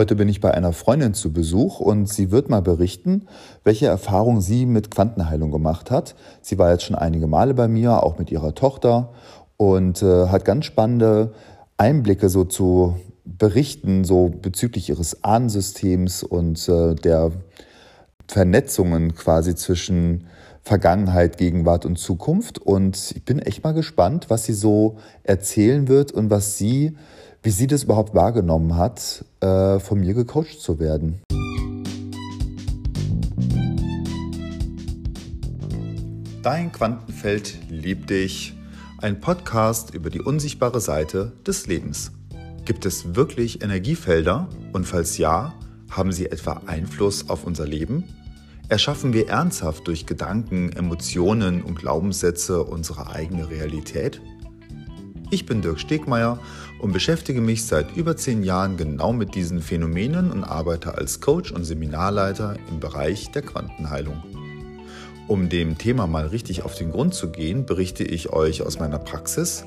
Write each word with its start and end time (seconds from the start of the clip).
Heute 0.00 0.16
bin 0.16 0.30
ich 0.30 0.40
bei 0.40 0.54
einer 0.54 0.72
Freundin 0.72 1.12
zu 1.12 1.30
Besuch 1.30 1.78
und 1.78 2.08
sie 2.08 2.30
wird 2.30 2.48
mal 2.48 2.62
berichten, 2.62 3.26
welche 3.64 3.86
Erfahrungen 3.86 4.40
sie 4.40 4.64
mit 4.64 4.90
Quantenheilung 4.90 5.50
gemacht 5.50 5.90
hat. 5.90 6.14
Sie 6.40 6.56
war 6.56 6.70
jetzt 6.70 6.84
schon 6.84 6.96
einige 6.96 7.26
Male 7.26 7.52
bei 7.52 7.68
mir, 7.68 8.02
auch 8.02 8.16
mit 8.16 8.30
ihrer 8.30 8.54
Tochter 8.54 9.12
und 9.58 10.02
äh, 10.02 10.28
hat 10.28 10.46
ganz 10.46 10.64
spannende 10.64 11.34
Einblicke 11.76 12.30
so 12.30 12.44
zu 12.44 12.96
berichten, 13.26 14.04
so 14.04 14.30
bezüglich 14.30 14.88
ihres 14.88 15.22
Ahnensystems 15.22 16.22
und 16.22 16.66
äh, 16.66 16.94
der 16.94 17.32
Vernetzungen 18.26 19.14
quasi 19.14 19.54
zwischen 19.54 20.28
Vergangenheit, 20.62 21.36
Gegenwart 21.36 21.84
und 21.84 21.98
Zukunft. 21.98 22.58
Und 22.58 23.12
ich 23.14 23.26
bin 23.26 23.38
echt 23.38 23.64
mal 23.64 23.72
gespannt, 23.72 24.30
was 24.30 24.44
sie 24.44 24.54
so 24.54 24.96
erzählen 25.24 25.88
wird 25.88 26.10
und 26.10 26.30
was 26.30 26.56
sie, 26.56 26.96
wie 27.42 27.50
sie 27.50 27.66
das 27.66 27.84
überhaupt 27.84 28.14
wahrgenommen 28.14 28.76
hat, 28.76 29.24
äh, 29.40 29.78
von 29.78 30.00
mir 30.00 30.14
gecoacht 30.14 30.60
zu 30.60 30.78
werden. 30.78 31.20
Dein 36.42 36.72
Quantenfeld 36.72 37.58
liebt 37.68 38.10
dich. 38.10 38.54
Ein 38.98 39.20
Podcast 39.20 39.94
über 39.94 40.10
die 40.10 40.20
unsichtbare 40.20 40.80
Seite 40.80 41.32
des 41.46 41.66
Lebens. 41.66 42.12
Gibt 42.66 42.84
es 42.84 43.14
wirklich 43.14 43.62
Energiefelder? 43.62 44.48
Und 44.72 44.86
falls 44.86 45.16
ja, 45.16 45.54
haben 45.90 46.12
sie 46.12 46.26
etwa 46.26 46.62
Einfluss 46.66 47.28
auf 47.30 47.44
unser 47.44 47.66
Leben? 47.66 48.04
Erschaffen 48.68 49.12
wir 49.12 49.28
ernsthaft 49.28 49.88
durch 49.88 50.06
Gedanken, 50.06 50.70
Emotionen 50.70 51.62
und 51.62 51.76
Glaubenssätze 51.76 52.62
unsere 52.62 53.10
eigene 53.10 53.50
Realität? 53.50 54.20
Ich 55.32 55.46
bin 55.46 55.62
Dirk 55.62 55.78
Stegmeier 55.78 56.40
und 56.80 56.92
beschäftige 56.92 57.40
mich 57.40 57.66
seit 57.66 57.96
über 57.96 58.16
zehn 58.16 58.42
Jahren 58.42 58.76
genau 58.76 59.12
mit 59.12 59.34
diesen 59.34 59.60
Phänomenen 59.60 60.30
und 60.30 60.44
arbeite 60.44 60.96
als 60.96 61.20
Coach 61.20 61.52
und 61.52 61.64
Seminarleiter 61.64 62.56
im 62.68 62.80
Bereich 62.80 63.30
der 63.30 63.42
Quantenheilung. 63.42 64.22
Um 65.28 65.48
dem 65.48 65.78
Thema 65.78 66.08
mal 66.08 66.26
richtig 66.26 66.64
auf 66.64 66.74
den 66.74 66.90
Grund 66.90 67.14
zu 67.14 67.30
gehen, 67.30 67.64
berichte 67.64 68.02
ich 68.02 68.32
euch 68.32 68.62
aus 68.62 68.80
meiner 68.80 68.98
Praxis 68.98 69.64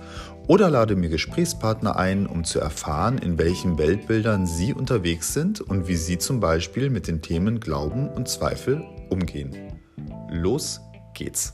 oder 0.48 0.70
lade 0.70 0.98
mir 0.98 1.08
Gesprächspartner 1.08 1.96
ein, 1.96 2.28
um 2.28 2.44
zu 2.44 2.60
erfahren, 2.60 3.18
in 3.18 3.38
welchen 3.38 3.78
Weltbildern 3.78 4.46
sie 4.46 4.74
unterwegs 4.74 5.34
sind 5.34 5.62
und 5.62 5.88
wie 5.88 5.96
sie 5.96 6.18
zum 6.18 6.42
Beispiel 6.42 6.90
mit 6.90 7.08
den 7.08 7.22
Themen 7.22 7.62
Glauben 7.62 8.10
und 8.10 8.28
Zweifel 8.28 8.84
umgehen. 9.10 9.56
Los 10.30 10.82
geht's! 11.14 11.54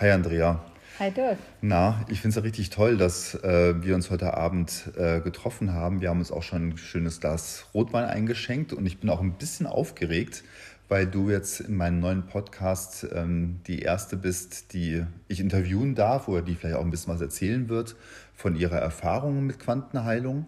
Hi 0.00 0.12
Andrea. 0.12 0.64
Hi 1.00 1.10
Dirk. 1.10 1.38
Na, 1.60 2.04
ich 2.08 2.20
finde 2.20 2.28
es 2.28 2.34
ja 2.36 2.42
richtig 2.42 2.70
toll, 2.70 2.96
dass 2.96 3.34
äh, 3.34 3.82
wir 3.82 3.96
uns 3.96 4.10
heute 4.10 4.34
Abend 4.34 4.92
äh, 4.96 5.18
getroffen 5.18 5.72
haben. 5.72 6.00
Wir 6.00 6.10
haben 6.10 6.20
uns 6.20 6.30
auch 6.30 6.44
schon 6.44 6.68
ein 6.68 6.78
schönes 6.78 7.18
Glas 7.18 7.66
Rotwein 7.74 8.04
eingeschenkt 8.04 8.72
und 8.72 8.86
ich 8.86 9.00
bin 9.00 9.10
auch 9.10 9.20
ein 9.20 9.32
bisschen 9.32 9.66
aufgeregt, 9.66 10.44
weil 10.88 11.08
du 11.08 11.30
jetzt 11.30 11.58
in 11.58 11.76
meinem 11.76 11.98
neuen 11.98 12.26
Podcast 12.26 13.08
ähm, 13.12 13.58
die 13.66 13.80
erste 13.80 14.16
bist, 14.16 14.72
die 14.72 15.04
ich 15.26 15.40
interviewen 15.40 15.96
darf 15.96 16.28
oder 16.28 16.42
die 16.42 16.54
vielleicht 16.54 16.76
auch 16.76 16.84
ein 16.84 16.92
bisschen 16.92 17.12
was 17.12 17.20
erzählen 17.20 17.68
wird 17.68 17.96
von 18.36 18.54
ihrer 18.54 18.78
Erfahrung 18.78 19.46
mit 19.48 19.58
Quantenheilung. 19.58 20.46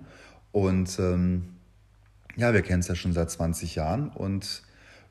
Und 0.53 0.97
ähm, 1.01 1.57
ja, 2.37 2.55
wir 2.55 2.63
kennen 2.63 2.81
es 2.81 2.89
ja 2.89 2.95
schon 2.95 3.15
seit 3.15 3.33
20 3.33 3.75
Jahren 3.75 4.11
und 4.11 4.63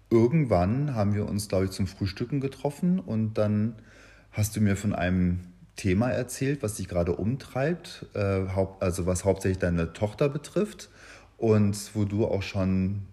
irgendwann 0.09 0.95
haben 0.95 1.13
wir 1.13 1.27
uns, 1.27 1.49
glaube 1.49 1.65
ich, 1.65 1.71
zum 1.71 1.87
Frühstücken 1.87 2.39
getroffen 2.39 2.99
und 2.99 3.33
dann 3.33 3.75
hast 4.31 4.55
du 4.55 4.61
mir 4.61 4.75
von 4.75 4.93
einem 4.93 5.39
Thema 5.75 6.09
erzählt, 6.09 6.61
was 6.61 6.75
dich 6.75 6.87
gerade 6.87 7.15
umtreibt, 7.15 8.05
äh, 8.13 8.41
also 8.79 9.05
was 9.05 9.23
hauptsächlich 9.23 9.59
deine 9.59 9.93
Tochter 9.93 10.27
betrifft 10.27 10.89
und 11.37 11.77
wo 11.93 12.03
du 12.03 12.27
auch 12.27 12.43
schon 12.43 13.03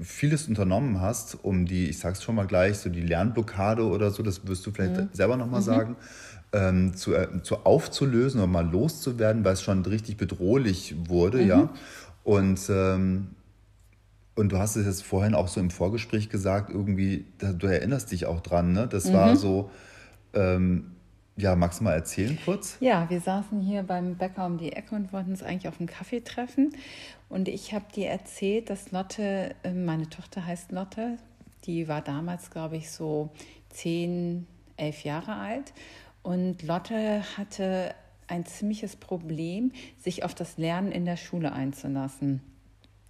vieles 0.00 0.48
unternommen 0.48 1.00
hast, 1.00 1.38
um 1.44 1.64
die, 1.64 1.88
ich 1.88 1.98
sag's 1.98 2.22
schon 2.22 2.34
mal 2.34 2.46
gleich, 2.46 2.78
so 2.78 2.90
die 2.90 3.00
Lernblockade 3.00 3.84
oder 3.84 4.10
so, 4.10 4.22
das 4.22 4.46
wirst 4.46 4.66
du 4.66 4.72
vielleicht 4.72 4.96
mhm. 4.96 5.08
selber 5.12 5.36
nochmal 5.36 5.60
mhm. 5.60 5.64
sagen, 5.64 5.96
ähm, 6.52 6.94
zu, 6.94 7.14
äh, 7.14 7.42
zu 7.42 7.64
aufzulösen 7.64 8.40
oder 8.40 8.48
mal 8.48 8.68
loszuwerden, 8.68 9.44
weil 9.44 9.54
es 9.54 9.62
schon 9.62 9.84
richtig 9.84 10.16
bedrohlich 10.16 10.96
wurde, 11.08 11.42
mhm. 11.42 11.48
ja. 11.48 11.70
Und, 12.24 12.60
ähm, 12.68 13.28
und 14.34 14.50
du 14.50 14.58
hast 14.58 14.76
es 14.76 14.86
jetzt 14.86 15.04
vorhin 15.04 15.34
auch 15.34 15.48
so 15.48 15.60
im 15.60 15.70
Vorgespräch 15.70 16.28
gesagt, 16.28 16.70
irgendwie, 16.70 17.26
du 17.38 17.66
erinnerst 17.68 18.10
dich 18.10 18.26
auch 18.26 18.40
dran, 18.40 18.72
ne? 18.72 18.86
Das 18.86 19.12
war 19.12 19.30
mhm. 19.30 19.36
so, 19.36 19.70
ähm, 20.36 20.92
ja, 21.36 21.54
magst 21.54 21.80
du 21.80 21.84
mal 21.84 21.92
erzählen 21.92 22.38
kurz? 22.44 22.78
Ja, 22.80 23.10
wir 23.10 23.20
saßen 23.20 23.60
hier 23.60 23.82
beim 23.82 24.16
Bäcker 24.16 24.46
um 24.46 24.56
die 24.56 24.72
Ecke 24.72 24.94
und 24.94 25.12
wollten 25.12 25.30
uns 25.30 25.42
eigentlich 25.42 25.68
auf 25.68 25.78
einen 25.80 25.88
Kaffee 25.88 26.20
treffen. 26.20 26.74
Und 27.28 27.48
ich 27.48 27.74
habe 27.74 27.84
dir 27.94 28.08
erzählt, 28.08 28.70
dass 28.70 28.90
Lotte, 28.90 29.54
äh, 29.62 29.72
meine 29.72 30.08
Tochter 30.08 30.46
heißt 30.46 30.72
Lotte, 30.72 31.18
die 31.64 31.88
war 31.88 32.00
damals, 32.00 32.50
glaube 32.50 32.76
ich, 32.76 32.90
so 32.90 33.30
zehn, 33.68 34.46
elf 34.76 35.04
Jahre 35.04 35.34
alt. 35.34 35.74
Und 36.22 36.62
Lotte 36.62 37.22
hatte 37.36 37.94
ein 38.28 38.46
ziemliches 38.46 38.96
Problem, 38.96 39.72
sich 39.98 40.24
auf 40.24 40.34
das 40.34 40.56
Lernen 40.56 40.90
in 40.90 41.04
der 41.04 41.16
Schule 41.16 41.52
einzulassen. 41.52 42.40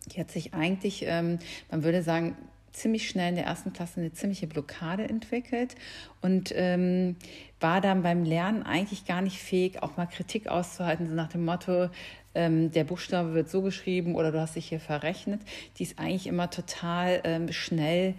Die 0.06 0.20
hat 0.20 0.30
sich 0.30 0.54
eigentlich, 0.54 1.04
ähm, 1.06 1.38
man 1.70 1.84
würde 1.84 2.02
sagen, 2.02 2.36
ziemlich 2.76 3.08
schnell 3.08 3.30
in 3.30 3.34
der 3.36 3.46
ersten 3.46 3.72
Klasse 3.72 4.00
eine 4.00 4.12
ziemliche 4.12 4.46
Blockade 4.46 5.08
entwickelt 5.08 5.74
und 6.20 6.52
ähm, 6.54 7.16
war 7.58 7.80
dann 7.80 8.02
beim 8.02 8.24
Lernen 8.24 8.62
eigentlich 8.62 9.06
gar 9.06 9.22
nicht 9.22 9.38
fähig, 9.38 9.82
auch 9.82 9.96
mal 9.96 10.06
Kritik 10.06 10.48
auszuhalten, 10.48 11.08
so 11.08 11.14
nach 11.14 11.28
dem 11.28 11.44
Motto, 11.44 11.88
ähm, 12.34 12.70
der 12.70 12.84
Buchstabe 12.84 13.32
wird 13.32 13.48
so 13.48 13.62
geschrieben 13.62 14.14
oder 14.14 14.30
du 14.30 14.40
hast 14.40 14.56
dich 14.56 14.68
hier 14.68 14.80
verrechnet. 14.80 15.40
Die 15.78 15.84
ist 15.84 15.98
eigentlich 15.98 16.26
immer 16.26 16.50
total 16.50 17.22
ähm, 17.24 17.50
schnell 17.50 18.14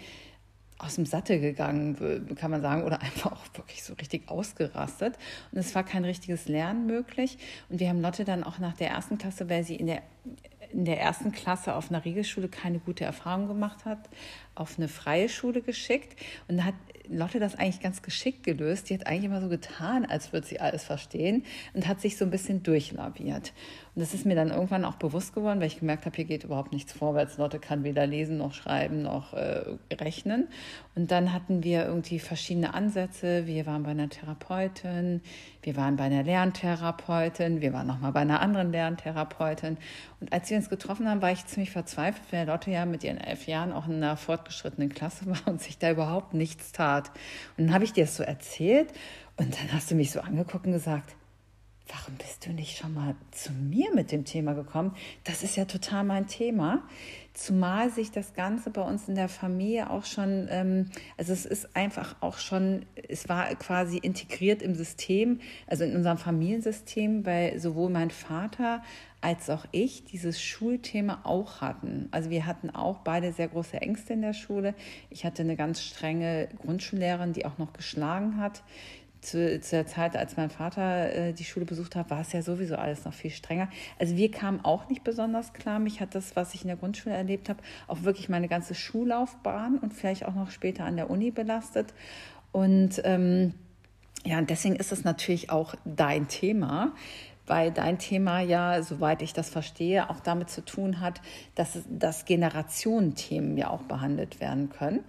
aus 0.79 0.95
dem 0.95 1.05
Sattel 1.05 1.39
gegangen, 1.39 2.35
kann 2.35 2.51
man 2.51 2.61
sagen, 2.61 2.83
oder 2.83 3.01
einfach 3.03 3.31
auch 3.33 3.45
wirklich 3.53 3.83
so 3.83 3.93
richtig 3.93 4.27
ausgerastet. 4.27 5.15
Und 5.51 5.59
es 5.59 5.75
war 5.75 5.83
kein 5.83 6.03
richtiges 6.03 6.47
Lernen 6.47 6.87
möglich. 6.87 7.37
Und 7.69 7.79
wir 7.79 7.89
haben 7.89 8.01
Lotte 8.01 8.25
dann 8.25 8.43
auch 8.43 8.57
nach 8.57 8.75
der 8.75 8.89
ersten 8.89 9.19
Klasse, 9.19 9.49
weil 9.49 9.63
sie 9.63 9.75
in 9.75 9.85
der 9.85 10.01
in 10.71 10.85
der 10.85 10.99
ersten 10.99 11.31
Klasse 11.31 11.75
auf 11.75 11.89
einer 11.89 12.03
Regelschule 12.03 12.49
keine 12.49 12.79
gute 12.79 13.05
Erfahrung 13.05 13.47
gemacht 13.47 13.85
hat, 13.85 14.09
auf 14.59 14.77
eine 14.77 14.87
freie 14.87 15.29
Schule 15.29 15.61
geschickt. 15.61 16.17
Und 16.47 16.65
hat 16.65 16.75
Lotte 17.09 17.39
das 17.39 17.55
eigentlich 17.55 17.79
ganz 17.79 18.01
geschickt 18.01 18.43
gelöst. 18.43 18.89
Die 18.89 18.93
hat 18.93 19.07
eigentlich 19.07 19.25
immer 19.25 19.41
so 19.41 19.49
getan, 19.49 20.05
als 20.05 20.33
würde 20.33 20.47
sie 20.47 20.59
alles 20.59 20.83
verstehen 20.83 21.43
und 21.73 21.87
hat 21.87 22.01
sich 22.01 22.17
so 22.17 22.25
ein 22.25 22.31
bisschen 22.31 22.63
durchlaviert. 22.63 23.53
Und 23.95 24.01
das 24.01 24.13
ist 24.13 24.25
mir 24.25 24.35
dann 24.35 24.49
irgendwann 24.49 24.85
auch 24.85 24.95
bewusst 24.95 25.33
geworden, 25.33 25.59
weil 25.59 25.67
ich 25.67 25.79
gemerkt 25.79 26.05
habe, 26.05 26.15
hier 26.15 26.25
geht 26.25 26.43
überhaupt 26.43 26.71
nichts 26.71 26.93
vorwärts. 26.93 27.37
Lotte 27.37 27.59
kann 27.59 27.83
weder 27.83 28.05
lesen 28.05 28.37
noch 28.37 28.53
schreiben 28.53 29.01
noch 29.01 29.33
äh, 29.33 29.63
rechnen. 29.91 30.47
Und 30.95 31.11
dann 31.11 31.33
hatten 31.33 31.63
wir 31.63 31.85
irgendwie 31.85 32.19
verschiedene 32.19 32.73
Ansätze. 32.73 33.47
Wir 33.47 33.65
waren 33.65 33.83
bei 33.83 33.91
einer 33.91 34.09
Therapeutin, 34.09 35.21
wir 35.63 35.75
waren 35.75 35.95
bei 35.95 36.03
einer 36.03 36.23
Lerntherapeutin, 36.23 37.61
wir 37.61 37.73
waren 37.73 37.87
nochmal 37.87 38.11
bei 38.11 38.21
einer 38.21 38.41
anderen 38.41 38.71
Lerntherapeutin. 38.71 39.77
Und 40.19 40.31
als 40.31 40.49
wir 40.49 40.57
uns 40.57 40.69
getroffen 40.69 41.09
haben, 41.09 41.21
war 41.21 41.31
ich 41.31 41.45
ziemlich 41.45 41.71
verzweifelt, 41.71 42.23
weil 42.31 42.45
Lotte 42.47 42.71
ja 42.71 42.85
mit 42.85 43.03
ihren 43.03 43.17
elf 43.17 43.47
Jahren 43.47 43.71
auch 43.71 43.87
in 43.87 43.95
einer 43.95 44.17
fortgeschrittenen 44.47 44.89
Klasse 44.89 45.25
war 45.25 45.47
und 45.47 45.61
sich 45.61 45.77
da 45.77 45.91
überhaupt 45.91 46.33
nichts 46.33 46.71
tat. 46.71 47.11
Und 47.57 47.65
dann 47.65 47.73
habe 47.73 47.83
ich 47.83 47.93
dir 47.93 48.05
das 48.05 48.15
so 48.15 48.23
erzählt 48.23 48.91
und 49.35 49.53
dann 49.59 49.73
hast 49.73 49.91
du 49.91 49.95
mich 49.95 50.11
so 50.11 50.21
angeguckt 50.21 50.65
und 50.65 50.71
gesagt, 50.73 51.15
warum 51.89 52.15
bist 52.15 52.45
du 52.45 52.51
nicht 52.51 52.77
schon 52.77 52.93
mal 52.93 53.15
zu 53.31 53.53
mir 53.53 53.93
mit 53.93 54.11
dem 54.11 54.25
Thema 54.25 54.53
gekommen? 54.53 54.95
Das 55.23 55.43
ist 55.43 55.55
ja 55.55 55.65
total 55.65 56.03
mein 56.03 56.27
Thema. 56.27 56.83
Zumal 57.33 57.91
sich 57.91 58.11
das 58.11 58.33
Ganze 58.33 58.71
bei 58.71 58.81
uns 58.81 59.07
in 59.07 59.15
der 59.15 59.29
Familie 59.29 59.89
auch 59.89 60.05
schon, 60.05 60.47
ähm, 60.49 60.89
also 61.17 61.31
es 61.31 61.45
ist 61.45 61.75
einfach 61.75 62.15
auch 62.19 62.39
schon, 62.39 62.85
es 63.07 63.29
war 63.29 63.53
quasi 63.55 63.97
integriert 63.97 64.61
im 64.61 64.75
System, 64.75 65.39
also 65.67 65.83
in 65.83 65.95
unserem 65.95 66.17
Familiensystem, 66.17 67.25
weil 67.25 67.59
sowohl 67.59 67.89
mein 67.89 68.09
Vater 68.09 68.81
als 69.21 69.49
auch 69.49 69.65
ich 69.71 70.05
dieses 70.05 70.41
Schulthema 70.41 71.21
auch 71.23 71.61
hatten. 71.61 72.07
Also 72.11 72.29
wir 72.29 72.45
hatten 72.45 72.69
auch 72.69 72.99
beide 72.99 73.31
sehr 73.31 73.47
große 73.47 73.81
Ängste 73.81 74.13
in 74.13 74.21
der 74.21 74.33
Schule. 74.33 74.75
Ich 75.09 75.25
hatte 75.25 75.41
eine 75.41 75.55
ganz 75.55 75.81
strenge 75.81 76.49
Grundschullehrerin, 76.59 77.33
die 77.33 77.45
auch 77.45 77.57
noch 77.57 77.73
geschlagen 77.73 78.37
hat 78.37 78.63
zu, 79.21 79.59
zu, 79.59 79.75
der 79.75 79.87
Zeit, 79.87 80.15
als 80.15 80.37
mein 80.37 80.49
Vater 80.49 81.13
äh, 81.13 81.33
die 81.33 81.43
Schule 81.43 81.65
besucht 81.65 81.95
hat, 81.95 82.09
war 82.09 82.21
es 82.21 82.31
ja 82.33 82.41
sowieso 82.41 82.75
alles 82.75 83.05
noch 83.05 83.13
viel 83.13 83.31
strenger. 83.31 83.69
Also 83.99 84.15
wir 84.15 84.31
kamen 84.31 84.63
auch 84.63 84.89
nicht 84.89 85.03
besonders 85.03 85.53
klar. 85.53 85.79
Mich 85.79 86.01
hat 86.01 86.15
das, 86.15 86.35
was 86.35 86.53
ich 86.53 86.61
in 86.61 86.67
der 86.67 86.77
Grundschule 86.77 87.15
erlebt 87.15 87.49
habe, 87.49 87.59
auch 87.87 88.03
wirklich 88.03 88.29
meine 88.29 88.47
ganze 88.47 88.75
Schullaufbahn 88.75 89.79
und 89.79 89.93
vielleicht 89.93 90.25
auch 90.25 90.35
noch 90.35 90.51
später 90.51 90.85
an 90.85 90.95
der 90.95 91.09
Uni 91.09 91.31
belastet. 91.31 91.93
Und 92.51 93.01
ähm, 93.03 93.53
ja, 94.23 94.41
deswegen 94.41 94.75
ist 94.75 94.91
es 94.91 95.03
natürlich 95.03 95.49
auch 95.49 95.75
dein 95.85 96.27
Thema, 96.27 96.93
weil 97.47 97.71
dein 97.71 97.97
Thema 97.97 98.41
ja, 98.41 98.81
soweit 98.83 99.21
ich 99.21 99.33
das 99.33 99.49
verstehe, 99.49 100.09
auch 100.09 100.19
damit 100.19 100.49
zu 100.49 100.63
tun 100.63 100.99
hat, 100.99 101.21
dass, 101.55 101.79
dass 101.89 102.25
Generationenthemen 102.25 103.57
ja 103.57 103.69
auch 103.69 103.83
behandelt 103.83 104.39
werden 104.39 104.69
können. 104.69 105.03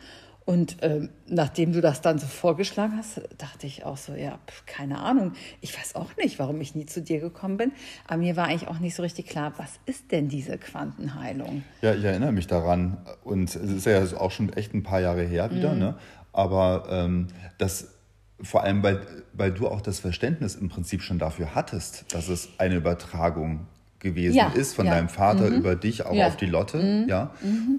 Und 0.49 0.79
ähm, 0.81 1.11
nachdem 1.27 1.75
du 1.75 1.83
das 1.83 2.01
dann 2.01 2.19
so 2.19 2.27
vorgeschlagen 2.27 2.95
hast, 2.97 3.21
dachte 3.37 3.67
ich 3.67 3.85
auch 3.85 3.99
so, 3.99 4.15
ja, 4.15 4.39
pf, 4.47 4.65
keine 4.65 4.99
Ahnung. 4.99 5.35
Ich 5.61 5.79
weiß 5.79 5.95
auch 5.95 6.17
nicht, 6.17 6.39
warum 6.39 6.59
ich 6.63 6.75
nie 6.75 6.87
zu 6.87 7.03
dir 7.03 7.21
gekommen 7.21 7.59
bin. 7.59 7.73
Aber 8.07 8.17
mir 8.17 8.35
war 8.35 8.47
eigentlich 8.47 8.67
auch 8.67 8.79
nicht 8.79 8.95
so 8.95 9.03
richtig 9.03 9.27
klar, 9.27 9.53
was 9.59 9.79
ist 9.85 10.11
denn 10.11 10.29
diese 10.29 10.57
Quantenheilung? 10.57 11.65
Ja, 11.83 11.95
ich 11.95 12.03
erinnere 12.03 12.33
mich 12.33 12.47
daran. 12.47 12.97
Und 13.25 13.55
es 13.55 13.57
ist 13.57 13.85
ja 13.85 14.03
auch 14.19 14.31
schon 14.31 14.51
echt 14.55 14.73
ein 14.73 14.83
paar 14.83 15.01
Jahre 15.01 15.23
her 15.23 15.51
wieder. 15.51 15.75
Mhm. 15.75 15.79
Ne? 15.81 15.99
Aber 16.33 16.87
ähm, 16.89 17.27
das 17.59 17.98
vor 18.43 18.63
allem, 18.63 18.83
weil, 18.83 19.01
weil 19.33 19.53
du 19.53 19.69
auch 19.69 19.81
das 19.81 19.99
Verständnis 20.01 20.55
im 20.55 20.69
Prinzip 20.69 21.03
schon 21.03 21.19
dafür 21.19 21.55
hattest, 21.55 22.05
dass 22.15 22.29
es 22.29 22.49
eine 22.59 22.77
Übertragung 22.77 23.67
gewesen 23.99 24.37
Ja, 24.37 24.49
ist 24.51 24.75
von 24.75 24.87
ja. 24.87 24.95
deinem 24.95 25.09
Vater 25.09 25.49
über 25.49 25.75
dich 25.75 26.07
auch 26.07 26.15
Ja. 26.15 26.27
Mhm. 26.27 26.33
auf 26.33 26.37
die 26.37 26.47
Lotte. 26.47 27.07
Ja. 27.09 27.33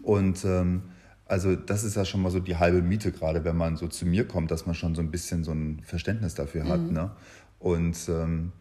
Und 0.04 0.44
ähm, 0.44 0.84
also 1.26 1.56
das 1.56 1.84
ist 1.84 1.96
ja 1.96 2.04
schon 2.06 2.22
mal 2.22 2.30
so 2.32 2.40
die 2.40 2.58
halbe 2.58 2.82
Miete, 2.82 3.12
gerade 3.12 3.46
wenn 3.46 3.56
man 3.56 3.78
so 3.78 3.88
zu 3.88 4.06
mir 4.06 4.28
kommt, 4.28 4.52
dass 4.52 4.66
man 4.66 4.76
schon 4.76 4.96
so 4.96 5.02
ein 5.02 5.12
bisschen 5.12 5.44
so 5.46 5.52
ein 5.54 5.82
Verständnis 5.86 6.34
dafür 6.36 6.68
hat. 6.68 6.82
Mhm. 6.82 6.94
Ne? 6.94 7.12
Und 7.60 7.98
ähm, 8.10 8.52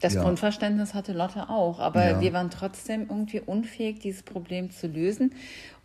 Das 0.00 0.14
Ja. 0.14 0.22
Grundverständnis 0.22 0.94
hatte 0.94 1.12
Lotte 1.12 1.48
auch, 1.50 1.80
aber 1.80 2.08
Ja. 2.10 2.20
wir 2.20 2.32
waren 2.32 2.50
trotzdem 2.50 3.02
irgendwie 3.10 3.40
unfähig, 3.40 3.98
dieses 3.98 4.22
Problem 4.22 4.70
zu 4.70 4.86
lösen. 4.86 5.34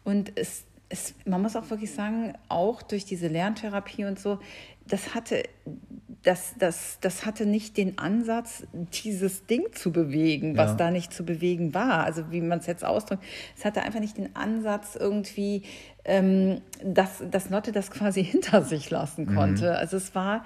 Und 0.03 0.31
es, 0.35 0.65
es, 0.93 1.15
man 1.25 1.41
muss 1.41 1.55
auch 1.55 1.69
wirklich 1.71 1.91
sagen, 1.91 2.33
auch 2.49 2.83
durch 2.83 3.03
diese 3.03 3.27
Lerntherapie 3.27 4.05
und 4.05 4.19
so, 4.19 4.39
das 4.87 5.15
hatte, 5.15 5.43
das, 6.23 6.53
das, 6.59 6.97
das 7.01 7.25
hatte 7.25 7.45
nicht 7.45 7.77
den 7.77 7.97
Ansatz, 7.97 8.63
dieses 9.03 9.45
Ding 9.47 9.63
zu 9.73 9.91
bewegen, 9.91 10.55
was 10.55 10.71
Ja. 10.71 10.75
da 10.77 10.91
nicht 10.91 11.11
zu 11.11 11.25
bewegen 11.25 11.73
war. 11.73 12.03
Also 12.03 12.31
wie 12.31 12.41
man 12.41 12.59
es 12.59 12.67
jetzt 12.67 12.85
ausdrückt. 12.85 13.23
Es 13.57 13.65
hatte 13.65 13.81
einfach 13.81 13.99
nicht 14.01 14.17
den 14.17 14.35
Ansatz 14.35 14.95
irgendwie, 14.95 15.63
ähm, 16.05 16.61
dass, 16.83 17.23
dass 17.31 17.49
Lotte 17.49 17.71
das 17.71 17.89
quasi 17.91 18.23
hinter 18.33 18.61
sich 18.61 18.89
lassen 18.89 19.25
Mhm. 19.25 19.35
konnte. 19.35 19.77
Also 19.77 19.97
es 19.97 20.13
war 20.15 20.45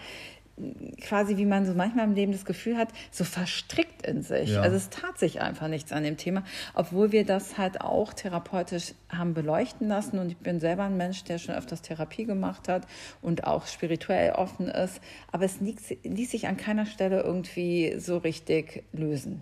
quasi, 1.02 1.38
wie 1.38 1.46
man 1.46 1.66
so 1.66 1.74
manchmal 1.74 2.06
im 2.06 2.16
Leben 2.16 2.32
das 2.32 2.46
Gefühl 2.46 2.78
hat, 2.78 2.90
so 3.12 3.24
verstrickt 3.24 4.06
in 4.06 4.24
sich. 4.24 4.52
Ja. 4.52 4.62
Also 4.62 4.76
es 4.76 4.90
tat 4.90 5.20
sich 5.20 5.42
einfach 5.42 5.68
nichts 5.68 5.92
an 5.92 6.04
dem 6.04 6.18
Thema, 6.18 6.44
obwohl 6.74 7.12
wir 7.12 7.26
das 7.26 7.58
halt 7.58 7.82
auch 7.82 8.14
therapeutisch 8.14 8.94
haben 9.10 9.34
beleuchten 9.34 9.88
lassen. 9.88 10.18
Und 10.20 10.30
ich 10.30 10.38
bin 10.38 10.60
selber 10.60 10.84
ein 10.84 10.98
Mensch, 10.98 11.24
der 11.26 11.38
schon 11.38 11.56
öfters 11.56 11.82
Therapie 11.82 12.26
gemacht 12.26 12.68
hat 12.68 12.88
und 13.22 13.46
auch 13.46 13.68
spirituell 13.68 14.32
offen 14.32 14.68
ist. 14.68 15.00
Aber 15.32 15.46
es 15.46 15.60
ließ, 15.60 15.98
ließ 16.04 16.32
sich 16.32 16.48
an 16.48 16.58
keiner 16.58 16.86
Stelle 16.86 17.22
irgendwie 17.22 17.96
so 18.00 18.18
richtig 18.18 18.84
lösen. 18.94 19.42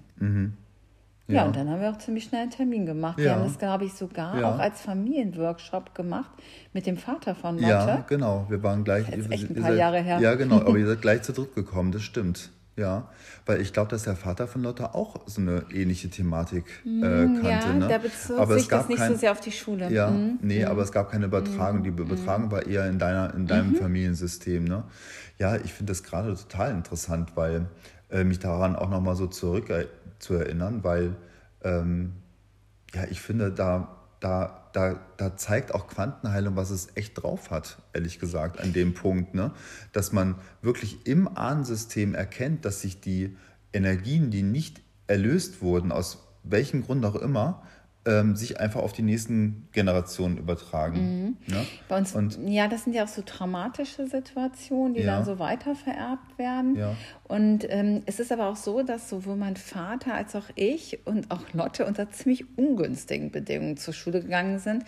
Ja. 1.28 1.36
Ja. 1.38 1.46
und 1.46 1.56
dann 1.56 1.70
haben 1.70 1.82
wir 1.82 1.90
auch 1.90 1.98
ziemlich 1.98 2.26
schnell 2.26 2.42
einen 2.44 2.52
Termin 2.52 2.86
gemacht. 2.86 3.18
Wir 3.18 3.26
Ja. 3.26 3.36
haben 3.36 3.44
das, 3.46 3.58
glaube 3.58 3.86
ich, 3.86 3.94
sogar 3.94 4.40
Ja. 4.40 4.50
auch 4.54 4.60
als 4.60 4.82
Familienworkshop 4.82 5.96
gemacht 5.96 6.30
mit 6.74 6.86
dem 6.86 6.98
Vater 6.98 7.34
von 7.36 7.56
Lotte. 7.56 7.68
Ja, 7.68 8.06
genau. 8.08 8.46
Wir 8.50 8.62
waren 8.64 8.84
gleich. 8.84 9.08
Jetzt 9.10 9.26
ihr- 9.28 9.32
echt 9.32 9.50
ein 9.50 9.56
paar 9.56 9.72
seid- 9.72 9.78
Jahre 9.80 10.02
her. 10.02 10.20
Ja, 10.20 10.36
genau. 10.36 10.58
Aber 10.58 10.78
ihr 10.78 10.88
seid 10.88 11.02
gleich 11.02 11.24
zu 11.24 11.34
dritt 11.34 11.56
gekommen, 11.56 11.92
das 11.92 12.04
stimmt. 12.04 12.52
Ja, 12.78 13.08
weil 13.46 13.62
ich 13.62 13.72
glaube, 13.72 13.90
dass 13.90 14.04
der 14.04 14.18
Vater 14.18 14.48
von 14.48 14.62
Lotte 14.62 14.94
auch 14.96 15.16
so 15.28 15.40
eine 15.40 15.64
ähnliche 15.74 16.10
Thematik 16.10 16.66
äh, 16.86 17.02
kannte. 17.02 17.42
Mm, 17.42 17.46
ja, 17.46 17.74
ne? 17.74 17.88
da 17.88 17.98
bezog 18.00 18.38
aber 18.38 18.56
sich 18.60 18.68
das 18.68 18.90
nicht 18.90 18.98
kein, 18.98 19.14
so 19.14 19.18
sehr 19.18 19.32
auf 19.32 19.40
die 19.40 19.54
Schule. 19.54 19.90
Ja, 19.94 20.10
Mhm. 20.12 20.40
nee, 20.42 20.66
aber 20.66 20.82
es 20.82 20.92
gab 20.92 21.10
keine 21.10 21.28
Übertragung. 21.28 21.84
Die 21.84 21.90
Übertragung 21.90 22.52
war 22.52 22.68
eher 22.68 22.86
in, 22.90 23.00
deiner, 23.00 23.34
in 23.34 23.48
deinem 23.48 23.72
Mhm. 23.72 23.76
Familiensystem. 23.78 24.66
Ne? 24.66 24.84
Ja, 25.40 25.56
ich 25.56 25.72
finde 25.74 25.92
das 25.94 26.04
gerade 26.04 26.36
total 26.36 26.72
interessant, 26.72 27.32
weil 27.36 27.68
äh, 28.12 28.26
mich 28.26 28.40
daran 28.40 28.76
auch 28.76 28.90
nochmal 28.90 29.16
so 29.16 29.28
zurück 29.28 29.70
zu 30.26 30.34
erinnern, 30.34 30.84
weil 30.84 31.16
ähm, 31.64 32.14
ja, 32.94 33.06
ich 33.10 33.22
finde, 33.22 33.52
da, 33.52 33.96
da, 34.20 34.70
da, 34.74 35.00
da 35.18 35.38
zeigt 35.38 35.74
auch 35.74 35.88
Quantenheilung, 35.88 36.56
was 36.56 36.70
es 36.70 36.90
echt 36.96 37.22
drauf 37.22 37.52
hat, 37.52 37.78
ehrlich 37.94 38.20
gesagt, 38.20 38.60
an 38.60 38.74
dem 38.74 38.94
Punkt, 38.94 39.34
ne? 39.36 39.52
dass 39.92 40.12
man 40.12 40.36
wirklich 40.62 41.06
im 41.06 41.28
Ahnensystem 41.28 42.16
erkennt, 42.16 42.66
dass 42.66 42.82
sich 42.82 43.02
die 43.02 43.38
Energien, 43.74 44.32
die 44.32 44.44
nicht 44.44 44.82
erlöst 45.08 45.62
wurden, 45.62 45.92
aus 45.92 46.26
welchem 46.44 46.84
Grund 46.84 47.06
auch 47.06 47.16
immer, 47.16 47.64
ähm, 48.08 48.36
sich 48.36 48.60
einfach 48.60 48.82
auf 48.82 48.94
die 48.94 49.02
nächsten 49.02 49.68
Generationen 49.72 50.38
übertragen. 50.38 51.38
Ne? 51.48 51.66
Bei 51.90 51.98
uns, 51.98 52.14
Und 52.16 52.38
ja, 52.48 52.68
das 52.68 52.84
sind 52.84 52.94
ja 52.94 53.04
auch 53.04 53.08
so 53.10 53.24
traumatische 53.24 54.08
Situationen, 54.08 54.94
die 54.94 55.02
Ja. 55.02 55.16
dann 55.16 55.26
so 55.26 55.40
weiter 55.40 55.76
vererbt 55.76 56.38
werden. 56.38 56.76
Ja. 56.76 56.96
Und 57.28 57.66
ähm, 57.70 58.04
es 58.06 58.20
ist 58.20 58.32
aber 58.32 58.48
auch 58.48 58.56
so, 58.56 58.84
dass 58.84 59.10
sowohl 59.10 59.36
mein 59.36 59.56
Vater 59.56 60.14
als 60.14 60.36
auch 60.36 60.46
ich 60.56 61.00
und 61.06 61.32
auch 61.32 61.42
Lotte 61.54 61.86
unter 61.86 62.10
ziemlich 62.12 62.46
ungünstigen 62.58 63.32
Bedingungen 63.32 63.78
zur 63.78 63.94
Schule 63.94 64.22
gegangen 64.22 64.60
sind, 64.60 64.84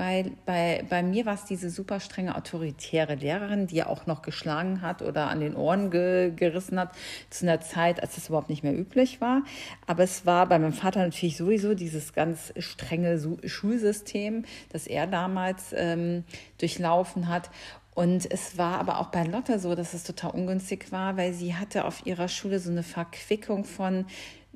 weil 0.00 0.32
bei, 0.46 0.82
bei 0.88 1.02
mir 1.02 1.26
war 1.26 1.34
es 1.34 1.44
diese 1.44 1.68
super 1.68 2.00
strenge 2.00 2.34
autoritäre 2.34 3.16
Lehrerin, 3.16 3.66
die 3.66 3.76
ja 3.76 3.86
auch 3.86 4.06
noch 4.06 4.22
geschlagen 4.22 4.80
hat 4.80 5.02
oder 5.02 5.28
an 5.28 5.40
den 5.40 5.54
Ohren 5.54 5.90
ge 5.90 6.32
gerissen 6.34 6.80
hat, 6.80 6.92
zu 7.28 7.44
einer 7.44 7.60
Zeit, 7.60 8.00
als 8.00 8.14
das 8.14 8.28
überhaupt 8.28 8.48
nicht 8.48 8.62
mehr 8.62 8.74
üblich 8.74 9.20
war. 9.20 9.42
Aber 9.86 10.02
es 10.02 10.24
war 10.24 10.46
bei 10.46 10.58
meinem 10.58 10.72
Vater 10.72 11.00
natürlich 11.00 11.36
sowieso 11.36 11.74
dieses 11.74 12.14
ganz 12.14 12.54
strenge 12.56 13.20
Schulsystem, 13.44 14.46
das 14.70 14.86
er 14.86 15.06
damals 15.06 15.74
ähm, 15.76 16.24
durchlaufen 16.56 17.28
hat. 17.28 17.50
Und 17.94 18.30
es 18.30 18.56
war 18.56 18.78
aber 18.78 19.00
auch 19.00 19.08
bei 19.08 19.24
Lotte 19.24 19.58
so, 19.58 19.74
dass 19.74 19.92
es 19.92 20.04
total 20.04 20.30
ungünstig 20.30 20.92
war, 20.92 21.18
weil 21.18 21.34
sie 21.34 21.56
hatte 21.56 21.84
auf 21.84 22.06
ihrer 22.06 22.28
Schule 22.28 22.58
so 22.58 22.70
eine 22.70 22.84
Verquickung 22.84 23.64
von 23.64 24.06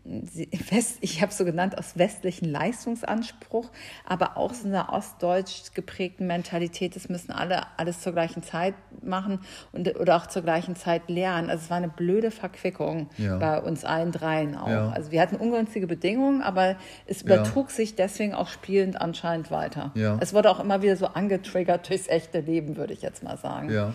West, 0.70 0.98
ich 1.00 1.22
habe 1.22 1.30
es 1.32 1.38
so 1.38 1.44
genannt, 1.44 1.78
aus 1.78 1.96
westlichen 1.96 2.44
Leistungsanspruch, 2.46 3.70
aber 4.04 4.36
auch 4.36 4.52
so 4.52 4.68
einer 4.68 4.92
ostdeutsch 4.92 5.72
geprägten 5.74 6.26
Mentalität, 6.26 6.94
das 6.94 7.08
müssen 7.08 7.32
alle 7.32 7.62
alles 7.78 8.00
zur 8.00 8.12
gleichen 8.12 8.42
Zeit 8.42 8.74
machen 9.02 9.40
und, 9.72 9.98
oder 9.98 10.16
auch 10.16 10.26
zur 10.26 10.42
gleichen 10.42 10.76
Zeit 10.76 11.08
lernen. 11.08 11.48
Also 11.48 11.64
es 11.64 11.70
war 11.70 11.78
eine 11.78 11.88
blöde 11.88 12.30
Verquickung 12.30 13.08
Ja. 13.16 13.38
bei 13.38 13.60
uns 13.62 13.84
allen 13.84 14.12
dreien 14.12 14.56
auch. 14.56 14.68
Ja. 14.68 14.90
Also 14.90 15.10
wir 15.10 15.20
hatten 15.22 15.36
ungünstige 15.36 15.86
Bedingungen, 15.86 16.42
aber 16.42 16.76
es 17.06 17.22
übertrug 17.22 17.70
sich 17.70 17.94
deswegen 17.96 18.34
auch 18.34 18.48
spielend 18.48 19.00
anscheinend 19.00 19.50
weiter. 19.50 19.90
Ja. 19.94 20.18
Es 20.20 20.34
wurde 20.34 20.50
auch 20.50 20.60
immer 20.60 20.82
wieder 20.82 20.96
so 20.96 21.06
angetriggert 21.06 21.88
durchs 21.88 22.08
echte 22.08 22.40
Leben, 22.40 22.76
würde 22.76 22.92
ich 22.92 23.00
jetzt 23.00 23.22
mal 23.22 23.38
sagen. 23.38 23.70
Ja. 23.70 23.94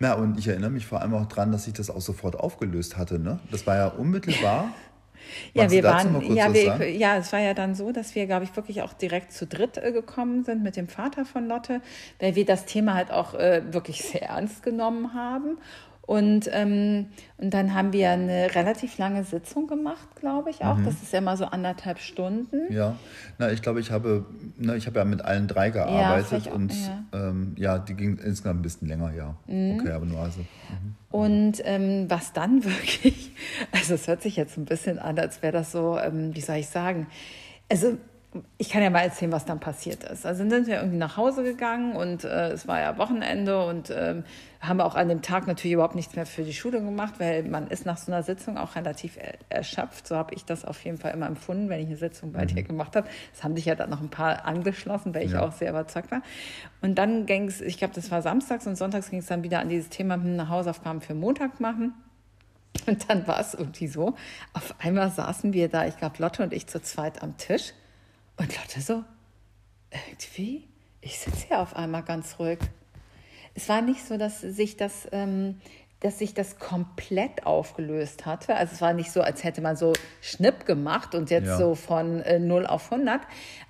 Na, 0.00 0.14
und 0.14 0.38
ich 0.38 0.46
erinnere 0.48 0.70
mich 0.70 0.86
vor 0.86 1.02
allem 1.02 1.12
auch 1.14 1.26
dran, 1.26 1.50
dass 1.52 1.64
sich 1.64 1.74
das 1.74 1.90
auch 1.90 2.00
sofort 2.00 2.38
aufgelöst 2.38 2.96
hatte. 2.96 3.18
Ne? 3.18 3.40
Das 3.50 3.66
war 3.66 3.76
ja 3.76 3.88
unmittelbar. 3.88 4.70
Ja, 5.54 5.70
wir 5.70 5.82
waren, 5.82 6.34
ja, 6.34 6.52
wir, 6.52 6.90
ja, 6.90 7.16
es 7.16 7.32
war 7.32 7.40
ja 7.40 7.54
dann 7.54 7.74
so, 7.74 7.92
dass 7.92 8.14
wir, 8.14 8.26
glaube 8.26 8.44
ich, 8.44 8.56
wirklich 8.56 8.82
auch 8.82 8.92
direkt 8.92 9.32
zu 9.32 9.46
dritt 9.46 9.76
äh, 9.78 9.92
gekommen 9.92 10.44
sind 10.44 10.62
mit 10.62 10.76
dem 10.76 10.88
Vater 10.88 11.24
von 11.24 11.48
Lotte, 11.48 11.80
weil 12.20 12.34
wir 12.34 12.44
das 12.44 12.66
Thema 12.66 12.94
halt 12.94 13.10
auch 13.10 13.34
äh, 13.34 13.62
wirklich 13.72 14.02
sehr 14.02 14.22
ernst 14.22 14.62
genommen 14.62 15.14
haben. 15.14 15.58
Und, 16.08 16.48
ähm, 16.52 17.08
und 17.36 17.52
dann 17.52 17.74
haben 17.74 17.92
wir 17.92 18.08
eine 18.08 18.54
relativ 18.54 18.96
lange 18.96 19.24
Sitzung 19.24 19.66
gemacht, 19.66 20.08
glaube 20.18 20.48
ich 20.48 20.62
auch. 20.62 20.78
Mhm. 20.78 20.86
Das 20.86 21.02
ist 21.02 21.12
ja 21.12 21.20
mal 21.20 21.36
so 21.36 21.44
anderthalb 21.44 21.98
Stunden. 21.98 22.72
Ja, 22.72 22.96
na, 23.36 23.52
ich 23.52 23.60
glaube, 23.60 23.80
ich 23.80 23.90
habe, 23.90 24.24
ne, 24.56 24.74
ich 24.78 24.86
habe 24.86 25.00
ja 25.00 25.04
mit 25.04 25.20
allen 25.20 25.48
drei 25.48 25.68
gearbeitet 25.68 26.28
vielleicht 26.28 26.48
auch, 26.48 26.54
und 26.54 26.72
ja. 26.72 27.04
Ähm, 27.12 27.52
ja, 27.58 27.78
die 27.78 27.92
ging 27.92 28.16
insgesamt 28.16 28.60
ein 28.60 28.62
bisschen 28.62 28.88
länger, 28.88 29.12
ja. 29.12 29.36
Mhm. 29.48 29.80
Okay, 29.80 29.90
aber 29.90 30.06
nur 30.06 30.20
also. 30.20 30.40
Mhm. 30.40 30.94
Und 31.10 31.60
ähm, 31.64 32.06
was 32.08 32.32
dann 32.32 32.64
wirklich, 32.64 33.32
also 33.70 33.92
es 33.92 34.08
hört 34.08 34.22
sich 34.22 34.36
jetzt 34.36 34.56
ein 34.56 34.64
bisschen 34.64 34.98
an, 34.98 35.18
als 35.18 35.42
wäre 35.42 35.52
das 35.52 35.72
so, 35.72 35.98
ähm, 35.98 36.34
wie 36.34 36.40
soll 36.40 36.56
ich 36.56 36.68
sagen, 36.68 37.06
also 37.70 37.98
ich 38.58 38.68
kann 38.68 38.82
ja 38.82 38.90
mal 38.90 39.00
erzählen, 39.00 39.32
was 39.32 39.46
dann 39.46 39.58
passiert 39.58 40.04
ist. 40.04 40.26
Also 40.26 40.40
dann 40.40 40.50
sind 40.50 40.66
wir 40.66 40.76
irgendwie 40.76 40.98
nach 40.98 41.16
Hause 41.16 41.42
gegangen 41.42 41.96
und 41.96 42.24
äh, 42.24 42.50
es 42.50 42.68
war 42.68 42.78
ja 42.78 42.98
Wochenende 42.98 43.64
und 43.64 43.90
ähm, 43.90 44.22
haben 44.60 44.82
auch 44.82 44.96
an 44.96 45.08
dem 45.08 45.22
Tag 45.22 45.46
natürlich 45.46 45.72
überhaupt 45.72 45.94
nichts 45.94 46.14
mehr 46.14 46.26
für 46.26 46.42
die 46.42 46.52
Schule 46.52 46.82
gemacht, 46.82 47.14
weil 47.18 47.44
man 47.44 47.68
ist 47.68 47.86
nach 47.86 47.96
so 47.96 48.12
einer 48.12 48.22
Sitzung 48.22 48.58
auch 48.58 48.76
relativ 48.76 49.16
er 49.16 49.34
erschöpft. 49.48 50.06
So 50.06 50.16
habe 50.16 50.34
ich 50.34 50.44
das 50.44 50.66
auf 50.66 50.84
jeden 50.84 50.98
Fall 50.98 51.14
immer 51.14 51.26
empfunden, 51.26 51.70
wenn 51.70 51.80
ich 51.80 51.86
eine 51.86 51.96
Sitzung 51.96 52.32
bei 52.32 52.44
dir 52.44 52.62
gemacht 52.62 52.96
habe. 52.96 53.08
Es 53.34 53.42
haben 53.42 53.56
sich 53.56 53.64
ja 53.64 53.74
dann 53.74 53.88
noch 53.88 54.02
ein 54.02 54.10
paar 54.10 54.44
angeschlossen, 54.44 55.14
weil 55.14 55.24
ich 55.24 55.32
Ja. 55.32 55.40
auch 55.42 55.52
sehr 55.52 55.70
überzeugt 55.70 56.10
war. 56.10 56.20
Und 56.82 56.96
dann 56.96 57.24
ging 57.24 57.48
es, 57.48 57.62
ich 57.62 57.78
glaube, 57.78 57.94
das 57.94 58.10
war 58.10 58.20
samstags 58.20 58.66
und 58.66 58.76
sonntags 58.76 59.08
ging 59.08 59.20
es 59.20 59.26
dann 59.26 59.42
wieder 59.42 59.60
an 59.60 59.70
dieses 59.70 59.88
Thema 59.88 60.16
hm, 60.16 60.50
Hausaufgaben 60.50 61.00
für 61.00 61.14
Montag 61.14 61.60
machen. 61.60 61.94
Und 62.86 63.08
dann 63.08 63.26
war 63.26 63.40
es 63.40 63.54
irgendwie 63.54 63.88
so, 63.88 64.14
auf 64.52 64.74
einmal 64.80 65.10
saßen 65.10 65.54
wir 65.54 65.68
da, 65.68 65.86
ich 65.86 65.96
glaube 65.96 66.16
Lotte 66.18 66.42
und 66.42 66.52
ich 66.52 66.66
zu 66.66 66.80
zweit 66.82 67.22
am 67.22 67.36
Tisch 67.38 67.72
und 68.38 68.56
Lotte 68.56 68.80
so, 68.80 69.04
irgendwie, 69.90 70.64
ich 71.00 71.18
sitze 71.18 71.46
hier 71.48 71.60
auf 71.60 71.76
einmal 71.76 72.02
ganz 72.02 72.38
ruhig. 72.38 72.58
Es 73.54 73.68
war 73.68 73.82
nicht 73.82 74.04
so, 74.04 74.16
dass 74.16 74.40
sich 74.40 74.76
das, 74.76 75.08
ähm, 75.12 75.60
dass 76.00 76.20
sich 76.20 76.32
das 76.32 76.60
komplett 76.60 77.44
aufgelöst 77.44 78.24
hatte. 78.24 78.54
Also 78.54 78.74
es 78.74 78.80
war 78.80 78.92
nicht 78.92 79.10
so, 79.10 79.20
als 79.20 79.42
hätte 79.42 79.60
man 79.60 79.74
so 79.74 79.94
Schnipp 80.20 80.64
gemacht 80.64 81.16
und 81.16 81.28
jetzt 81.30 81.48
Ja. 81.48 81.56
so 81.58 81.74
von 81.74 82.20
äh, 82.20 82.38
0 82.38 82.66
auf 82.66 82.92
100. 82.92 83.20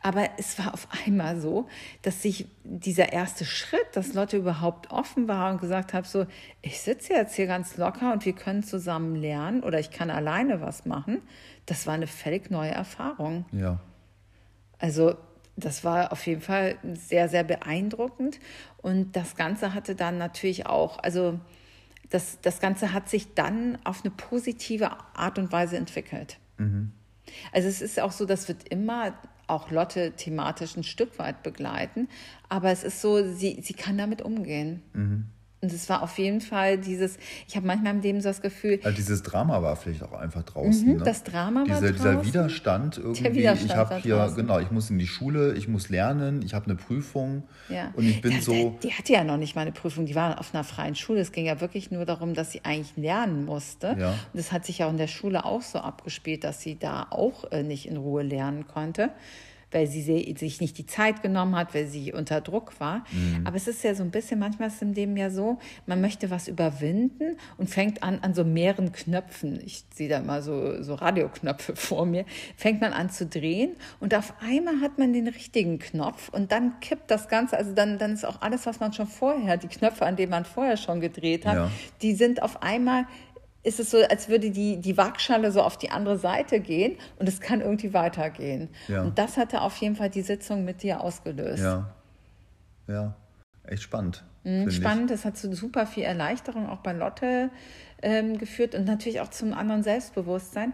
Aber 0.03 0.29
es 0.37 0.59
war 0.59 0.75
auf 0.75 0.89
einmal 1.07 1.41
so, 1.41 1.69
dass 2.03 2.21
sich 2.21 2.47
dieser 2.65 3.15
erste 3.15 3.47
Schritt, 3.47 3.87
dass 3.95 4.13
Lotte 4.13 4.37
überhaupt 4.37 4.91
offen 4.91 5.27
war 5.27 5.51
und 5.51 5.61
gesagt 5.61 5.95
hat, 5.95 6.07
so, 6.07 6.27
ich 6.61 6.81
sitze 6.83 7.15
jetzt 7.15 7.35
hier 7.35 7.47
ganz 7.47 7.79
locker 7.79 8.13
und 8.13 8.27
wir 8.27 8.35
können 8.35 8.63
zusammen 8.63 9.15
lernen 9.17 9.63
oder 9.63 9.81
ich 9.81 9.91
kann 9.91 10.11
alleine 10.11 10.61
was 10.61 10.85
machen, 10.85 11.23
das 11.65 11.87
war 11.87 11.95
eine 11.95 12.07
völlig 12.07 12.51
neue 12.51 12.73
Erfahrung. 12.73 13.47
Ja. 13.53 13.81
Also 14.79 15.17
das 15.57 15.83
war 15.85 16.13
auf 16.13 16.27
jeden 16.27 16.41
Fall 16.41 16.79
sehr, 16.95 17.29
sehr 17.29 17.45
beeindruckend. 17.45 18.39
Und 18.79 19.17
das 19.17 19.37
Ganze 19.37 19.75
hatte 19.75 19.95
dann 19.95 20.19
natürlich 20.19 20.67
auch, 20.67 20.99
also 21.01 21.41
das, 22.11 22.39
das 22.43 22.61
Ganze 22.61 22.93
hat 22.93 23.09
sich 23.09 23.35
dann 23.35 23.79
auf 23.85 24.05
eine 24.05 24.13
positive 24.13 24.91
Art 25.15 25.39
und 25.39 25.53
Weise 25.53 25.77
entwickelt. 25.77 26.39
Mhm. 26.59 26.93
Also 27.53 27.69
es 27.69 27.83
ist 27.83 28.01
auch 28.01 28.13
so, 28.13 28.25
das 28.25 28.49
wird 28.49 28.69
immer 28.69 29.15
auch 29.47 29.71
Lotte 29.71 30.13
thematisch 30.13 30.77
ein 30.77 30.85
Stück 30.85 31.19
weit 31.19 31.43
begleiten, 31.43 32.09
aber 32.49 32.71
es 32.71 32.85
ist 32.85 33.01
so, 33.01 33.35
sie, 33.35 33.61
sie 33.63 33.75
kann 33.75 33.99
damit 33.99 34.23
umgehen. 34.23 34.83
Mhm. 34.93 35.27
Und 35.61 35.73
es 35.73 35.89
war 35.89 36.03
auf 36.03 36.19
jeden 36.19 36.41
Fall 36.41 36.79
dieses, 36.79 37.19
ich 37.49 37.57
habe 37.57 37.67
manchmal 37.67 37.95
im 37.95 38.01
Leben 38.01 38.21
so 38.21 38.29
das 38.29 38.41
Gefühl. 38.41 38.79
Also 38.85 38.97
dieses 38.97 39.25
Drama 39.25 39.61
war 39.61 39.75
vielleicht 39.75 40.05
auch 40.05 40.13
einfach 40.13 40.45
draußen. 40.45 40.87
Mhm, 40.87 40.97
ne? 40.99 41.03
Das 41.05 41.25
Drama 41.25 41.65
Diese, 41.65 41.75
war 41.75 41.81
draußen. 41.81 41.99
Dieser 41.99 42.25
Widerstand 42.25 42.99
irgendwie. 42.99 43.23
Der 43.25 43.35
Widerstand 43.35 43.71
ich 43.71 43.77
habe 43.77 43.97
hier, 43.97 44.17
draußen. 44.17 44.37
genau, 44.37 44.61
ich 44.61 44.71
muss 44.71 44.89
in 44.91 44.99
die 44.99 45.09
Schule, 45.09 45.55
ich 45.55 45.67
muss 45.67 45.89
lernen, 45.89 46.43
ich 46.43 46.55
habe 46.55 46.67
eine 46.67 46.77
Prüfung. 46.77 47.43
Ja. 47.69 47.93
Und 47.97 48.07
ich 48.07 48.21
bin 48.21 48.33
ja, 48.33 48.41
so. 48.41 48.53
Die, 48.53 48.89
die, 48.89 48.93
hatte 48.95 49.13
ja 49.13 49.25
noch 49.25 49.37
nicht 49.37 49.57
mal 49.57 49.63
eine 49.63 49.73
Prüfung, 49.73 50.07
die 50.07 50.15
war 50.15 50.39
auf 50.39 50.55
einer 50.55 50.63
freien 50.63 50.95
Schule. 50.95 51.21
Es 51.21 51.33
ging 51.33 51.47
ja 51.47 51.61
wirklich 51.61 51.91
nur 51.91 52.05
darum, 52.05 52.35
dass 52.35 52.53
sie 52.53 52.65
eigentlich 52.65 52.97
lernen 52.97 53.45
musste. 53.45 53.97
Ja. 53.99 54.11
Und 54.11 54.19
das 54.35 54.53
hat 54.53 54.65
sich 54.65 54.79
ja 54.79 54.87
auch 54.87 54.91
in 54.91 54.97
der 54.97 55.09
Schule 55.09 55.45
auch 55.45 55.63
so 55.63 55.81
abgespielt, 55.81 56.45
dass 56.45 56.61
sie 56.61 56.79
da 56.79 57.09
auch 57.11 57.51
äh, 57.51 57.65
nicht 57.65 57.89
in 57.89 57.97
Ruhe 57.97 58.23
lernen 58.23 58.69
konnte 58.69 59.11
weil 59.71 59.87
sie 59.87 60.03
sich 60.03 60.61
nicht 60.61 60.79
die 60.79 60.87
Zeit 60.87 61.23
genommen 61.23 61.57
hat, 61.57 61.75
weil 61.75 61.87
sie 61.87 62.13
unter 62.13 62.41
Druck 62.41 62.79
war. 62.81 63.05
Mhm. 63.13 63.47
Aber 63.47 63.57
es 63.57 63.69
ist 63.69 63.85
ja 63.85 63.95
so 63.95 64.03
ein 64.03 64.11
bisschen, 64.11 64.39
manchmal 64.39 64.69
ist 64.69 64.77
es 64.77 64.83
im 64.83 64.93
Leben 64.93 65.17
ja 65.17 65.31
so, 65.31 65.59
man 65.87 66.01
möchte 66.01 66.31
was 66.31 66.49
überwinden 66.49 67.37
und 67.57 67.69
fängt 67.69 68.03
an, 68.03 68.21
an 68.21 68.35
so 68.35 68.45
mehreren 68.45 68.93
Knöpfen, 68.93 69.61
ich 69.65 69.85
sehe 69.95 70.09
da 70.09 70.21
mal 70.21 70.43
so, 70.43 70.83
so 70.83 70.95
Radioknöpfe 70.95 71.77
vor 71.77 72.07
mir, 72.07 72.25
fängt 72.57 72.81
man 72.81 72.93
an 72.93 73.11
zu 73.11 73.27
drehen 73.27 73.73
und 74.01 74.15
auf 74.15 74.35
einmal 74.41 74.81
hat 74.81 74.99
man 74.99 75.13
den 75.13 75.29
richtigen 75.29 75.79
Knopf 75.79 76.29
und 76.31 76.53
dann 76.53 76.81
kippt 76.81 77.11
das 77.11 77.29
Ganze, 77.29 77.57
also 77.57 77.75
dann, 77.75 77.99
dann 77.99 78.15
ist 78.15 78.25
auch 78.25 78.41
alles, 78.41 78.67
was 78.67 78.81
man 78.81 78.93
schon 78.93 79.07
vorher, 79.07 79.57
die 79.57 79.69
Knöpfe, 79.69 80.07
an 80.07 80.17
denen 80.17 80.31
man 80.31 80.45
vorher 80.45 80.77
schon 80.77 81.01
gedreht 81.01 81.45
hat, 81.45 81.57
ja. 81.57 81.71
die 82.03 82.15
sind 82.15 82.43
auf 82.43 82.63
einmal 82.63 83.07
ist 83.69 83.79
es 83.79 83.91
so, 83.91 83.99
als 83.99 84.29
würde 84.29 84.51
die, 84.51 84.79
die 84.79 84.97
Waagschale 84.97 85.53
so 85.53 85.63
auf 85.63 85.77
die 85.77 85.91
andere 85.91 86.19
Seite 86.19 86.61
gehen 86.61 86.97
und 87.19 87.29
es 87.29 87.41
kann 87.41 87.61
irgendwie 87.61 87.95
weitergehen. 87.95 88.69
Ja. 88.89 89.03
Und 89.03 89.19
das 89.19 89.37
hatte 89.37 89.61
auf 89.61 89.77
jeden 89.77 89.95
Fall 89.95 90.11
die 90.11 90.23
Sitzung 90.23 90.65
mit 90.65 90.83
dir 90.83 91.01
ausgelöst. 91.01 91.63
Ja. 91.63 91.95
Ja, 92.89 93.15
echt 93.65 93.83
spannend. 93.83 94.25
Mhm, 94.45 94.71
spannend, 94.71 95.11
das 95.11 95.25
hat 95.25 95.37
zu 95.37 95.55
super 95.55 95.87
viel 95.87 96.05
Erleichterung 96.05 96.69
auch 96.69 96.79
bei 96.79 96.93
Lotte 96.93 97.51
ähm, 98.01 98.39
geführt 98.39 98.75
und 98.75 98.87
natürlich 98.87 99.21
auch 99.21 99.29
zum 99.29 99.53
anderen 99.53 99.83
Selbstbewusstsein. 99.83 100.73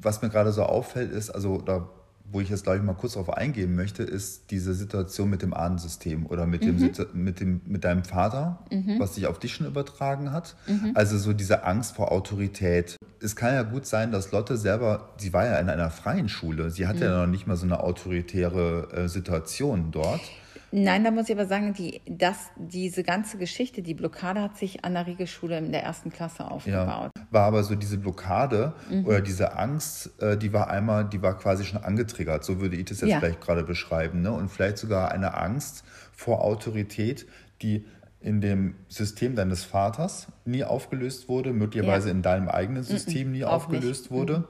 Was 0.00 0.22
mir 0.22 0.28
gerade 0.28 0.52
so 0.52 0.62
auffällt, 0.62 1.10
ist, 1.10 1.30
also 1.30 1.60
da 1.60 1.88
wo 2.30 2.40
ich 2.40 2.50
jetzt, 2.50 2.64
glaube 2.64 2.78
ich, 2.78 2.84
mal 2.84 2.94
kurz 2.94 3.14
darauf 3.14 3.30
eingehen 3.30 3.74
möchte, 3.74 4.02
ist 4.02 4.50
diese 4.50 4.74
Situation 4.74 5.30
mit 5.30 5.42
dem 5.42 5.54
Ahnensystem 5.54 6.26
oder 6.26 6.46
mit, 6.46 6.62
mhm. 6.62 6.92
dem, 6.92 7.06
mit, 7.14 7.40
dem, 7.40 7.60
mit 7.66 7.84
deinem 7.84 8.04
Vater, 8.04 8.58
mhm. 8.70 8.98
was 8.98 9.14
sich 9.14 9.26
auf 9.26 9.38
dich 9.38 9.54
schon 9.54 9.66
übertragen 9.66 10.30
hat. 10.32 10.56
Mhm. 10.66 10.92
Also 10.94 11.16
so 11.16 11.32
diese 11.32 11.64
Angst 11.64 11.96
vor 11.96 12.12
Autorität. 12.12 12.96
Es 13.20 13.34
kann 13.34 13.54
ja 13.54 13.62
gut 13.62 13.86
sein, 13.86 14.12
dass 14.12 14.30
Lotte 14.30 14.56
selber, 14.56 15.10
sie 15.16 15.32
war 15.32 15.46
ja 15.46 15.56
in 15.56 15.70
einer 15.70 15.90
freien 15.90 16.28
Schule, 16.28 16.70
sie 16.70 16.86
hatte 16.86 17.04
ja 17.04 17.12
mhm. 17.12 17.16
noch 17.22 17.26
nicht 17.26 17.46
mal 17.46 17.56
so 17.56 17.66
eine 17.66 17.80
autoritäre 17.80 18.88
äh, 18.92 19.08
Situation 19.08 19.90
dort. 19.90 20.20
Nein, 20.70 21.02
da 21.02 21.10
muss 21.10 21.28
ich 21.28 21.34
aber 21.34 21.46
sagen, 21.46 21.72
die, 21.72 22.02
das, 22.06 22.50
diese 22.56 23.02
ganze 23.02 23.38
Geschichte, 23.38 23.82
die 23.82 23.94
Blockade 23.94 24.42
hat 24.42 24.58
sich 24.58 24.84
an 24.84 24.94
der 24.94 25.06
Regelschule 25.06 25.58
in 25.58 25.72
der 25.72 25.82
ersten 25.82 26.10
Klasse 26.10 26.50
aufgebaut. 26.50 27.10
Ja, 27.16 27.22
war 27.30 27.44
aber 27.46 27.62
so 27.62 27.74
diese 27.74 27.96
Blockade 27.96 28.74
mhm. 28.90 29.06
oder 29.06 29.20
diese 29.20 29.56
Angst, 29.56 30.20
äh, 30.20 30.36
die 30.36 30.52
war 30.52 30.68
einmal, 30.68 31.06
die 31.06 31.22
war 31.22 31.38
quasi 31.38 31.64
schon 31.64 31.82
angetriggert, 31.82 32.44
so 32.44 32.60
würde 32.60 32.76
ich 32.76 32.84
das 32.84 33.00
jetzt 33.00 33.10
ja. 33.10 33.18
vielleicht 33.18 33.40
gerade 33.40 33.64
beschreiben. 33.64 34.20
Ne? 34.20 34.30
Und 34.32 34.50
vielleicht 34.50 34.78
sogar 34.78 35.10
eine 35.10 35.34
Angst 35.34 35.84
vor 36.12 36.42
Autorität, 36.42 37.26
die 37.62 37.86
in 38.20 38.40
dem 38.40 38.74
System 38.88 39.36
deines 39.36 39.64
Vaters 39.64 40.26
nie 40.44 40.64
aufgelöst 40.64 41.28
wurde, 41.28 41.52
möglicherweise 41.52 42.08
ja. 42.08 42.14
in 42.14 42.22
deinem 42.22 42.48
eigenen 42.48 42.82
System 42.82 43.30
nie 43.32 43.44
aufgelöst 43.44 44.04
nicht. 44.04 44.10
wurde. 44.10 44.38
Mhm. 44.38 44.44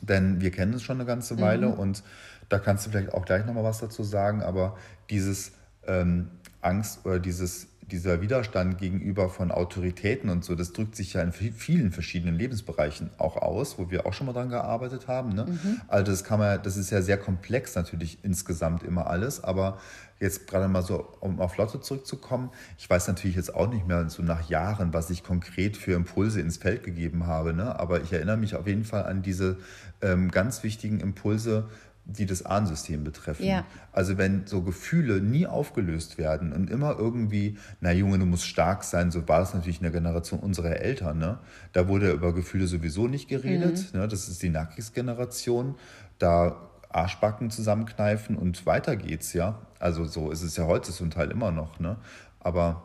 Denn 0.00 0.40
wir 0.40 0.50
kennen 0.50 0.74
es 0.74 0.82
schon 0.82 0.96
eine 0.96 1.06
ganze 1.06 1.40
Weile 1.40 1.68
mhm. 1.68 1.74
und 1.74 2.02
da 2.48 2.58
kannst 2.58 2.86
du 2.86 2.90
vielleicht 2.90 3.12
auch 3.12 3.24
gleich 3.24 3.44
nochmal 3.44 3.64
was 3.64 3.78
dazu 3.78 4.02
sagen, 4.02 4.42
aber 4.42 4.76
dieses 5.10 5.52
ähm, 5.86 6.28
Angst 6.60 7.04
oder 7.04 7.18
dieses, 7.18 7.68
dieser 7.82 8.20
Widerstand 8.20 8.78
gegenüber 8.78 9.30
von 9.30 9.50
Autoritäten 9.50 10.28
und 10.28 10.44
so, 10.44 10.54
das 10.54 10.72
drückt 10.72 10.96
sich 10.96 11.14
ja 11.14 11.22
in 11.22 11.32
vielen 11.32 11.92
verschiedenen 11.92 12.34
Lebensbereichen 12.34 13.10
auch 13.16 13.36
aus, 13.36 13.78
wo 13.78 13.90
wir 13.90 14.06
auch 14.06 14.12
schon 14.12 14.26
mal 14.26 14.32
dran 14.32 14.50
gearbeitet 14.50 15.08
haben. 15.08 15.30
Ne? 15.30 15.46
Mhm. 15.46 15.80
Also 15.88 16.12
das 16.12 16.24
kann 16.24 16.38
man, 16.38 16.62
das 16.62 16.76
ist 16.76 16.90
ja 16.90 17.00
sehr 17.00 17.16
komplex 17.16 17.74
natürlich 17.74 18.18
insgesamt 18.22 18.82
immer 18.82 19.06
alles, 19.06 19.42
aber 19.42 19.78
jetzt 20.20 20.48
gerade 20.48 20.68
mal 20.68 20.82
so, 20.82 21.08
um 21.20 21.40
auf 21.40 21.56
Lotte 21.56 21.80
zurückzukommen, 21.80 22.50
ich 22.76 22.90
weiß 22.90 23.06
natürlich 23.06 23.36
jetzt 23.36 23.54
auch 23.54 23.70
nicht 23.70 23.86
mehr 23.86 24.10
so 24.10 24.22
nach 24.22 24.48
Jahren, 24.50 24.92
was 24.92 25.10
ich 25.10 25.22
konkret 25.22 25.76
für 25.76 25.92
Impulse 25.92 26.40
ins 26.40 26.56
Feld 26.56 26.82
gegeben 26.82 27.26
habe, 27.26 27.54
ne? 27.54 27.78
aber 27.78 28.02
ich 28.02 28.12
erinnere 28.12 28.36
mich 28.36 28.56
auf 28.56 28.66
jeden 28.66 28.84
Fall 28.84 29.04
an 29.04 29.22
diese 29.22 29.58
ähm, 30.02 30.30
ganz 30.30 30.62
wichtigen 30.62 31.00
Impulse, 31.00 31.68
die 32.08 32.24
das 32.24 32.44
Ahnensystem 32.44 33.04
betreffen. 33.04 33.44
Ja. 33.44 33.64
Also 33.92 34.16
wenn 34.16 34.46
so 34.46 34.62
Gefühle 34.62 35.20
nie 35.20 35.46
aufgelöst 35.46 36.16
werden 36.16 36.54
und 36.54 36.70
immer 36.70 36.98
irgendwie, 36.98 37.58
na 37.80 37.92
Junge, 37.92 38.18
du 38.18 38.24
musst 38.24 38.46
stark 38.46 38.82
sein, 38.82 39.10
so 39.10 39.28
war 39.28 39.40
das 39.40 39.52
natürlich 39.52 39.76
in 39.76 39.82
der 39.82 39.92
Generation 39.92 40.40
unserer 40.40 40.76
Eltern. 40.76 41.18
Ne? 41.18 41.38
Da 41.72 41.86
wurde 41.86 42.10
über 42.12 42.32
Gefühle 42.32 42.66
sowieso 42.66 43.08
nicht 43.08 43.28
geredet. 43.28 43.92
Mhm. 43.92 44.00
Ne? 44.00 44.08
Das 44.08 44.28
ist 44.28 44.42
die 44.42 44.48
Nackis-Generation. 44.48 45.74
Da 46.18 46.56
Arschbacken 46.88 47.50
zusammenkneifen 47.50 48.36
und 48.36 48.64
weiter 48.64 48.96
geht's, 48.96 49.34
ja. 49.34 49.60
Also 49.78 50.06
so 50.06 50.30
ist 50.30 50.42
es 50.42 50.56
ja 50.56 50.64
heute 50.64 50.90
zum 50.90 51.10
Teil 51.10 51.30
immer 51.30 51.50
noch. 51.50 51.78
Ne? 51.78 51.98
Aber 52.40 52.84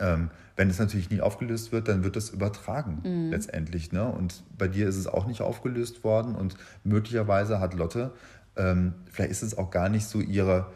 ähm, 0.00 0.30
wenn 0.56 0.70
es 0.70 0.78
natürlich 0.78 1.10
nie 1.10 1.20
aufgelöst 1.20 1.72
wird, 1.72 1.88
dann 1.88 2.04
wird 2.04 2.16
es 2.16 2.30
übertragen 2.30 3.00
mhm. 3.04 3.30
letztendlich. 3.30 3.92
Ne? 3.92 4.04
Und 4.04 4.42
bei 4.56 4.68
dir 4.68 4.88
ist 4.88 4.96
es 4.96 5.06
auch 5.06 5.26
nicht 5.26 5.40
aufgelöst 5.40 6.04
worden 6.04 6.34
und 6.34 6.56
möglicherweise 6.84 7.60
hat 7.60 7.74
Lotte, 7.74 8.12
ähm, 8.56 8.94
vielleicht 9.10 9.30
ist 9.30 9.42
es 9.42 9.56
auch 9.56 9.70
gar 9.70 9.88
nicht 9.88 10.06
so 10.06 10.20
ihre 10.20 10.66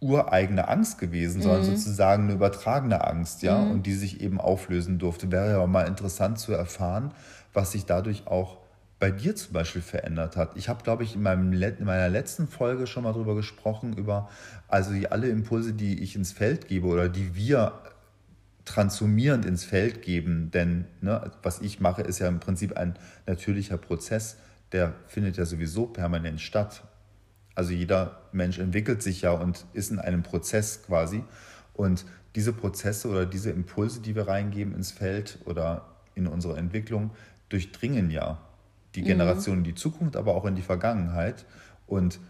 ureigene 0.00 0.68
Angst 0.68 0.98
gewesen, 0.98 1.42
sondern 1.42 1.60
mhm. 1.60 1.76
sozusagen 1.76 2.24
eine 2.24 2.32
übertragene 2.32 3.04
Angst, 3.06 3.42
ja, 3.42 3.58
mhm. 3.58 3.70
und 3.72 3.86
die 3.86 3.92
sich 3.92 4.22
eben 4.22 4.40
auflösen 4.40 4.98
durfte. 4.98 5.30
Wäre 5.30 5.50
ja 5.50 5.66
mal 5.66 5.86
interessant 5.86 6.38
zu 6.38 6.52
erfahren, 6.52 7.12
was 7.52 7.72
sich 7.72 7.84
dadurch 7.84 8.26
auch 8.26 8.56
bei 8.98 9.10
dir 9.10 9.34
zum 9.34 9.54
Beispiel 9.54 9.82
verändert 9.82 10.36
hat. 10.36 10.52
Ich 10.56 10.68
habe, 10.68 10.82
glaube 10.82 11.04
ich, 11.04 11.14
in, 11.14 11.22
meinem, 11.22 11.52
in 11.52 11.84
meiner 11.84 12.08
letzten 12.08 12.48
Folge 12.48 12.86
schon 12.86 13.02
mal 13.02 13.12
darüber 13.12 13.34
gesprochen, 13.34 13.94
über 13.94 14.28
also 14.68 14.92
die, 14.92 15.10
alle 15.10 15.28
Impulse, 15.28 15.72
die 15.72 16.02
ich 16.02 16.16
ins 16.16 16.32
Feld 16.32 16.68
gebe 16.68 16.86
oder 16.86 17.08
die 17.08 17.34
wir 17.34 17.72
transformierend 18.70 19.44
ins 19.44 19.64
Feld 19.64 20.02
geben. 20.02 20.50
Denn 20.52 20.84
ne, 21.00 21.32
was 21.42 21.60
ich 21.60 21.80
mache, 21.80 22.02
ist 22.02 22.20
ja 22.20 22.28
im 22.28 22.38
Prinzip 22.38 22.76
ein 22.76 22.94
natürlicher 23.26 23.76
Prozess, 23.76 24.36
der 24.70 24.94
findet 25.08 25.36
ja 25.36 25.44
sowieso 25.44 25.86
permanent 25.86 26.40
statt. 26.40 26.84
Also 27.56 27.72
jeder 27.72 28.20
Mensch 28.30 28.60
entwickelt 28.60 29.02
sich 29.02 29.22
ja 29.22 29.32
und 29.32 29.66
ist 29.72 29.90
in 29.90 29.98
einem 29.98 30.22
Prozess 30.22 30.84
quasi. 30.84 31.24
Und 31.74 32.04
diese 32.36 32.52
Prozesse 32.52 33.08
oder 33.08 33.26
diese 33.26 33.50
Impulse, 33.50 34.00
die 34.00 34.14
wir 34.14 34.28
reingeben 34.28 34.72
ins 34.72 34.92
Feld 34.92 35.40
oder 35.46 35.96
in 36.14 36.28
unsere 36.28 36.56
Entwicklung, 36.56 37.10
durchdringen 37.48 38.10
ja 38.10 38.38
die 38.94 39.02
mhm. 39.02 39.06
Generation 39.06 39.58
in 39.58 39.64
die 39.64 39.74
Zukunft, 39.74 40.16
aber 40.16 40.36
auch 40.36 40.44
in 40.44 40.54
die 40.54 40.62
Vergangenheit. 40.62 41.44
Und 41.88 42.20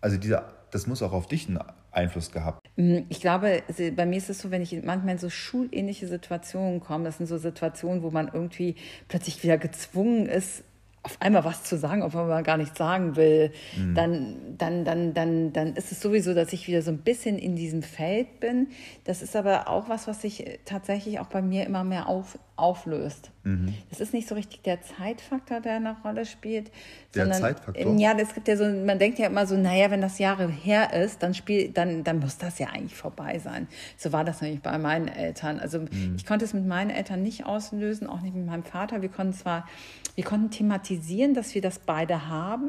also 0.00 0.16
dieser, 0.16 0.52
das 0.70 0.86
muss 0.86 1.02
auch 1.02 1.12
auf 1.12 1.26
dich 1.26 1.48
einen 1.48 1.58
Einfluss 1.92 2.32
gehabt 2.32 2.62
hm, 2.76 3.04
ich 3.10 3.20
glaube, 3.20 3.62
bei 3.94 4.06
mir 4.06 4.16
ist 4.16 4.30
es 4.30 4.38
so, 4.38 4.50
wenn 4.50 4.62
ich 4.62 4.72
manchmal 4.82 5.12
in 5.14 5.18
so 5.18 5.28
schulähnliche 5.28 6.06
Situationen 6.06 6.80
komme, 6.80 7.04
das 7.04 7.18
sind 7.18 7.26
so 7.26 7.36
Situationen, 7.36 8.02
wo 8.02 8.10
man 8.10 8.30
irgendwie 8.32 8.76
plötzlich 9.08 9.42
wieder 9.42 9.58
gezwungen 9.58 10.26
ist, 10.26 10.64
auf 11.04 11.20
einmal 11.20 11.44
was 11.44 11.64
zu 11.64 11.76
sagen, 11.76 12.02
obwohl 12.02 12.26
man 12.26 12.44
gar 12.44 12.56
nichts 12.56 12.78
sagen 12.78 13.16
will, 13.16 13.50
mhm. 13.76 13.94
dann, 13.94 14.36
dann, 14.56 14.84
dann, 14.84 15.14
dann, 15.14 15.52
dann 15.52 15.74
ist 15.74 15.90
es 15.90 16.00
sowieso, 16.00 16.32
dass 16.32 16.52
ich 16.52 16.68
wieder 16.68 16.80
so 16.80 16.92
ein 16.92 16.98
bisschen 16.98 17.38
in 17.38 17.56
diesem 17.56 17.82
Feld 17.82 18.38
bin. 18.38 18.68
Das 19.04 19.20
ist 19.20 19.34
aber 19.34 19.68
auch 19.68 19.88
was, 19.88 20.06
was 20.06 20.22
sich 20.22 20.60
tatsächlich 20.64 21.18
auch 21.18 21.26
bei 21.26 21.42
mir 21.42 21.66
immer 21.66 21.82
mehr 21.82 22.08
auf, 22.08 22.38
auflöst. 22.56 23.30
Mhm. 23.44 23.74
Das 23.90 24.00
ist 24.00 24.12
nicht 24.12 24.28
so 24.28 24.34
richtig 24.34 24.62
der 24.62 24.80
Zeitfaktor, 24.82 25.60
der 25.60 25.76
eine 25.76 25.96
Rolle 26.04 26.26
spielt. 26.26 26.70
Der 27.14 27.24
sondern, 27.24 27.40
Zeitfaktor? 27.40 27.98
Ja, 27.98 28.16
es 28.16 28.34
gibt 28.34 28.46
ja 28.46 28.56
so, 28.56 28.64
man 28.64 28.98
denkt 28.98 29.18
ja 29.18 29.26
immer 29.26 29.46
so, 29.46 29.56
naja, 29.56 29.90
wenn 29.90 30.00
das 30.00 30.18
Jahre 30.18 30.48
her 30.48 30.92
ist, 30.92 31.22
dann 31.22 31.34
spielt, 31.34 31.76
dann, 31.76 32.04
dann 32.04 32.20
muss 32.20 32.38
das 32.38 32.58
ja 32.58 32.68
eigentlich 32.68 32.94
vorbei 32.94 33.38
sein. 33.38 33.68
So 33.96 34.12
war 34.12 34.24
das 34.24 34.42
nämlich 34.42 34.62
bei 34.62 34.76
meinen 34.78 35.08
Eltern. 35.08 35.58
Also 35.58 35.80
mhm. 35.80 36.14
ich 36.16 36.26
konnte 36.26 36.44
es 36.44 36.52
mit 36.54 36.66
meinen 36.66 36.90
Eltern 36.90 37.22
nicht 37.22 37.44
auslösen, 37.46 38.06
auch 38.06 38.20
nicht 38.20 38.34
mit 38.34 38.46
meinem 38.46 38.64
Vater. 38.64 39.02
Wir 39.02 39.08
konnten 39.08 39.32
zwar, 39.32 39.66
wir 40.14 40.24
konnten 40.24 40.50
thematisieren, 40.50 41.34
dass 41.34 41.54
wir 41.54 41.62
das 41.62 41.80
beide 41.80 42.28
haben, 42.28 42.68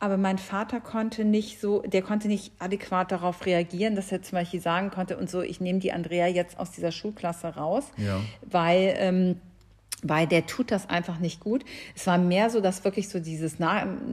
aber 0.00 0.16
mein 0.16 0.38
Vater 0.38 0.80
konnte 0.80 1.24
nicht 1.24 1.60
so, 1.60 1.80
der 1.82 2.02
konnte 2.02 2.28
nicht 2.28 2.52
adäquat 2.58 3.12
darauf 3.12 3.46
reagieren, 3.46 3.94
dass 3.94 4.12
er 4.12 4.22
zum 4.22 4.36
Beispiel 4.36 4.60
sagen 4.60 4.90
konnte 4.90 5.16
und 5.16 5.30
so, 5.30 5.40
ich 5.40 5.60
nehme 5.60 5.78
die 5.78 5.92
Andrea 5.92 6.26
jetzt 6.26 6.58
aus 6.58 6.72
dieser 6.72 6.92
Schulklasse 6.92 7.54
raus, 7.54 7.84
ja. 7.96 8.20
weil 8.42 8.94
ähm, 8.98 9.29
weil 10.02 10.26
der 10.26 10.46
tut 10.46 10.70
das 10.70 10.88
einfach 10.88 11.18
nicht 11.18 11.40
gut. 11.40 11.64
Es 11.94 12.06
war 12.06 12.18
mehr 12.18 12.50
so, 12.50 12.60
dass 12.60 12.84
wirklich 12.84 13.08
so 13.08 13.18
dieses, 13.18 13.56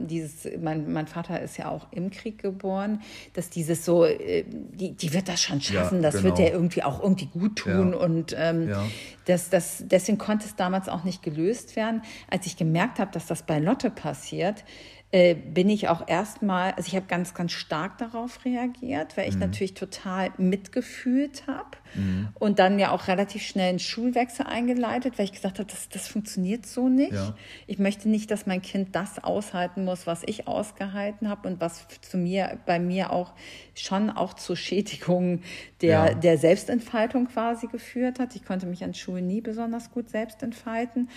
dieses 0.08 0.48
mein, 0.60 0.92
mein 0.92 1.06
Vater 1.06 1.40
ist 1.40 1.56
ja 1.56 1.68
auch 1.68 1.86
im 1.92 2.10
Krieg 2.10 2.38
geboren, 2.38 3.02
dass 3.34 3.50
dieses 3.50 3.84
so, 3.84 4.04
äh, 4.04 4.44
die, 4.46 4.92
die 4.92 5.12
wird 5.12 5.28
das 5.28 5.42
schon 5.42 5.60
schaffen, 5.60 5.96
ja, 5.96 6.02
das 6.02 6.16
genau. 6.16 6.24
wird 6.24 6.40
er 6.40 6.52
irgendwie 6.52 6.82
auch 6.82 7.02
irgendwie 7.02 7.26
gut 7.26 7.56
tun 7.56 7.92
ja. 7.92 7.98
und 7.98 8.34
ähm, 8.38 8.68
ja. 8.68 8.84
das, 9.24 9.50
das, 9.50 9.84
deswegen 9.86 10.18
konnte 10.18 10.46
es 10.46 10.56
damals 10.56 10.88
auch 10.88 11.04
nicht 11.04 11.22
gelöst 11.22 11.76
werden. 11.76 12.02
Als 12.30 12.46
ich 12.46 12.56
gemerkt 12.56 12.98
habe, 12.98 13.10
dass 13.12 13.26
das 13.26 13.42
bei 13.42 13.58
Lotte 13.58 13.90
passiert, 13.90 14.64
äh, 15.10 15.34
bin 15.34 15.70
ich 15.70 15.88
auch 15.88 16.06
erstmal, 16.06 16.72
also 16.72 16.86
ich 16.86 16.94
habe 16.94 17.06
ganz, 17.06 17.32
ganz 17.32 17.52
stark 17.52 17.96
darauf 17.96 18.44
reagiert, 18.44 19.16
weil 19.16 19.26
ich 19.26 19.36
mhm. 19.36 19.40
natürlich 19.40 19.72
total 19.72 20.32
mitgefühlt 20.36 21.46
habe 21.46 21.78
mhm. 21.94 22.28
und 22.34 22.58
dann 22.58 22.78
ja 22.78 22.90
auch 22.90 23.08
relativ 23.08 23.40
schnell 23.40 23.70
einen 23.70 23.78
Schulwechsel 23.78 24.46
eingeleitet, 24.46 25.16
weil 25.16 25.24
ich 25.24 25.32
gesagt 25.32 25.60
habe, 25.60 25.70
das, 25.70 25.88
das 25.88 26.08
funktioniert 26.08 26.66
so 26.66 26.90
nicht. 26.90 27.14
Ja. 27.14 27.34
Ich 27.66 27.78
möchte 27.78 28.10
nicht, 28.10 28.30
dass 28.30 28.44
mein 28.44 28.60
Kind 28.60 28.94
das 28.94 29.24
aushalten 29.24 29.86
muss, 29.86 30.06
was 30.06 30.24
ich 30.26 30.46
ausgehalten 30.46 31.30
habe 31.30 31.48
und 31.48 31.58
was 31.58 31.86
zu 32.02 32.18
mir, 32.18 32.58
bei 32.66 32.78
mir 32.78 33.10
auch 33.10 33.32
schon 33.74 34.10
auch 34.10 34.34
zur 34.34 34.56
Schädigung 34.56 35.40
der, 35.80 35.88
ja. 35.88 36.14
der 36.14 36.36
Selbstentfaltung 36.36 37.28
quasi 37.28 37.66
geführt 37.68 38.18
hat. 38.18 38.36
Ich 38.36 38.44
konnte 38.44 38.66
mich 38.66 38.84
an 38.84 38.92
Schulen 38.92 39.26
nie 39.26 39.40
besonders 39.40 39.90
gut 39.90 40.10
selbst 40.10 40.42
entfalten. 40.42 41.08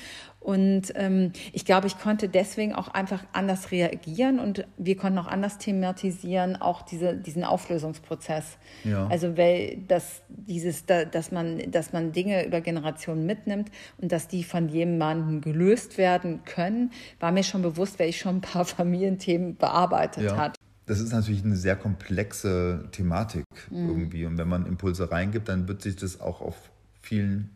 Und 0.42 0.92
ähm, 0.96 1.34
ich 1.54 1.66
glaube, 1.66 1.86
ich 1.86 2.00
konnte 2.00 2.28
deswegen 2.28 2.74
auch 2.74 2.88
einfach 2.88 3.24
anders 3.32 3.70
reagieren 3.70 4.40
und 4.40 4.66
wir 4.76 4.98
konnten 4.98 5.20
auch 5.20 5.28
anders 5.28 5.60
thematisieren, 5.60 6.56
auch 6.56 6.82
diese, 6.82 7.16
diesen 7.16 7.44
Auflösungsprozess. 7.44 8.58
Ja. 8.84 9.06
Also 9.06 9.38
weil 9.38 9.78
das 9.88 10.24
dieses, 10.28 10.86
dass 10.88 11.32
man, 11.32 11.70
dass 11.70 11.94
man 11.94 12.12
Dinge 12.12 12.44
über 12.44 12.60
Generationen 12.60 13.28
mitnimmt 13.28 13.70
und 14.00 14.12
dass 14.12 14.28
die 14.28 14.44
von 14.44 14.68
jemandem 14.68 15.42
gelöst 15.42 16.00
werden 16.00 16.44
können, 16.44 16.92
war 17.20 17.32
mir 17.32 17.44
schon 17.44 17.62
bewusst, 17.62 18.00
weil 18.00 18.10
ich 18.10 18.18
schon 18.18 18.38
ein 18.38 18.42
paar 18.42 18.66
Familienthemen 18.66 19.58
bearbeitet 19.58 20.24
ja. 20.24 20.38
hat. 20.38 20.56
Das 20.88 21.00
ist 21.00 21.14
natürlich 21.14 21.46
eine 21.46 21.56
sehr 21.56 21.76
komplexe 21.76 22.90
Thematik 22.92 23.46
mhm. 23.70 23.90
irgendwie. 23.90 24.26
Und 24.26 24.40
wenn 24.40 24.48
man 24.48 24.66
Impulse 24.66 25.12
reingibt, 25.12 25.50
dann 25.50 25.68
wird 25.68 25.84
sich 25.84 25.98
das 25.98 26.20
auch 26.20 26.42
auf 26.42 26.72
vielen 27.00 27.52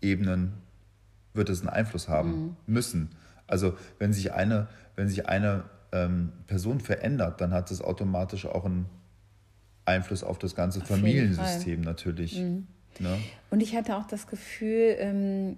Ebenen 0.00 0.63
wird 1.34 1.50
es 1.50 1.60
einen 1.60 1.68
Einfluss 1.68 2.08
haben 2.08 2.30
mhm. 2.30 2.56
müssen. 2.66 3.10
Also 3.46 3.76
wenn 3.98 4.12
sich 4.12 4.32
eine, 4.32 4.68
wenn 4.96 5.08
sich 5.08 5.28
eine 5.28 5.64
ähm, 5.92 6.32
Person 6.46 6.80
verändert, 6.80 7.40
dann 7.40 7.52
hat 7.52 7.70
es 7.70 7.82
automatisch 7.82 8.46
auch 8.46 8.64
einen 8.64 8.86
Einfluss 9.84 10.24
auf 10.24 10.38
das 10.38 10.54
ganze 10.54 10.80
auf 10.80 10.88
Familiensystem 10.88 11.82
natürlich. 11.82 12.38
Mhm. 12.38 12.66
Ne? 13.00 13.18
Und 13.50 13.60
ich 13.60 13.76
hatte 13.76 13.96
auch 13.96 14.06
das 14.06 14.26
Gefühl, 14.26 14.96
ähm, 14.98 15.56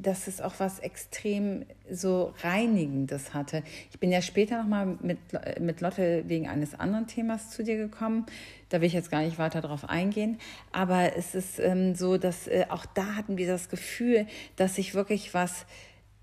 dass 0.00 0.26
es 0.26 0.40
auch 0.40 0.54
was 0.58 0.78
extrem 0.78 1.64
so 1.90 2.32
Reinigendes 2.42 3.34
hatte. 3.34 3.62
Ich 3.90 3.98
bin 3.98 4.10
ja 4.10 4.22
später 4.22 4.58
nochmal 4.58 4.98
mit, 5.00 5.18
mit 5.60 5.80
Lotte 5.80 6.24
wegen 6.26 6.48
eines 6.48 6.78
anderen 6.78 7.06
Themas 7.06 7.50
zu 7.50 7.62
dir 7.62 7.76
gekommen. 7.76 8.26
Da 8.68 8.80
will 8.80 8.86
ich 8.86 8.92
jetzt 8.92 9.10
gar 9.10 9.22
nicht 9.22 9.38
weiter 9.38 9.60
drauf 9.60 9.88
eingehen. 9.88 10.38
Aber 10.72 11.16
es 11.16 11.34
ist 11.34 11.58
ähm, 11.58 11.94
so, 11.94 12.16
dass 12.18 12.46
äh, 12.48 12.66
auch 12.68 12.86
da 12.86 13.14
hatten 13.14 13.36
wir 13.36 13.46
das 13.46 13.68
Gefühl, 13.68 14.26
dass 14.56 14.76
sich 14.76 14.94
wirklich 14.94 15.34
was, 15.34 15.66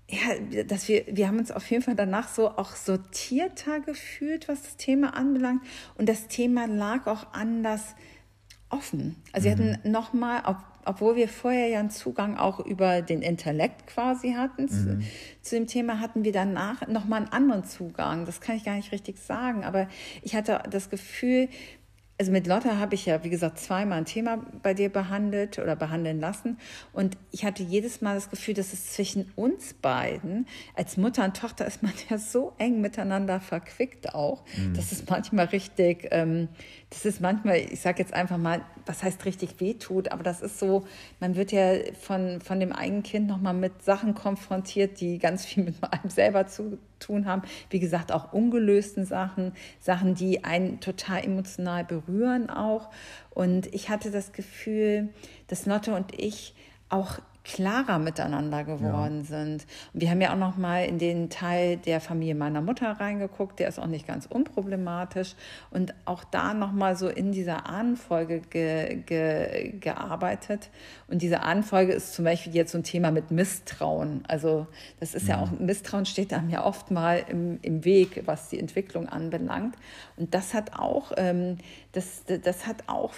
ja, 0.08 0.64
dass 0.64 0.88
wir, 0.88 1.04
wir 1.08 1.28
haben 1.28 1.38
uns 1.38 1.50
auf 1.50 1.70
jeden 1.70 1.82
Fall 1.82 1.96
danach 1.96 2.28
so 2.28 2.48
auch 2.48 2.76
sortierter 2.76 3.80
gefühlt, 3.80 4.48
was 4.48 4.62
das 4.62 4.76
Thema 4.76 5.14
anbelangt. 5.16 5.62
Und 5.96 6.08
das 6.08 6.28
Thema 6.28 6.66
lag 6.66 7.06
auch 7.06 7.32
anders 7.32 7.94
offen. 8.72 9.16
Also 9.32 9.48
mhm. 9.48 9.58
wir 9.58 9.72
hatten 9.72 9.90
nochmal, 9.90 10.42
obwohl 10.84 11.16
wir 11.16 11.28
vorher 11.28 11.68
ja 11.68 11.80
einen 11.80 11.90
Zugang 11.90 12.36
auch 12.36 12.60
über 12.60 13.02
den 13.02 13.22
Intellekt 13.22 13.86
quasi 13.86 14.32
hatten, 14.32 14.62
mhm. 14.62 14.68
zu, 14.68 14.98
zu, 15.42 15.56
dem 15.56 15.66
Thema 15.66 16.00
hatten 16.00 16.24
wir 16.24 16.32
danach 16.32 16.86
nochmal 16.88 17.22
einen 17.22 17.32
anderen 17.32 17.64
Zugang. 17.64 18.24
Das 18.24 18.40
kann 18.40 18.56
ich 18.56 18.64
gar 18.64 18.76
nicht 18.76 18.92
richtig 18.92 19.18
sagen, 19.18 19.64
aber 19.64 19.88
ich 20.22 20.34
hatte 20.34 20.62
das 20.70 20.90
Gefühl, 20.90 21.48
also 22.22 22.30
mit 22.30 22.46
Lotta 22.46 22.78
habe 22.78 22.94
ich 22.94 23.06
ja, 23.06 23.24
wie 23.24 23.30
gesagt, 23.30 23.58
zweimal 23.58 23.98
ein 23.98 24.04
Thema 24.04 24.38
bei 24.62 24.74
dir 24.74 24.90
behandelt 24.90 25.58
oder 25.58 25.74
behandeln 25.74 26.20
lassen. 26.20 26.56
Und 26.92 27.16
ich 27.32 27.44
hatte 27.44 27.64
jedes 27.64 28.00
Mal 28.00 28.14
das 28.14 28.30
Gefühl, 28.30 28.54
dass 28.54 28.72
es 28.72 28.92
zwischen 28.92 29.32
uns 29.34 29.74
beiden, 29.74 30.46
als 30.76 30.96
Mutter 30.96 31.24
und 31.24 31.36
Tochter 31.36 31.66
ist 31.66 31.82
man 31.82 31.92
ja 32.10 32.18
so 32.18 32.52
eng 32.58 32.80
miteinander 32.80 33.40
verquickt 33.40 34.14
auch, 34.14 34.44
mhm. 34.56 34.72
dass 34.74 34.92
es 34.92 35.02
manchmal 35.10 35.46
richtig, 35.46 36.06
ähm, 36.12 36.46
das 36.90 37.04
ist 37.04 37.20
manchmal, 37.20 37.56
ich 37.56 37.80
sage 37.80 37.98
jetzt 37.98 38.14
einfach 38.14 38.38
mal, 38.38 38.60
was 38.86 39.02
heißt 39.02 39.24
richtig 39.24 39.58
wehtut, 39.58 40.12
aber 40.12 40.22
das 40.22 40.42
ist 40.42 40.60
so, 40.60 40.84
man 41.18 41.34
wird 41.34 41.50
ja 41.50 41.72
von, 42.00 42.40
von 42.40 42.60
dem 42.60 42.70
eigenen 42.70 43.02
Kind 43.02 43.26
nochmal 43.26 43.54
mit 43.54 43.82
Sachen 43.82 44.14
konfrontiert, 44.14 45.00
die 45.00 45.18
ganz 45.18 45.44
viel 45.44 45.64
mit 45.64 45.74
einem 45.82 46.08
selber 46.08 46.46
zu 46.46 46.78
tun 47.02 47.26
haben. 47.26 47.42
Wie 47.70 47.80
gesagt, 47.80 48.12
auch 48.12 48.32
ungelösten 48.32 49.04
Sachen, 49.04 49.52
Sachen, 49.80 50.14
die 50.14 50.44
einen 50.44 50.80
total 50.80 51.24
emotional 51.24 51.84
berühren 51.84 52.50
auch. 52.50 52.90
Und 53.30 53.72
ich 53.74 53.90
hatte 53.90 54.10
das 54.10 54.32
Gefühl, 54.32 55.10
dass 55.48 55.66
Lotte 55.66 55.94
und 55.94 56.18
ich 56.18 56.54
auch 56.88 57.18
klarer 57.44 57.98
miteinander 57.98 58.64
geworden 58.64 59.20
ja. 59.20 59.24
sind. 59.24 59.66
Und 59.92 60.00
wir 60.00 60.10
haben 60.10 60.20
ja 60.20 60.32
auch 60.32 60.38
noch 60.38 60.56
mal 60.56 60.84
in 60.84 60.98
den 60.98 61.28
Teil 61.28 61.76
der 61.76 62.00
Familie 62.00 62.34
meiner 62.34 62.60
Mutter 62.60 62.92
reingeguckt, 62.92 63.58
der 63.58 63.68
ist 63.68 63.78
auch 63.78 63.86
nicht 63.86 64.06
ganz 64.06 64.26
unproblematisch 64.26 65.34
und 65.70 65.94
auch 66.04 66.24
da 66.24 66.54
noch 66.54 66.72
mal 66.72 66.96
so 66.96 67.08
in 67.08 67.32
dieser 67.32 67.66
Ahnenfolge 67.66 68.40
ge, 68.40 68.96
ge, 69.06 69.72
gearbeitet. 69.80 70.70
Und 71.08 71.22
diese 71.22 71.42
Ahnenfolge 71.42 71.92
ist 71.92 72.14
zum 72.14 72.24
Beispiel 72.24 72.54
jetzt 72.54 72.72
so 72.72 72.78
ein 72.78 72.84
Thema 72.84 73.10
mit 73.10 73.30
Misstrauen. 73.30 74.22
Also 74.28 74.66
das 75.00 75.14
ist 75.14 75.26
ja, 75.26 75.36
ja 75.36 75.42
auch, 75.42 75.50
Misstrauen 75.58 76.06
steht 76.06 76.32
einem 76.32 76.48
ja 76.48 76.64
oft 76.64 76.90
mal 76.90 77.24
im, 77.28 77.58
im 77.62 77.84
Weg, 77.84 78.22
was 78.26 78.50
die 78.50 78.60
Entwicklung 78.60 79.08
anbelangt. 79.08 79.74
Und 80.16 80.34
das 80.34 80.54
hat 80.54 80.78
auch, 80.78 81.12
ähm, 81.16 81.58
das, 81.92 82.22
das 82.24 82.66
hat 82.66 82.84
auch 82.86 83.12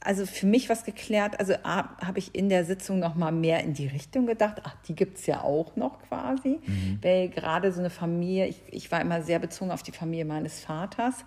also 0.00 0.26
für 0.26 0.46
mich 0.46 0.68
was 0.68 0.84
geklärt. 0.84 1.38
Also 1.40 1.54
habe 1.64 2.18
ich 2.18 2.34
in 2.34 2.48
der 2.48 2.64
Sitzung 2.64 2.98
noch 2.98 3.14
mal 3.14 3.32
mehr 3.32 3.62
in 3.64 3.74
die 3.74 3.86
Richtung 3.86 4.26
gedacht. 4.26 4.62
Ach, 4.64 4.74
die 4.86 4.94
gibt 4.94 5.18
es 5.18 5.26
ja 5.26 5.42
auch 5.42 5.76
noch 5.76 6.00
quasi. 6.08 6.60
Mhm. 6.64 6.98
Weil 7.02 7.28
gerade 7.28 7.72
so 7.72 7.80
eine 7.80 7.90
Familie, 7.90 8.46
ich, 8.46 8.62
ich 8.68 8.90
war 8.92 9.00
immer 9.00 9.22
sehr 9.22 9.38
bezogen 9.38 9.70
auf 9.70 9.82
die 9.82 9.92
Familie 9.92 10.24
meines 10.24 10.60
Vaters. 10.60 11.24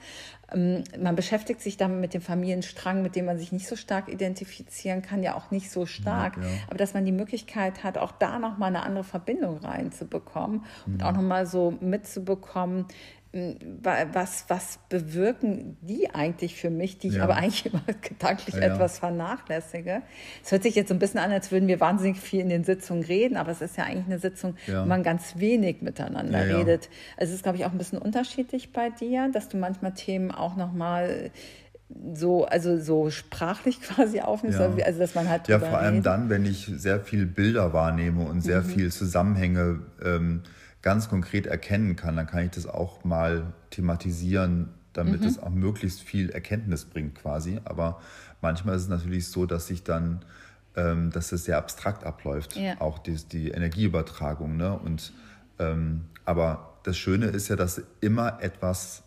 Ähm, 0.53 0.83
man 0.99 1.15
beschäftigt 1.15 1.61
sich 1.61 1.77
dann 1.77 1.99
mit 1.99 2.13
dem 2.13 2.21
Familienstrang, 2.21 3.01
mit 3.01 3.15
dem 3.15 3.25
man 3.25 3.37
sich 3.37 3.51
nicht 3.51 3.67
so 3.67 3.75
stark 3.75 4.09
identifizieren 4.09 5.01
kann, 5.01 5.23
ja 5.23 5.35
auch 5.35 5.51
nicht 5.51 5.71
so 5.71 5.85
stark. 5.85 6.37
Ja, 6.37 6.43
ja. 6.43 6.49
Aber 6.67 6.77
dass 6.77 6.93
man 6.93 7.05
die 7.05 7.11
Möglichkeit 7.11 7.83
hat, 7.83 7.97
auch 7.97 8.11
da 8.11 8.39
noch 8.39 8.57
mal 8.57 8.67
eine 8.67 8.83
andere 8.83 9.03
Verbindung 9.03 9.57
reinzubekommen 9.57 10.63
mhm. 10.85 10.93
und 10.93 11.03
auch 11.03 11.13
noch 11.13 11.21
mal 11.21 11.45
so 11.45 11.71
mitzubekommen, 11.79 12.85
was, 13.81 14.45
was 14.49 14.79
bewirken 14.89 15.77
die 15.81 16.13
eigentlich 16.13 16.55
für 16.55 16.69
mich, 16.69 16.97
die 16.97 17.07
ich 17.07 17.15
ja. 17.15 17.23
aber 17.23 17.37
eigentlich 17.37 17.65
immer 17.65 17.81
gedanklich 18.01 18.55
ja, 18.55 18.61
etwas 18.61 18.99
vernachlässige. 18.99 20.01
Es 20.43 20.51
hört 20.51 20.63
sich 20.63 20.75
jetzt 20.75 20.89
so 20.89 20.93
ein 20.93 20.99
bisschen 20.99 21.21
an, 21.21 21.31
als 21.31 21.49
würden 21.49 21.69
wir 21.69 21.79
wahnsinnig 21.79 22.19
viel 22.19 22.41
in 22.41 22.49
den 22.49 22.65
Sitzungen 22.65 23.03
reden, 23.03 23.37
aber 23.37 23.51
es 23.51 23.61
ist 23.61 23.77
ja 23.77 23.85
eigentlich 23.85 24.05
eine 24.05 24.19
Sitzung, 24.19 24.55
wo 24.67 24.85
man 24.85 25.01
ganz 25.01 25.37
wenig 25.37 25.81
miteinander 25.81 26.45
redet. 26.45 26.89
Also 27.15 27.31
es 27.31 27.37
ist, 27.37 27.43
glaube 27.43 27.57
ich, 27.57 27.65
auch 27.65 27.71
ein 27.71 27.77
bisschen 27.77 27.99
unterschiedlich 27.99 28.73
bei 28.73 28.89
dir, 28.89 29.29
dass 29.31 29.47
du 29.47 29.55
manchmal 29.55 29.93
Themen 29.93 30.31
auch 30.41 30.55
nochmal 30.55 31.31
so, 32.13 32.45
also 32.45 32.79
so 32.79 33.09
sprachlich 33.09 33.81
quasi 33.81 34.21
aufnimmst, 34.21 34.59
ja. 34.59 34.85
also 34.85 34.99
dass 34.99 35.15
man 35.15 35.29
halt 35.29 35.47
Ja, 35.47 35.59
vor 35.59 35.77
allem 35.77 35.95
redet. 35.95 36.05
dann, 36.05 36.29
wenn 36.29 36.45
ich 36.45 36.71
sehr 36.75 36.99
viel 36.99 37.25
Bilder 37.25 37.73
wahrnehme 37.73 38.23
und 38.23 38.41
sehr 38.41 38.61
mhm. 38.61 38.65
viel 38.65 38.91
Zusammenhänge 38.91 39.79
ähm, 40.03 40.43
ganz 40.81 41.09
konkret 41.09 41.45
erkennen 41.45 41.95
kann, 41.95 42.15
dann 42.15 42.27
kann 42.27 42.45
ich 42.45 42.51
das 42.51 42.65
auch 42.65 43.03
mal 43.03 43.53
thematisieren, 43.69 44.69
damit 44.93 45.21
mhm. 45.21 45.27
es 45.27 45.39
auch 45.39 45.49
möglichst 45.49 46.01
viel 46.01 46.29
Erkenntnis 46.29 46.85
bringt 46.85 47.15
quasi. 47.15 47.59
Aber 47.65 48.01
manchmal 48.41 48.75
ist 48.75 48.83
es 48.83 48.89
natürlich 48.89 49.27
so, 49.27 49.45
dass 49.45 49.67
sich 49.67 49.83
dann, 49.83 50.25
ähm, 50.75 51.11
dass 51.11 51.31
es 51.31 51.45
sehr 51.45 51.57
abstrakt 51.57 52.03
abläuft, 52.03 52.55
ja. 52.55 52.79
auch 52.79 52.99
die, 52.99 53.15
die 53.15 53.49
Energieübertragung. 53.49 54.57
Ne? 54.57 54.77
Und, 54.77 55.13
ähm, 55.59 56.05
aber 56.25 56.79
das 56.83 56.97
Schöne 56.97 57.27
ist 57.27 57.49
ja, 57.49 57.55
dass 57.55 57.81
immer 57.99 58.41
etwas 58.41 59.03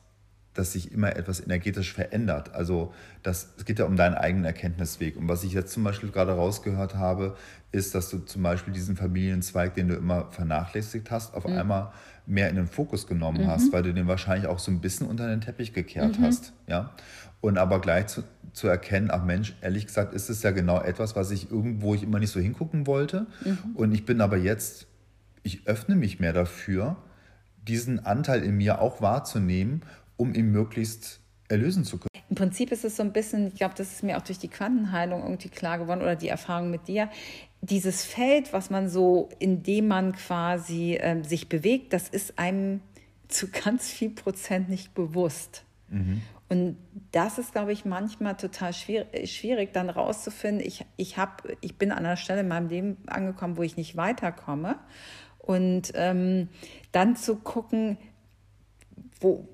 dass 0.55 0.73
sich 0.73 0.93
immer 0.93 1.17
etwas 1.17 1.41
energetisch 1.41 1.93
verändert. 1.93 2.55
Also 2.55 2.95
das, 3.23 3.55
es 3.59 3.65
geht 3.65 3.79
ja 3.81 3.85
um 3.85 3.97
deinen 3.97 4.15
eigenen 4.15 4.45
Erkenntnisweg. 4.45 5.17
Und 5.17 5.29
was 5.29 5.45
ich 5.45 5.53
jetzt 5.53 5.73
zum 5.73 5.85
Beispiel 5.85 6.11
gerade 6.11 6.33
rausgehört 6.33 6.95
habe, 6.95 7.37
ist, 7.73 7.95
dass 7.95 8.09
du 8.09 8.19
zum 8.19 8.43
Beispiel 8.43 8.73
diesen 8.73 8.97
Familienzweig, 8.97 9.75
den 9.75 9.89
du 9.89 9.95
immer 9.95 10.31
vernachlässigt 10.31 11.11
hast, 11.11 11.35
auf 11.35 11.47
mhm. 11.47 11.59
einmal 11.59 11.93
mehr 12.27 12.49
in 12.49 12.57
den 12.57 12.69
Fokus 12.69 13.07
genommen 13.07 13.43
mhm. 13.43 13.49
hast, 13.49 13.73
weil 13.73 13.83
du 13.83 13.93
den 13.93 14.07
wahrscheinlich 14.07 14.47
auch 14.47 14.61
so 14.61 14.71
ein 14.71 14.81
bisschen 14.81 15.09
unter 15.09 15.29
den 15.29 15.41
Teppich 15.41 15.73
gekehrt 15.73 16.19
mhm. 16.19 16.25
hast. 16.25 16.53
Ja? 16.69 16.95
Und 17.41 17.59
aber 17.59 17.81
gleich 17.81 18.07
zu, 18.07 18.23
zu 18.53 18.69
erkennen, 18.69 19.11
ach 19.11 19.25
Mensch, 19.25 19.57
ehrlich 19.61 19.87
gesagt 19.87 20.15
ist 20.15 20.31
es 20.31 20.43
ja 20.43 20.53
genau 20.53 20.81
etwas, 20.81 21.17
was 21.17 21.31
ich 21.33 21.51
irgendwo 21.51 21.95
ich 21.95 22.05
immer 22.05 22.21
nicht 22.21 22.31
so 22.31 22.41
hingucken 22.41 22.87
wollte. 22.87 23.27
Mhm. 23.45 23.75
Und 23.75 23.93
ich 23.93 24.07
bin 24.07 24.21
aber 24.21 24.37
jetzt, 24.37 24.87
ich 25.43 25.67
öffne 25.67 25.97
mich 25.97 26.21
mehr 26.21 26.33
dafür, 26.33 26.97
diesen 27.67 28.05
Anteil 28.05 28.43
in 28.43 28.57
mir 28.57 28.81
auch 28.81 29.01
wahrzunehmen 29.01 29.83
um 30.17 30.35
ihn 30.35 30.51
möglichst 30.51 31.21
erlösen 31.49 31.85
zu 31.85 31.99
können. 31.99 32.11
Im 32.31 32.37
Prinzip 32.37 32.73
ist 32.73 32.85
es 32.85 32.97
so 32.97 33.03
ein 33.03 33.13
bisschen, 33.13 33.49
ich 33.49 33.55
glaube, 33.55 33.75
das 33.77 33.93
ist 33.93 34.03
mir 34.03 34.17
auch 34.17 34.23
durch 34.23 34.39
die 34.39 34.49
Quantenheilung 34.49 35.23
irgendwie 35.23 35.51
klar 35.51 35.79
geworden 35.79 36.01
oder 36.01 36.17
die 36.17 36.29
Erfahrung 36.29 36.71
mit 36.71 36.89
dir. 36.89 37.09
dieses 37.61 38.05
Feld, 38.05 38.53
was 38.53 38.71
man 38.71 38.89
so, 38.89 39.29
in 39.39 39.63
dem 39.63 39.89
man 39.89 40.13
quasi 40.13 40.97
äh, 40.97 41.23
sich 41.23 41.49
bewegt, 41.49 41.93
das 41.93 42.09
ist 42.09 42.39
einem 42.39 42.81
zu 43.29 43.49
ganz 43.49 43.89
viel 43.89 44.11
Prozent 44.11 44.69
nicht 44.69 44.95
bewusst. 44.95 45.65
Mhm. 45.89 46.23
Und 46.49 46.77
das 47.13 47.39
ist, 47.39 47.53
glaube 47.53 47.73
ich, 47.73 47.85
manchmal 47.85 48.37
total 48.37 48.73
schwierig, 48.73 49.33
schwierig 49.33 49.73
dann 49.73 49.89
rauszufinden. 49.89 50.65
Ich, 50.65 50.85
ich, 50.97 51.17
hab, 51.17 51.49
ich 51.61 51.77
bin 51.77 51.91
an 51.91 51.99
einer 51.99 52.17
Stelle 52.17 52.41
in 52.41 52.49
meinem 52.49 52.69
Leben 52.69 52.97
angekommen, 53.07 53.57
wo 53.57 53.63
ich 53.63 53.77
nicht 53.77 53.97
weiterkomme. 53.97 54.77
Und 55.39 55.93
ähm, 55.95 56.49
dann 56.93 57.17
zu 57.17 57.37
gucken, 57.37 57.99
wo, 59.25 59.49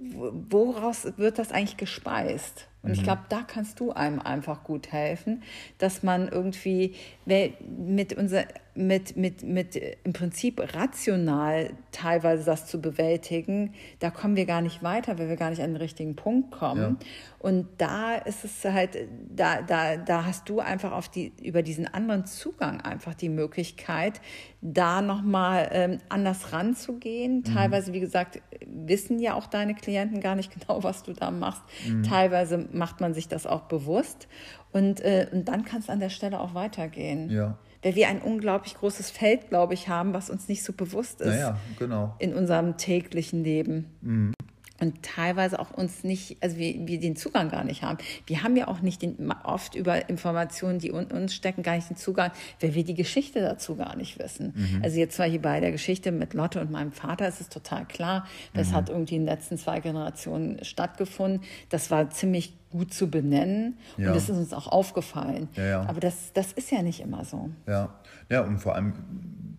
woraus 0.50 1.06
wird 1.16 1.38
das 1.38 1.52
eigentlich 1.52 1.76
gespeist? 1.76 2.66
Und 2.82 2.90
mhm. 2.90 2.94
ich 2.94 3.02
glaube, 3.04 3.22
da 3.28 3.42
kannst 3.42 3.78
du 3.78 3.92
einem 3.92 4.18
einfach 4.18 4.64
gut 4.64 4.90
helfen, 4.90 5.42
dass 5.78 6.02
man 6.02 6.28
irgendwie 6.28 6.96
mit 7.24 8.12
unser 8.14 8.44
mit, 8.74 9.16
mit, 9.16 9.42
mit 9.42 9.76
im 10.04 10.12
Prinzip 10.12 10.60
rational 10.74 11.70
teilweise 11.90 12.44
das 12.44 12.66
zu 12.66 12.80
bewältigen, 12.80 13.74
da 13.98 14.10
kommen 14.10 14.36
wir 14.36 14.46
gar 14.46 14.60
nicht 14.60 14.82
weiter, 14.82 15.18
weil 15.18 15.28
wir 15.28 15.36
gar 15.36 15.50
nicht 15.50 15.60
an 15.60 15.70
den 15.70 15.76
richtigen 15.76 16.14
Punkt 16.14 16.52
kommen. 16.52 16.98
Ja. 17.00 17.06
Und 17.40 17.66
da 17.78 18.14
ist 18.14 18.44
es 18.44 18.64
halt, 18.64 18.96
da, 19.28 19.62
da, 19.62 19.96
da 19.96 20.24
hast 20.24 20.48
du 20.48 20.60
einfach 20.60 20.92
auf 20.92 21.08
die, 21.08 21.32
über 21.42 21.62
diesen 21.62 21.86
anderen 21.86 22.26
Zugang 22.26 22.80
einfach 22.80 23.14
die 23.14 23.28
Möglichkeit, 23.28 24.20
da 24.60 25.02
nochmal 25.02 25.68
ähm, 25.72 25.98
anders 26.08 26.52
ranzugehen. 26.52 27.38
Mhm. 27.38 27.44
Teilweise, 27.44 27.92
wie 27.92 28.00
gesagt, 28.00 28.40
wissen 28.66 29.18
ja 29.18 29.34
auch 29.34 29.46
deine 29.46 29.74
Klienten 29.74 30.20
gar 30.20 30.36
nicht 30.36 30.52
genau, 30.60 30.84
was 30.84 31.02
du 31.02 31.12
da 31.12 31.30
machst. 31.30 31.62
Mhm. 31.88 32.04
Teilweise 32.04 32.68
macht 32.72 33.00
man 33.00 33.14
sich 33.14 33.26
das 33.26 33.46
auch 33.46 33.62
bewusst. 33.62 34.28
Und, 34.72 35.00
äh, 35.00 35.26
und 35.32 35.48
dann 35.48 35.64
kann 35.64 35.80
es 35.80 35.90
an 35.90 35.98
der 35.98 36.10
Stelle 36.10 36.38
auch 36.38 36.54
weitergehen. 36.54 37.30
Ja 37.30 37.58
weil 37.82 37.94
wir 37.94 38.08
ein 38.08 38.20
unglaublich 38.20 38.74
großes 38.74 39.10
Feld, 39.10 39.48
glaube 39.48 39.74
ich, 39.74 39.88
haben, 39.88 40.12
was 40.12 40.30
uns 40.30 40.48
nicht 40.48 40.62
so 40.62 40.72
bewusst 40.72 41.20
ist 41.20 41.28
naja, 41.28 41.56
genau. 41.78 42.14
in 42.18 42.34
unserem 42.34 42.76
täglichen 42.76 43.42
Leben. 43.42 43.86
Mhm. 44.02 44.32
Und 44.80 45.02
teilweise 45.02 45.60
auch 45.60 45.70
uns 45.70 46.04
nicht, 46.04 46.38
also 46.40 46.56
wir, 46.56 46.86
wir 46.86 46.98
den 46.98 47.14
Zugang 47.14 47.50
gar 47.50 47.64
nicht 47.64 47.82
haben. 47.82 47.98
Wir 48.26 48.42
haben 48.42 48.56
ja 48.56 48.68
auch 48.68 48.80
nicht 48.80 49.02
den, 49.02 49.32
oft 49.44 49.74
über 49.74 50.08
Informationen, 50.08 50.78
die 50.78 50.88
in 50.88 51.04
uns 51.06 51.34
stecken, 51.34 51.62
gar 51.62 51.76
nicht 51.76 51.90
den 51.90 51.96
Zugang, 51.96 52.32
weil 52.60 52.74
wir 52.74 52.84
die 52.84 52.94
Geschichte 52.94 53.40
dazu 53.40 53.76
gar 53.76 53.96
nicht 53.96 54.18
wissen. 54.18 54.54
Mhm. 54.56 54.80
Also 54.82 54.98
jetzt 54.98 55.16
zwar 55.16 55.26
hier 55.26 55.42
bei 55.42 55.60
der 55.60 55.72
Geschichte 55.72 56.12
mit 56.12 56.34
Lotte 56.34 56.60
und 56.60 56.70
meinem 56.70 56.92
Vater 56.92 57.28
ist 57.28 57.40
es 57.40 57.48
total 57.48 57.84
klar, 57.84 58.26
das 58.54 58.70
mhm. 58.70 58.74
hat 58.74 58.88
irgendwie 58.88 59.16
in 59.16 59.22
den 59.22 59.28
letzten 59.28 59.58
zwei 59.58 59.80
Generationen 59.80 60.64
stattgefunden. 60.64 61.42
Das 61.68 61.90
war 61.90 62.10
ziemlich 62.10 62.54
gut 62.70 62.94
zu 62.94 63.10
benennen. 63.10 63.78
Ja. 63.96 64.08
Und 64.08 64.16
das 64.16 64.28
ist 64.28 64.36
uns 64.36 64.52
auch 64.52 64.68
aufgefallen. 64.68 65.48
Ja, 65.56 65.64
ja. 65.64 65.80
Aber 65.82 66.00
das, 66.00 66.32
das 66.32 66.52
ist 66.52 66.70
ja 66.70 66.82
nicht 66.82 67.00
immer 67.00 67.24
so. 67.24 67.50
Ja. 67.66 67.94
Ja, 68.30 68.40
und 68.40 68.58
vor 68.58 68.74
allem, 68.74 68.94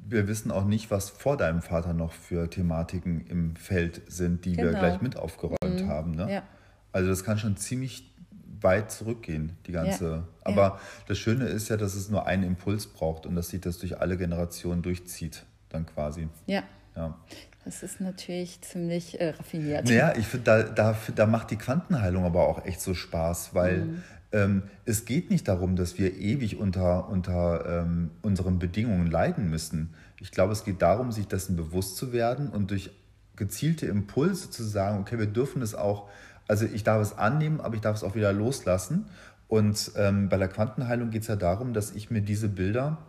wir 0.07 0.27
wissen 0.27 0.49
auch 0.49 0.65
nicht, 0.65 0.89
was 0.89 1.09
vor 1.09 1.37
deinem 1.37 1.61
Vater 1.61 1.93
noch 1.93 2.13
für 2.13 2.49
Thematiken 2.49 3.27
im 3.27 3.55
Feld 3.55 4.01
sind, 4.07 4.45
die 4.45 4.55
genau. 4.55 4.71
wir 4.71 4.79
gleich 4.79 5.01
mit 5.01 5.17
aufgeräumt 5.17 5.83
mhm. 5.83 5.87
haben. 5.87 6.11
Ne? 6.11 6.33
Ja. 6.33 6.43
Also 6.91 7.09
das 7.09 7.23
kann 7.23 7.37
schon 7.37 7.57
ziemlich 7.57 8.11
weit 8.61 8.91
zurückgehen, 8.91 9.57
die 9.67 9.71
ganze. 9.71 10.23
Aber 10.43 10.79
das 11.07 11.17
Schöne 11.17 11.45
ist 11.45 11.69
ja, 11.69 11.77
dass 11.77 11.95
es 11.95 12.09
nur 12.09 12.27
einen 12.27 12.43
Impuls 12.43 12.87
braucht 12.87 13.25
und 13.25 13.35
dass 13.35 13.49
sich 13.49 13.61
das 13.61 13.77
durch 13.79 13.99
alle 13.99 14.17
Generationen 14.17 14.81
durchzieht, 14.81 15.43
dann 15.69 15.85
quasi. 15.85 16.27
Ja. 16.45 16.63
Ja. 16.95 17.17
Das 17.63 17.83
ist 17.83 18.01
natürlich 18.01 18.61
ziemlich 18.61 19.21
äh, 19.21 19.29
raffiniert. 19.29 19.85
Naja, 19.85 20.13
ich 20.17 20.25
finde, 20.25 20.45
da, 20.45 20.63
da, 20.63 20.97
da 21.15 21.25
macht 21.27 21.51
die 21.51 21.57
Quantenheilung 21.57 22.25
aber 22.25 22.47
auch 22.47 22.65
echt 22.65 22.81
so 22.81 22.93
Spaß, 22.93 23.53
weil 23.53 23.85
mhm. 23.85 24.03
Ähm, 24.31 24.63
es 24.85 25.05
geht 25.05 25.29
nicht 25.29 25.47
darum, 25.47 25.75
dass 25.75 25.97
wir 25.97 26.15
ewig 26.17 26.57
unter, 26.57 27.09
unter 27.09 27.83
ähm, 27.83 28.11
unseren 28.21 28.59
Bedingungen 28.59 29.07
leiden 29.07 29.49
müssen. 29.49 29.93
Ich 30.19 30.31
glaube, 30.31 30.53
es 30.53 30.63
geht 30.63 30.81
darum, 30.81 31.11
sich 31.11 31.27
dessen 31.27 31.55
bewusst 31.55 31.97
zu 31.97 32.13
werden 32.13 32.49
und 32.49 32.71
durch 32.71 32.91
gezielte 33.35 33.87
Impulse 33.87 34.49
zu 34.49 34.63
sagen, 34.63 34.99
okay, 34.99 35.17
wir 35.17 35.25
dürfen 35.25 35.61
es 35.61 35.75
auch, 35.75 36.09
also 36.47 36.65
ich 36.65 36.83
darf 36.83 37.01
es 37.01 37.17
annehmen, 37.17 37.59
aber 37.59 37.75
ich 37.75 37.81
darf 37.81 37.95
es 37.95 38.03
auch 38.03 38.15
wieder 38.15 38.31
loslassen. 38.31 39.05
Und 39.47 39.91
ähm, 39.97 40.29
bei 40.29 40.37
der 40.37 40.47
Quantenheilung 40.47 41.09
geht 41.09 41.23
es 41.23 41.27
ja 41.27 41.35
darum, 41.35 41.73
dass 41.73 41.91
ich 41.91 42.09
mir 42.09 42.21
diese 42.21 42.47
Bilder 42.47 42.99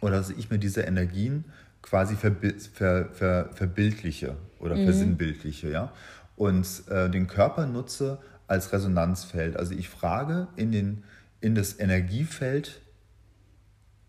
oder 0.00 0.18
dass 0.18 0.30
ich 0.30 0.50
mir 0.50 0.58
diese 0.58 0.82
Energien 0.82 1.46
quasi 1.82 2.14
verbi 2.14 2.54
ver, 2.58 3.08
ver, 3.12 3.48
verbildliche 3.52 4.36
oder 4.60 4.76
mhm. 4.76 4.84
versinnbildliche, 4.84 5.70
ja. 5.70 5.92
Und 6.36 6.66
äh, 6.88 7.08
den 7.10 7.26
Körper 7.26 7.66
nutze 7.66 8.18
als 8.46 8.72
Resonanzfeld. 8.72 9.56
Also 9.56 9.74
ich 9.74 9.88
frage 9.88 10.48
in, 10.56 10.72
den, 10.72 11.04
in 11.40 11.54
das 11.54 11.78
Energiefeld 11.78 12.80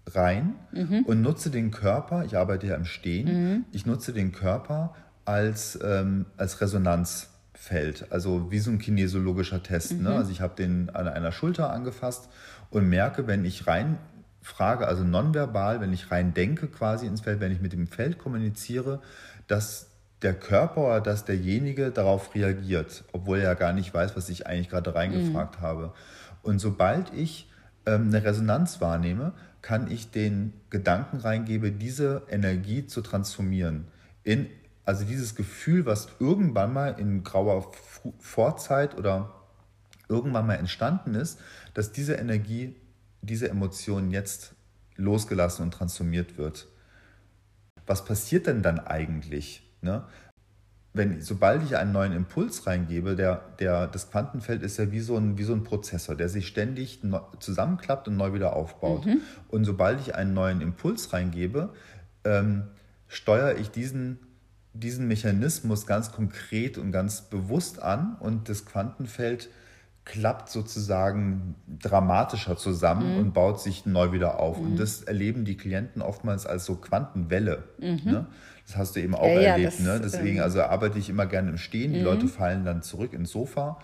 rein 0.08 0.56
mhm. 0.72 1.04
und 1.06 1.22
nutze 1.22 1.50
den 1.50 1.72
Körper, 1.72 2.26
ich 2.26 2.38
arbeite 2.38 2.68
ja 2.68 2.76
im 2.76 2.86
Stehen, 2.86 3.28
mhm. 3.28 3.66
ich 3.72 3.86
nutze 3.86 4.14
den 4.14 4.32
Körper 4.32 4.94
als, 5.26 5.80
ähm, 5.84 6.28
als 6.38 6.62
Resonanzfeld, 6.62 8.12
also 8.12 8.52
wie 8.52 8.60
so 8.60 8.70
ein 8.72 8.78
kinesiologischer 8.78 9.64
Test. 9.64 9.94
Ne? 9.94 10.10
Mhm. 10.10 10.16
Also 10.16 10.32
ich 10.32 10.42
habe 10.42 10.56
den 10.56 10.90
an 10.92 11.08
einer 11.08 11.32
Schulter 11.32 11.72
angefasst 11.72 12.30
und 12.70 12.88
merke, 12.88 13.28
wenn 13.28 13.46
ich 13.46 13.68
rein 13.68 13.98
frage, 14.42 14.88
also 14.88 15.04
nonverbal, 15.04 15.82
wenn 15.82 15.92
ich 15.92 16.12
rein 16.12 16.36
denke 16.36 16.68
quasi 16.68 17.08
ins 17.08 17.22
Feld, 17.22 17.40
wenn 17.40 17.52
ich 17.52 17.62
mit 17.62 17.74
dem 17.74 17.88
Feld 17.88 18.20
kommuniziere, 18.20 19.02
dass 19.48 19.88
der 20.26 20.34
Körper 20.34 20.82
oder 20.82 21.02
dass 21.02 21.24
derjenige 21.24 21.92
darauf 21.92 22.34
reagiert, 22.34 23.04
obwohl 23.14 23.38
er 23.38 23.44
ja 23.44 23.54
gar 23.54 23.74
nicht 23.74 23.94
weiß, 23.94 24.18
was 24.18 24.28
ich 24.30 24.48
eigentlich 24.48 24.70
gerade 24.70 24.96
reingefragt 24.96 25.60
mhm. 25.60 25.64
habe. 25.64 25.94
Und 26.42 26.60
sobald 26.60 27.14
ich 27.14 27.50
ähm, 27.86 28.08
eine 28.08 28.24
Resonanz 28.24 28.82
wahrnehme, 28.82 29.34
kann 29.62 29.90
ich 29.90 30.12
den 30.12 30.54
Gedanken 30.70 31.18
reingebe, 31.18 31.72
diese 31.72 32.24
Energie 32.30 32.88
zu 32.88 33.02
transformieren. 33.02 33.86
In, 34.24 34.48
also 34.84 35.06
dieses 35.06 35.36
Gefühl, 35.36 35.86
was 35.86 36.08
irgendwann 36.20 36.74
mal 36.74 37.00
in 37.00 37.24
grauer 37.24 37.72
Vorzeit 38.20 38.98
oder 38.98 39.32
irgendwann 40.10 40.48
mal 40.48 40.56
entstanden 40.56 41.16
ist, 41.16 41.40
dass 41.74 41.92
diese 41.92 42.16
Energie 42.16 42.76
diese 43.22 43.50
Emotion 43.50 44.12
jetzt 44.12 44.56
losgelassen 44.96 45.64
und 45.64 45.72
transformiert 45.72 46.38
wird. 46.38 46.68
Was 47.86 48.06
passiert 48.06 48.48
denn 48.48 48.64
dann 48.64 48.80
eigentlich? 48.80 49.62
Ne? 49.86 50.04
Wenn, 50.94 51.22
sobald 51.22 51.64
ich 51.64 51.78
einen 51.78 51.92
neuen 51.92 52.14
Impuls 52.14 52.68
reingebe, 52.68 53.16
der, 53.16 53.42
der, 53.60 53.88
das 53.88 54.12
Quantenfeld 54.12 54.64
ist 54.64 54.78
ja 54.78 54.92
wie 54.92 55.00
so, 55.00 55.18
ein, 55.18 55.38
wie 55.38 55.44
so 55.44 55.54
ein 55.54 55.64
Prozessor, 55.64 56.16
der 56.16 56.30
sich 56.30 56.48
ständig 56.48 57.02
zusammenklappt 57.40 58.08
und 58.08 58.18
neu 58.18 58.34
wieder 58.34 58.56
aufbaut. 58.56 59.06
Mhm. 59.06 59.22
Und 59.50 59.66
sobald 59.66 60.00
ich 60.02 60.16
einen 60.16 60.34
neuen 60.34 60.62
Impuls 60.62 61.12
reingebe, 61.12 61.74
ähm, 62.24 62.64
steuere 63.08 63.58
ich 63.58 63.72
diesen, 63.72 64.20
diesen 64.74 65.08
Mechanismus 65.08 65.86
ganz 65.86 66.12
konkret 66.12 66.78
und 66.78 66.92
ganz 66.92 67.22
bewusst 67.24 67.82
an 67.82 68.16
und 68.20 68.50
das 68.50 68.66
Quantenfeld 68.66 69.50
klappt 70.06 70.50
sozusagen 70.50 71.56
dramatischer 71.68 72.56
zusammen 72.56 73.14
mhm. 73.14 73.20
und 73.20 73.34
baut 73.34 73.60
sich 73.60 73.88
neu 73.88 74.12
wieder 74.12 74.40
auf. 74.40 74.60
Mhm. 74.60 74.66
Und 74.66 74.80
das 74.80 75.02
erleben 75.02 75.46
die 75.46 75.58
Klienten 75.58 76.02
oftmals 76.02 76.46
als 76.46 76.66
so 76.66 76.76
Quantenwelle. 76.76 77.64
Mhm. 77.80 78.02
Ne? 78.06 78.28
Das 78.68 78.78
hast 78.78 78.96
du 78.96 79.02
eben 79.02 79.16
auch 79.16 79.26
ja, 79.26 79.52
erlebt. 79.52 79.80
Ja, 79.80 79.86
das, 79.86 80.02
ne? 80.02 80.02
Deswegen 80.02 80.38
ähm, 80.38 80.44
also 80.44 80.62
arbeite 80.62 81.00
ich 81.00 81.10
immer 81.10 81.26
gerne 81.26 81.50
im 81.50 81.58
Stehen. 81.58 81.92
Die 81.94 82.00
mhm. 82.00 82.06
Leute 82.06 82.28
fallen 82.28 82.66
dann 82.66 82.84
zurück 82.84 83.14
ins 83.14 83.32
Sofa. 83.32 83.80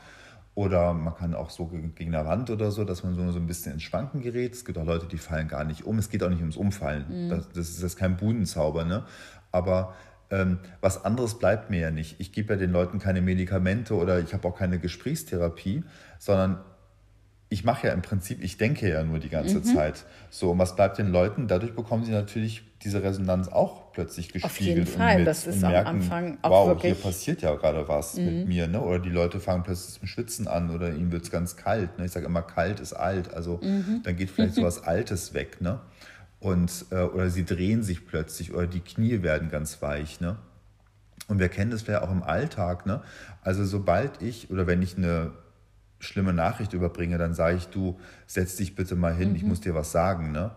Oder 0.53 0.93
man 0.93 1.15
kann 1.15 1.33
auch 1.33 1.49
so 1.49 1.67
gegen 1.67 2.13
eine 2.13 2.27
Wand 2.27 2.49
oder 2.49 2.71
so, 2.71 2.83
dass 2.83 3.03
man 3.03 3.15
so, 3.15 3.31
so 3.31 3.39
ein 3.39 3.47
bisschen 3.47 3.73
ins 3.73 3.83
Schwanken 3.83 4.21
gerät. 4.21 4.53
Es 4.53 4.65
gibt 4.65 4.77
auch 4.77 4.85
Leute, 4.85 5.07
die 5.07 5.17
fallen 5.17 5.47
gar 5.47 5.63
nicht 5.63 5.85
um. 5.85 5.97
Es 5.97 6.09
geht 6.09 6.23
auch 6.23 6.29
nicht 6.29 6.41
ums 6.41 6.57
Umfallen. 6.57 7.05
Mhm. 7.09 7.29
Das, 7.29 7.49
das, 7.49 7.69
ist, 7.69 7.77
das 7.77 7.93
ist 7.93 7.95
kein 7.97 8.17
Budenzauber. 8.17 8.83
Ne? 8.83 9.05
Aber 9.51 9.95
ähm, 10.31 10.59
was 10.79 11.03
anderes 11.05 11.37
bleibt 11.37 11.69
mir 11.69 11.79
ja 11.79 11.91
nicht. 11.91 12.15
Ich 12.19 12.31
gebe 12.31 12.53
ja 12.53 12.59
den 12.59 12.71
Leuten 12.71 12.99
keine 12.99 13.21
Medikamente 13.21 13.95
oder 13.95 14.19
ich 14.19 14.33
habe 14.33 14.47
auch 14.47 14.57
keine 14.57 14.79
Gesprächstherapie, 14.79 15.83
sondern 16.19 16.61
ich 17.49 17.65
mache 17.65 17.87
ja 17.87 17.93
im 17.93 18.01
Prinzip, 18.01 18.41
ich 18.41 18.55
denke 18.55 18.89
ja 18.89 19.03
nur 19.03 19.19
die 19.19 19.27
ganze 19.27 19.57
mhm. 19.57 19.63
Zeit. 19.65 20.05
So, 20.29 20.51
und 20.51 20.59
was 20.59 20.77
bleibt 20.77 20.97
den 20.97 21.11
Leuten? 21.11 21.49
Dadurch 21.49 21.75
bekommen 21.75 22.05
sie 22.05 22.13
natürlich 22.13 22.63
diese 22.81 23.03
Resonanz 23.03 23.49
auch 23.49 23.91
plötzlich 23.91 24.31
gespiegelt. 24.31 24.45
Auf 24.45 24.61
jeden 24.61 24.87
Fall, 24.87 25.17
mit, 25.17 25.27
das 25.27 25.45
ist 25.45 25.59
merken, 25.59 25.87
am 25.87 25.95
Anfang 25.97 26.37
auch 26.43 26.49
wow, 26.49 26.67
wirklich... 26.69 26.93
hier 26.93 27.03
passiert 27.03 27.41
ja 27.41 27.53
gerade 27.55 27.85
was 27.89 28.15
mhm. 28.15 28.25
mit 28.25 28.47
mir. 28.47 28.67
Ne? 28.67 28.79
Oder 28.79 28.99
die 28.99 29.09
Leute 29.09 29.41
fangen 29.41 29.63
plötzlich 29.63 29.99
zum 29.99 30.07
Schwitzen 30.07 30.47
an 30.47 30.73
oder 30.73 30.93
ihnen 30.93 31.11
wird 31.11 31.23
es 31.23 31.31
ganz 31.31 31.57
kalt. 31.57 31.99
Ne? 31.99 32.05
Ich 32.05 32.11
sage 32.13 32.25
immer, 32.25 32.41
kalt 32.41 32.79
ist 32.79 32.93
alt. 32.93 33.33
Also 33.33 33.59
mhm. 33.61 33.99
dann 34.03 34.15
geht 34.15 34.29
vielleicht 34.29 34.53
so 34.55 34.63
was 34.63 34.83
Altes 34.85 35.33
weg. 35.33 35.59
Ne? 35.59 35.81
Und, 36.41 36.87
äh, 36.89 37.03
oder 37.03 37.29
sie 37.29 37.45
drehen 37.45 37.83
sich 37.83 38.07
plötzlich 38.07 38.51
oder 38.51 38.65
die 38.65 38.79
Knie 38.81 39.21
werden 39.21 39.49
ganz 39.49 39.81
weich. 39.83 40.19
Ne? 40.19 40.37
Und 41.27 41.37
wir 41.39 41.49
kennen 41.49 41.69
das 41.69 41.85
ja 41.85 42.01
auch 42.01 42.11
im 42.11 42.23
Alltag. 42.23 42.87
Ne? 42.87 43.01
Also 43.43 43.63
sobald 43.63 44.23
ich 44.23 44.49
oder 44.49 44.65
wenn 44.65 44.81
ich 44.81 44.97
eine 44.97 45.31
schlimme 45.99 46.33
Nachricht 46.33 46.73
überbringe, 46.73 47.19
dann 47.19 47.35
sage 47.35 47.57
ich, 47.57 47.67
du 47.67 47.99
setz 48.25 48.55
dich 48.55 48.75
bitte 48.75 48.95
mal 48.95 49.13
hin, 49.13 49.29
mhm. 49.29 49.35
ich 49.35 49.43
muss 49.43 49.61
dir 49.61 49.75
was 49.75 49.91
sagen. 49.91 50.31
Ne? 50.31 50.49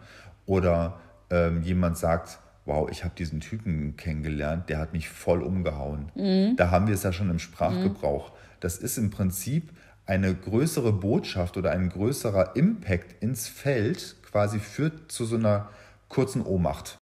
Oder 0.46 0.98
ähm, 1.28 1.62
jemand 1.62 1.98
sagt, 1.98 2.38
wow, 2.64 2.88
ich 2.90 3.04
habe 3.04 3.14
diesen 3.14 3.40
Typen 3.40 3.98
kennengelernt, 3.98 4.70
der 4.70 4.78
hat 4.78 4.94
mich 4.94 5.10
voll 5.10 5.42
umgehauen. 5.42 6.10
Mhm. 6.14 6.56
Da 6.56 6.70
haben 6.70 6.86
wir 6.86 6.94
es 6.94 7.02
ja 7.02 7.12
schon 7.12 7.28
im 7.28 7.38
Sprachgebrauch. 7.38 8.30
Mhm. 8.30 8.36
Das 8.60 8.78
ist 8.78 8.96
im 8.96 9.10
Prinzip 9.10 9.70
eine 10.06 10.34
größere 10.34 10.92
Botschaft 10.92 11.58
oder 11.58 11.72
ein 11.72 11.90
größerer 11.90 12.56
Impact 12.56 13.22
ins 13.22 13.48
Feld 13.48 14.16
quasi 14.34 14.58
führt 14.58 15.12
zu 15.12 15.26
so 15.26 15.36
einer 15.36 15.68
kurzen 16.08 16.42
Ohnmacht. 16.44 16.98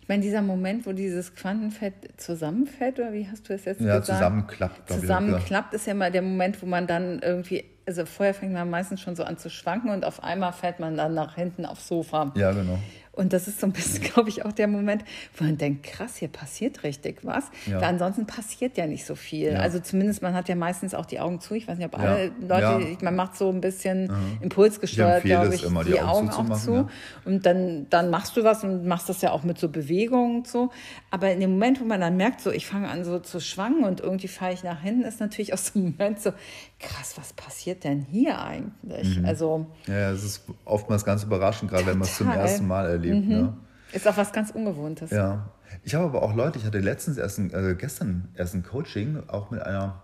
Ich 0.00 0.08
meine, 0.08 0.22
dieser 0.22 0.40
Moment, 0.40 0.86
wo 0.86 0.92
dieses 0.92 1.34
Quantenfeld 1.34 1.94
zusammenfällt, 2.16 3.00
oder 3.00 3.12
wie 3.12 3.26
hast 3.28 3.48
du 3.48 3.54
es 3.54 3.64
jetzt 3.64 3.80
Ja, 3.80 3.98
gesagt? 3.98 4.06
zusammenklappt. 4.06 4.86
glaub 4.86 4.96
ich, 4.98 5.02
Zusammenklappt 5.02 5.74
ist 5.74 5.86
ja 5.86 5.92
immer 5.94 6.12
der 6.12 6.22
Moment, 6.22 6.62
wo 6.62 6.66
man 6.66 6.86
dann 6.86 7.18
irgendwie, 7.18 7.64
also 7.86 8.06
vorher 8.06 8.34
fängt 8.34 8.52
man 8.52 8.70
meistens 8.70 9.00
schon 9.00 9.16
so 9.16 9.24
an 9.24 9.36
zu 9.36 9.50
schwanken 9.50 9.90
und 9.90 10.04
auf 10.04 10.22
einmal 10.22 10.52
fällt 10.52 10.78
man 10.78 10.96
dann 10.96 11.14
nach 11.14 11.34
hinten 11.34 11.66
aufs 11.66 11.88
Sofa. 11.88 12.32
Ja, 12.36 12.52
genau. 12.52 12.78
Und 13.16 13.32
das 13.32 13.48
ist 13.48 13.60
so 13.60 13.66
ein 13.66 13.72
bisschen, 13.72 14.02
glaube 14.12 14.28
ich, 14.28 14.44
auch 14.44 14.52
der 14.52 14.68
Moment, 14.68 15.04
wo 15.36 15.44
man 15.44 15.58
denkt, 15.58 15.84
krass, 15.84 16.16
hier 16.16 16.28
passiert 16.28 16.84
richtig 16.84 17.24
was. 17.24 17.44
Ja. 17.66 17.76
Weil 17.80 17.88
ansonsten 17.88 18.26
passiert 18.26 18.76
ja 18.76 18.86
nicht 18.86 19.04
so 19.04 19.14
viel. 19.14 19.52
Ja. 19.52 19.60
Also 19.60 19.80
zumindest, 19.80 20.22
man 20.22 20.34
hat 20.34 20.48
ja 20.48 20.54
meistens 20.54 20.94
auch 20.94 21.06
die 21.06 21.18
Augen 21.18 21.40
zu. 21.40 21.54
Ich 21.54 21.66
weiß 21.66 21.78
nicht, 21.78 21.86
ob 21.86 21.98
alle 21.98 22.30
Leute, 22.40 22.96
man 23.02 23.16
macht 23.16 23.36
so 23.36 23.50
ein 23.50 23.60
bisschen 23.60 24.04
Ich 24.36 24.42
impulsgesteuert, 24.44 25.24
glaube 25.24 25.54
ich, 25.54 25.64
immer, 25.64 25.82
die, 25.82 25.92
die 25.92 26.00
Augen 26.00 26.26
Augen 26.30 26.52
auch 26.52 26.58
zu. 26.58 26.88
Und 27.24 27.46
dann, 27.46 27.86
dann 27.90 28.10
machst 28.10 28.36
du 28.36 28.44
was 28.44 28.64
und 28.64 28.86
machst 28.86 29.08
das 29.08 29.22
ja 29.22 29.32
auch 29.32 29.42
mit 29.42 29.58
so 29.58 29.68
Bewegungen 29.68 30.36
und 30.36 30.48
so. 30.48 30.70
Aber 31.10 31.30
in 31.30 31.40
dem 31.40 31.50
Moment, 31.52 31.80
wo 31.80 31.84
man 31.84 32.00
dann 32.00 32.16
merkt, 32.16 32.40
so, 32.40 32.50
ich 32.50 32.66
fange 32.66 32.88
an 32.88 33.04
so 33.04 33.18
zu 33.18 33.40
schwanken 33.40 33.84
und 33.84 34.00
irgendwie 34.00 34.28
falle 34.28 34.54
ich 34.54 34.64
nach 34.64 34.80
hinten, 34.80 35.02
ist 35.02 35.20
natürlich 35.20 35.54
auch 35.54 35.58
so 35.58 35.78
ein 35.78 35.84
Moment 35.84 36.20
so, 36.20 36.32
krass, 36.78 37.14
was 37.16 37.32
passiert 37.32 37.84
denn 37.84 38.00
hier 38.10 38.40
eigentlich? 38.40 39.18
Mhm. 39.18 39.24
Also 39.24 39.66
Ja, 39.86 40.10
es 40.10 40.24
ist 40.24 40.44
oftmals 40.64 41.04
ganz 41.04 41.22
überraschend, 41.24 41.70
gerade 41.70 41.86
wenn 41.86 41.98
man 41.98 42.08
es 42.08 42.16
zum 42.16 42.30
ersten 42.30 42.66
Mal 42.66 42.86
erlebt. 42.86 43.05
Ne? 43.14 43.56
ist 43.92 44.06
auch 44.06 44.16
was 44.16 44.32
ganz 44.32 44.50
Ungewohntes. 44.50 45.10
Ja. 45.10 45.50
Ich 45.82 45.94
habe 45.94 46.04
aber 46.04 46.22
auch 46.22 46.34
Leute, 46.34 46.58
ich 46.58 46.64
hatte 46.64 46.78
letztens 46.78 47.18
erst 47.18 47.38
ein, 47.38 47.52
äh, 47.52 47.74
gestern 47.76 48.28
erst 48.34 48.54
ein 48.54 48.62
Coaching, 48.62 49.22
auch 49.28 49.50
mit 49.50 49.62
einer, 49.62 50.02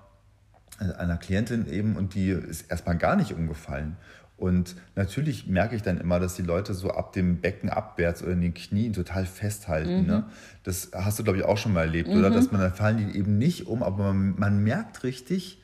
äh, 0.81 0.93
einer 0.95 1.17
Klientin 1.17 1.67
eben, 1.67 1.97
und 1.97 2.15
die 2.15 2.31
ist 2.31 2.71
erstmal 2.71 2.97
gar 2.97 3.17
nicht 3.17 3.33
umgefallen. 3.33 3.97
Und 4.37 4.75
natürlich 4.97 5.47
merke 5.47 5.77
ich 5.77 5.83
dann 5.83 5.99
immer, 5.99 6.19
dass 6.19 6.35
die 6.35 6.43
Leute 6.43 6.75
so 6.75 6.91
ab 6.91 7.13
dem 7.13 7.41
Becken 7.41 7.71
abwärts 7.71 8.25
oder 8.25 8.33
in 8.33 8.41
den 8.41 8.55
Knien 8.55 8.93
total 8.93 9.25
festhalten. 9.25 10.05
Ne? 10.05 10.25
Das 10.65 10.91
hast 10.95 11.19
du, 11.19 11.23
glaube 11.23 11.39
ich, 11.39 11.45
auch 11.45 11.59
schon 11.59 11.73
mal 11.73 11.83
erlebt, 11.83 12.09
oder? 12.09 12.29
Dass 12.29 12.51
man 12.51 12.61
dann 12.61 12.73
fallen 12.73 12.97
die 12.97 13.17
eben 13.17 13.39
nicht 13.39 13.69
um, 13.69 13.85
aber 13.85 14.13
man, 14.13 14.35
man 14.37 14.65
merkt 14.65 15.05
richtig, 15.05 15.63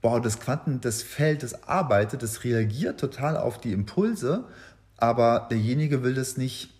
boah, 0.00 0.22
das 0.22 0.40
Quanten, 0.40 0.80
das 0.80 1.02
Feld, 1.02 1.42
das 1.42 1.68
arbeitet, 1.68 2.22
das 2.22 2.44
reagiert 2.44 2.98
total 2.98 3.36
auf 3.36 3.60
die 3.60 3.72
Impulse, 3.72 4.44
aber 5.02 5.48
derjenige 5.50 6.04
will 6.04 6.14
das 6.14 6.36
nicht 6.36 6.70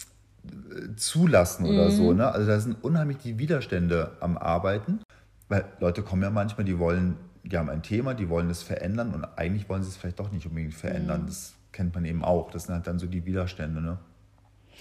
äh, 0.46 0.94
zulassen 0.94 1.66
oder 1.66 1.90
so. 1.90 2.12
Ne? 2.12 2.30
Also 2.30 2.46
da 2.46 2.60
sind 2.60 2.82
unheimlich 2.84 3.18
die 3.18 3.36
Widerstände 3.36 4.12
am 4.20 4.38
Arbeiten, 4.38 5.00
weil 5.48 5.64
Leute 5.80 6.02
kommen 6.02 6.22
ja 6.22 6.30
manchmal, 6.30 6.64
die 6.64 6.78
wollen, 6.78 7.16
die 7.42 7.58
haben 7.58 7.68
ein 7.68 7.82
Thema, 7.82 8.14
die 8.14 8.28
wollen 8.28 8.48
es 8.48 8.62
verändern 8.62 9.12
und 9.12 9.24
eigentlich 9.36 9.68
wollen 9.68 9.82
sie 9.82 9.88
es 9.88 9.96
vielleicht 9.96 10.20
doch 10.20 10.30
nicht 10.30 10.46
unbedingt 10.46 10.74
verändern. 10.74 11.24
Das 11.26 11.54
kennt 11.72 11.96
man 11.96 12.04
eben 12.04 12.22
auch. 12.22 12.52
Das 12.52 12.64
sind 12.64 12.74
halt 12.74 12.86
dann 12.86 13.00
so 13.00 13.08
die 13.08 13.26
Widerstände. 13.26 13.82
Ne? 13.82 13.98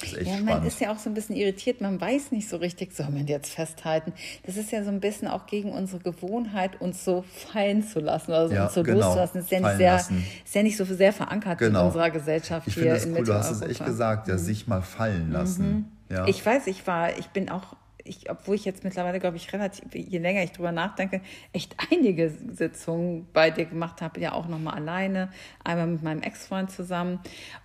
Ja, 0.03 0.33
man 0.37 0.47
spannend. 0.47 0.67
ist 0.67 0.79
ja 0.81 0.91
auch 0.93 0.99
so 0.99 1.09
ein 1.09 1.13
bisschen 1.13 1.35
irritiert, 1.35 1.81
man 1.81 1.99
weiß 1.99 2.31
nicht 2.31 2.47
so 2.49 2.57
richtig, 2.57 2.93
soll 2.93 3.09
man 3.09 3.27
jetzt 3.27 3.53
festhalten. 3.53 4.13
Das 4.45 4.57
ist 4.57 4.71
ja 4.71 4.83
so 4.83 4.89
ein 4.89 4.99
bisschen 4.99 5.27
auch 5.27 5.45
gegen 5.45 5.71
unsere 5.71 6.01
Gewohnheit, 6.01 6.79
uns 6.81 7.03
so 7.05 7.23
fallen 7.51 7.83
zu 7.87 7.99
lassen 7.99 8.31
oder 8.31 8.47
so 8.49 8.53
Ja, 8.55 8.63
uns 8.65 8.73
so 8.73 8.83
genau, 8.83 8.99
loszulassen. 9.07 9.41
Das 9.41 9.45
ist 9.45 9.51
ja, 9.51 9.59
nicht 9.59 9.77
sehr, 9.77 9.91
lassen. 9.93 10.25
ist 10.45 10.55
ja 10.55 10.63
nicht 10.63 10.77
so 10.77 10.85
sehr 10.85 11.13
verankert 11.13 11.59
Genau. 11.59 11.79
in 11.81 11.85
unserer 11.87 12.09
Gesellschaft 12.09 12.67
ich 12.67 12.73
hier 12.73 12.83
finde 12.83 12.95
das 12.95 13.05
in 13.05 13.15
cool, 13.15 13.23
du 13.23 13.33
hast 13.33 13.51
es 13.51 13.61
echt. 13.61 13.81
Mhm. 13.81 13.85
gesagt, 13.85 14.27
ja, 14.27 14.37
sich 14.37 14.67
mal 14.67 14.81
fallen 14.81 15.31
lassen. 15.31 15.91
Ja. 16.09 16.27
Ich 16.27 16.45
weiß, 16.45 16.67
ich 16.67 16.85
war, 16.87 17.17
ich 17.17 17.27
bin 17.27 17.49
auch, 17.49 17.75
ich, 18.03 18.29
obwohl 18.29 18.55
ich 18.55 18.65
jetzt 18.65 18.83
mittlerweile, 18.83 19.19
glaube 19.19 19.37
ich, 19.37 19.51
relativ, 19.53 19.93
je 19.93 20.17
länger 20.19 20.43
ich 20.43 20.51
drüber 20.51 20.71
nachdenke, 20.71 21.21
echt 21.53 21.75
einige 21.91 22.29
Sitzungen 22.29 23.27
bei 23.33 23.51
dir 23.51 23.65
gemacht 23.65 24.01
habe, 24.01 24.19
ja 24.19 24.33
auch 24.33 24.47
nochmal 24.47 24.75
alleine, 24.75 25.31
einmal 25.63 25.87
mit 25.87 26.03
meinem 26.03 26.21
Ex-Freund 26.21 26.71
zusammen. 26.71 27.19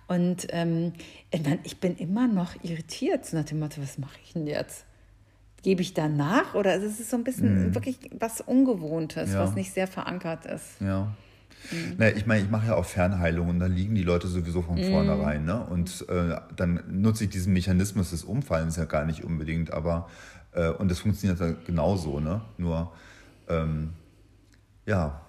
Und 0.07 0.47
ähm, 0.51 0.93
ich, 1.63 1.79
bin 1.79 1.95
immer 1.97 2.27
noch 2.27 2.55
irritiert, 2.63 3.31
nach 3.33 3.45
dem 3.45 3.59
Motto, 3.59 3.81
was 3.81 3.97
mache 3.97 4.17
ich 4.23 4.33
denn 4.33 4.47
jetzt? 4.47 4.85
Gebe 5.63 5.81
ich 5.81 5.93
da 5.93 6.07
nach? 6.07 6.53
Oder 6.55 6.75
es 6.75 6.83
ist 6.99 7.09
so 7.09 7.17
ein 7.17 7.23
bisschen 7.23 7.73
wirklich 7.75 7.97
was 8.19 8.41
Ungewohntes, 8.41 9.29
Mhm. 9.29 9.35
Ja. 9.35 9.41
was 9.43 9.55
nicht 9.55 9.73
sehr 9.73 9.87
verankert 9.87 10.45
ist. 10.45 10.79
Ja. 10.79 11.13
Na, 11.97 12.09
ich 12.09 12.25
meine, 12.25 12.43
ich 12.43 12.49
mache 12.49 12.67
ja 12.67 12.75
auch 12.75 12.85
Fernheilung 12.85 13.49
und 13.49 13.59
da 13.59 13.65
liegen 13.65 13.95
die 13.95 14.03
Leute 14.03 14.27
sowieso 14.27 14.61
von 14.61 14.77
vornherein. 14.77 15.45
Ne? 15.45 15.65
Und 15.65 16.05
äh, 16.09 16.37
dann 16.55 16.81
nutze 16.89 17.25
ich 17.25 17.29
diesen 17.29 17.53
Mechanismus 17.53 18.11
des 18.11 18.23
Umfallens 18.23 18.77
ja 18.77 18.85
gar 18.85 19.05
nicht 19.05 19.23
unbedingt, 19.23 19.73
aber 19.73 20.09
äh, 20.53 20.69
und 20.69 20.89
das 20.89 20.99
funktioniert 20.99 21.39
ja 21.39 21.53
genauso, 21.65 22.19
ne? 22.19 22.41
Nur 22.57 22.91
ähm, 23.49 23.91
ja, 24.85 25.21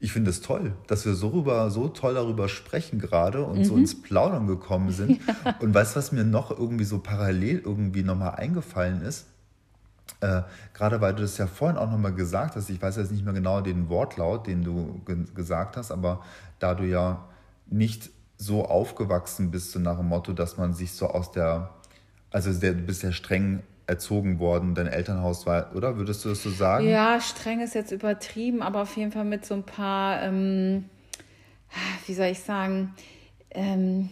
ich 0.00 0.12
finde 0.12 0.30
es 0.30 0.40
toll, 0.40 0.72
dass 0.86 1.04
wir 1.04 1.14
so, 1.14 1.28
rüber, 1.28 1.70
so 1.70 1.88
toll 1.88 2.14
darüber 2.14 2.48
sprechen 2.48 2.98
gerade 2.98 3.44
und 3.44 3.64
so 3.64 3.76
ins 3.76 4.00
Plaudern 4.00 4.46
gekommen 4.46 4.90
sind. 4.92 5.20
Und 5.60 5.74
weißt 5.74 5.94
du, 5.94 5.98
was 5.98 6.10
mir 6.10 6.24
noch 6.24 6.50
irgendwie 6.50 6.84
so 6.84 7.00
parallel 7.00 7.60
irgendwie 7.62 8.02
nochmal 8.02 8.36
eingefallen 8.36 9.02
ist? 9.02 9.26
Äh, 10.20 10.42
gerade 10.74 11.00
weil 11.00 11.14
du 11.14 11.22
das 11.22 11.38
ja 11.38 11.46
vorhin 11.46 11.78
auch 11.78 11.90
nochmal 11.90 12.14
gesagt 12.14 12.56
hast, 12.56 12.68
ich 12.68 12.80
weiß 12.80 12.96
jetzt 12.96 13.10
nicht 13.10 13.24
mehr 13.24 13.32
genau 13.32 13.60
den 13.60 13.88
Wortlaut, 13.88 14.46
den 14.46 14.62
du 14.62 15.00
ge 15.06 15.24
gesagt 15.34 15.76
hast, 15.76 15.90
aber 15.90 16.22
da 16.58 16.74
du 16.74 16.84
ja 16.84 17.24
nicht 17.66 18.10
so 18.36 18.64
aufgewachsen 18.64 19.50
bist, 19.50 19.72
so 19.72 19.78
nach 19.78 19.98
dem 19.98 20.08
Motto, 20.08 20.32
dass 20.32 20.56
man 20.56 20.72
sich 20.74 20.92
so 20.92 21.08
aus 21.08 21.32
der, 21.32 21.70
also 22.30 22.52
der, 22.52 22.74
du 22.74 22.82
bist 22.82 23.02
ja 23.02 23.12
streng 23.12 23.62
erzogen 23.86 24.38
worden, 24.38 24.74
dein 24.74 24.86
Elternhaus 24.86 25.46
war, 25.46 25.74
oder? 25.74 25.96
Würdest 25.96 26.24
du 26.24 26.30
das 26.30 26.42
so 26.42 26.50
sagen? 26.50 26.88
Ja, 26.88 27.20
streng 27.20 27.60
ist 27.60 27.74
jetzt 27.74 27.90
übertrieben, 27.90 28.62
aber 28.62 28.82
auf 28.82 28.96
jeden 28.96 29.12
Fall 29.12 29.24
mit 29.24 29.44
so 29.44 29.54
ein 29.54 29.64
paar, 29.64 30.22
ähm, 30.22 30.84
wie 32.06 32.14
soll 32.14 32.26
ich 32.26 32.40
sagen, 32.40 32.94
ähm, 33.50 34.10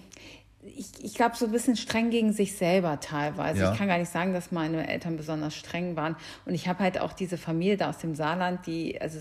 ich, 0.61 0.87
ich 1.05 1.15
glaube, 1.15 1.37
so 1.37 1.47
ein 1.47 1.53
bisschen 1.53 1.77
streng 1.77 2.11
gegen 2.11 2.33
sich 2.33 2.57
selber 2.57 2.99
teilweise. 2.99 3.61
Ja. 3.61 3.73
Ich 3.73 3.79
kann 3.79 3.87
gar 3.87 3.97
nicht 3.99 4.11
sagen, 4.11 4.33
dass 4.33 4.51
meine 4.51 4.89
Eltern 4.89 5.17
besonders 5.17 5.55
streng 5.55 5.95
waren. 5.95 6.17
Und 6.47 6.55
ich 6.55 6.67
habe 6.67 6.81
halt 6.81 7.01
auch 7.01 7.13
diese 7.13 7.39
Familie 7.39 7.77
da 7.77 7.91
aus 7.91 7.99
dem 7.99 8.17
Saarland, 8.17 8.67
die, 8.67 9.01
also 9.01 9.21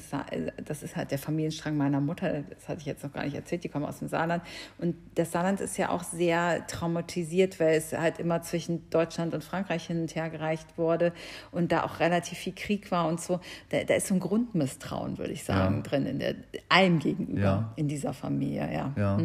das 0.65 0.82
ist 0.82 0.95
halt 0.95 1.12
der 1.12 1.19
Familienstrang 1.19 1.78
meiner 1.78 2.02
Mutter, 2.02 2.41
das 2.50 2.67
hatte 2.67 2.80
ich 2.80 2.88
jetzt 2.88 3.04
noch 3.04 3.13
gar 3.13 3.23
nicht 3.23 3.36
erzählt, 3.36 3.63
die 3.63 3.69
kommen 3.69 3.86
aus 3.86 4.00
dem 4.00 4.08
Saarland. 4.08 4.41
Und 4.80 4.95
das 5.13 5.32
Saarland 5.32 5.62
ist 5.62 5.78
ja 5.78 5.89
auch 5.89 6.04
sehr 6.04 6.65
traumatisiert, 6.65 7.60
weil 7.60 7.76
es 7.78 7.93
halt 7.93 8.17
immer 8.19 8.41
zwischen 8.41 8.89
Deutschland 8.89 9.36
und 9.36 9.43
Frankreich 9.43 9.86
hin 9.86 10.02
und 10.02 10.15
her 10.15 10.32
gereicht 10.32 10.78
wurde 10.78 11.13
und 11.52 11.71
da 11.71 11.84
auch 11.84 12.00
relativ 12.00 12.39
viel 12.39 12.54
Krieg 12.56 12.89
war 12.89 13.08
und 13.08 13.21
so. 13.21 13.39
Da, 13.69 13.84
da 13.84 13.93
ist 13.93 14.08
so 14.08 14.15
ein 14.15 14.19
Grundmisstrauen, 14.19 15.19
würde 15.19 15.34
ich 15.34 15.43
sagen, 15.43 15.78
Ja. 15.78 15.82
drin, 15.84 16.06
in 16.08 16.17
der, 16.19 16.34
allem 16.67 16.97
gegenüber 16.97 17.41
Ja. 17.41 17.73
in 17.76 17.88
dieser 17.88 18.13
Familie, 18.13 18.67
ja. 18.73 18.91
Ja. 18.97 19.19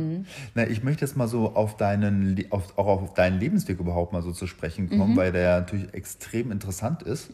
Na, 0.55 0.66
ich 0.68 0.83
möchte 0.85 1.05
jetzt 1.07 1.16
mal 1.16 1.27
so 1.27 1.55
auf 1.55 1.77
deinen, 2.12 2.53
auf, 2.53 2.79
auch 2.79 2.87
auf 2.87 3.14
deinen 3.14 3.40
Lebensweg 3.40 3.79
überhaupt 3.79 4.12
mal 4.12 4.22
so 4.22 4.33
zu 4.33 4.46
sprechen 4.46 4.88
kommen, 4.90 5.16
weil 5.16 5.33
der 5.33 5.42
ja 5.42 5.61
natürlich 5.61 5.92
extrem 5.94 6.51
interessant 6.53 7.03
ist. 7.03 7.31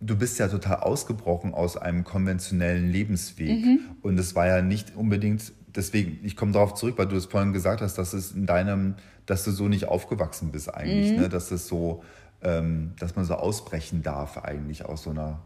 Du 0.00 0.16
bist 0.16 0.38
ja 0.38 0.48
total 0.48 0.76
ausgebrochen 0.76 1.54
aus 1.54 1.76
einem 1.76 2.04
konventionellen 2.04 2.90
Lebensweg. 2.90 3.64
Und 4.02 4.18
es 4.18 4.34
war 4.34 4.46
ja 4.46 4.62
nicht 4.62 4.94
unbedingt, 4.96 5.52
deswegen, 5.74 6.18
ich 6.24 6.36
komme 6.36 6.52
darauf 6.52 6.74
zurück, 6.74 6.94
weil 6.98 7.06
du 7.06 7.16
es 7.16 7.26
vorhin 7.26 7.52
gesagt 7.52 7.80
hast, 7.80 7.98
dass 7.98 8.12
es 8.12 8.32
in 8.32 8.46
deinem, 8.46 8.94
dass 9.26 9.44
du 9.44 9.50
so 9.50 9.68
nicht 9.68 9.86
aufgewachsen 9.86 10.52
bist 10.52 10.72
eigentlich, 10.72 11.12
ne? 11.16 11.28
Dass 11.28 11.50
es 11.50 11.66
so, 11.66 12.02
ähm, 12.42 12.94
dass 12.98 13.16
man 13.16 13.24
so 13.24 13.34
ausbrechen 13.34 14.02
darf 14.02 14.38
eigentlich 14.38 14.84
aus 14.84 15.02
so 15.02 15.10
einer 15.10 15.40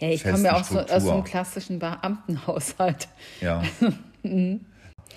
Ja, 0.00 0.08
ich 0.08 0.24
komme 0.24 0.42
ja 0.42 0.56
auch 0.56 0.64
so 0.64 0.80
aus 0.80 1.02
so 1.04 1.12
einem 1.12 1.24
klassischen 1.24 1.78
Beamtenhaushalt. 1.78 3.08
Ja. 3.40 3.62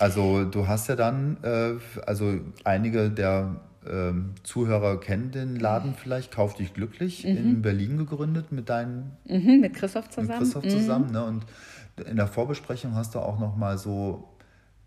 Also 0.02 0.44
du 0.44 0.66
hast 0.66 0.88
ja 0.88 0.96
dann, 0.96 1.36
äh, 1.44 1.74
also 2.06 2.40
einige 2.64 3.08
der 3.08 3.60
ähm, 3.88 4.34
Zuhörer 4.42 4.98
kennen 4.98 5.30
den 5.30 5.54
Laden 5.54 5.94
vielleicht, 5.94 6.32
Kauf 6.32 6.54
dich 6.54 6.74
glücklich, 6.74 7.24
in 7.24 7.62
Berlin 7.62 7.98
gegründet 7.98 8.50
mit 8.50 8.68
deinen 8.68 9.16
Mhm, 9.28 9.60
mit 9.60 9.74
Christoph 9.74 10.06
mit 10.06 10.12
zusammen. 10.12 10.38
Christoph 10.38 10.66
zusammen. 10.66 11.12
Ne? 11.12 11.24
Und 11.24 11.46
in 12.04 12.16
der 12.16 12.26
Vorbesprechung 12.26 12.96
hast 12.96 13.14
du 13.14 13.20
auch 13.20 13.38
noch 13.38 13.56
mal 13.56 13.78
so 13.78 14.28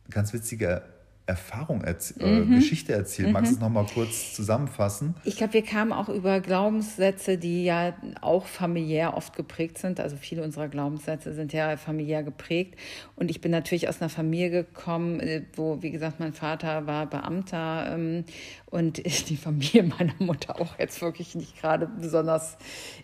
ganz 0.09 0.33
witzige 0.33 0.81
Erfahrung, 1.27 1.83
erz- 1.83 2.13
äh, 2.19 2.45
Geschichte 2.45 2.93
erzählt. 2.93 3.31
Magst 3.31 3.51
du 3.51 3.55
es 3.55 3.61
noch 3.61 3.69
mal 3.69 3.85
kurz 3.91 4.33
zusammenfassen? 4.35 5.15
Ich 5.23 5.37
glaube, 5.37 5.53
wir 5.53 5.63
kamen 5.63 5.91
auch 5.91 6.07
über 6.07 6.39
Glaubenssätze, 6.39 7.37
die 7.39 7.65
ja 7.65 7.95
auch 8.21 8.45
familiär 8.45 9.17
oft 9.17 9.35
geprägt 9.35 9.79
sind. 9.79 9.99
Also 9.99 10.17
viele 10.17 10.43
unserer 10.43 10.67
Glaubenssätze 10.67 11.33
sind 11.33 11.51
ja 11.51 11.77
familiär 11.77 12.21
geprägt. 12.21 12.75
Und 13.15 13.31
ich 13.31 13.41
bin 13.41 13.49
natürlich 13.51 13.89
aus 13.89 14.01
einer 14.01 14.09
Familie 14.09 14.49
gekommen, 14.51 15.19
äh, 15.19 15.41
wo, 15.55 15.81
wie 15.81 15.89
gesagt, 15.89 16.19
mein 16.19 16.33
Vater 16.33 16.85
war 16.85 17.07
Beamter 17.07 17.87
ähm, 17.95 18.25
und 18.67 18.97
die 19.29 19.37
Familie 19.37 19.81
meiner 19.83 20.13
Mutter 20.19 20.61
auch 20.61 20.77
jetzt 20.77 21.01
wirklich 21.01 21.33
nicht 21.33 21.59
gerade 21.59 21.87
besonders 21.87 22.57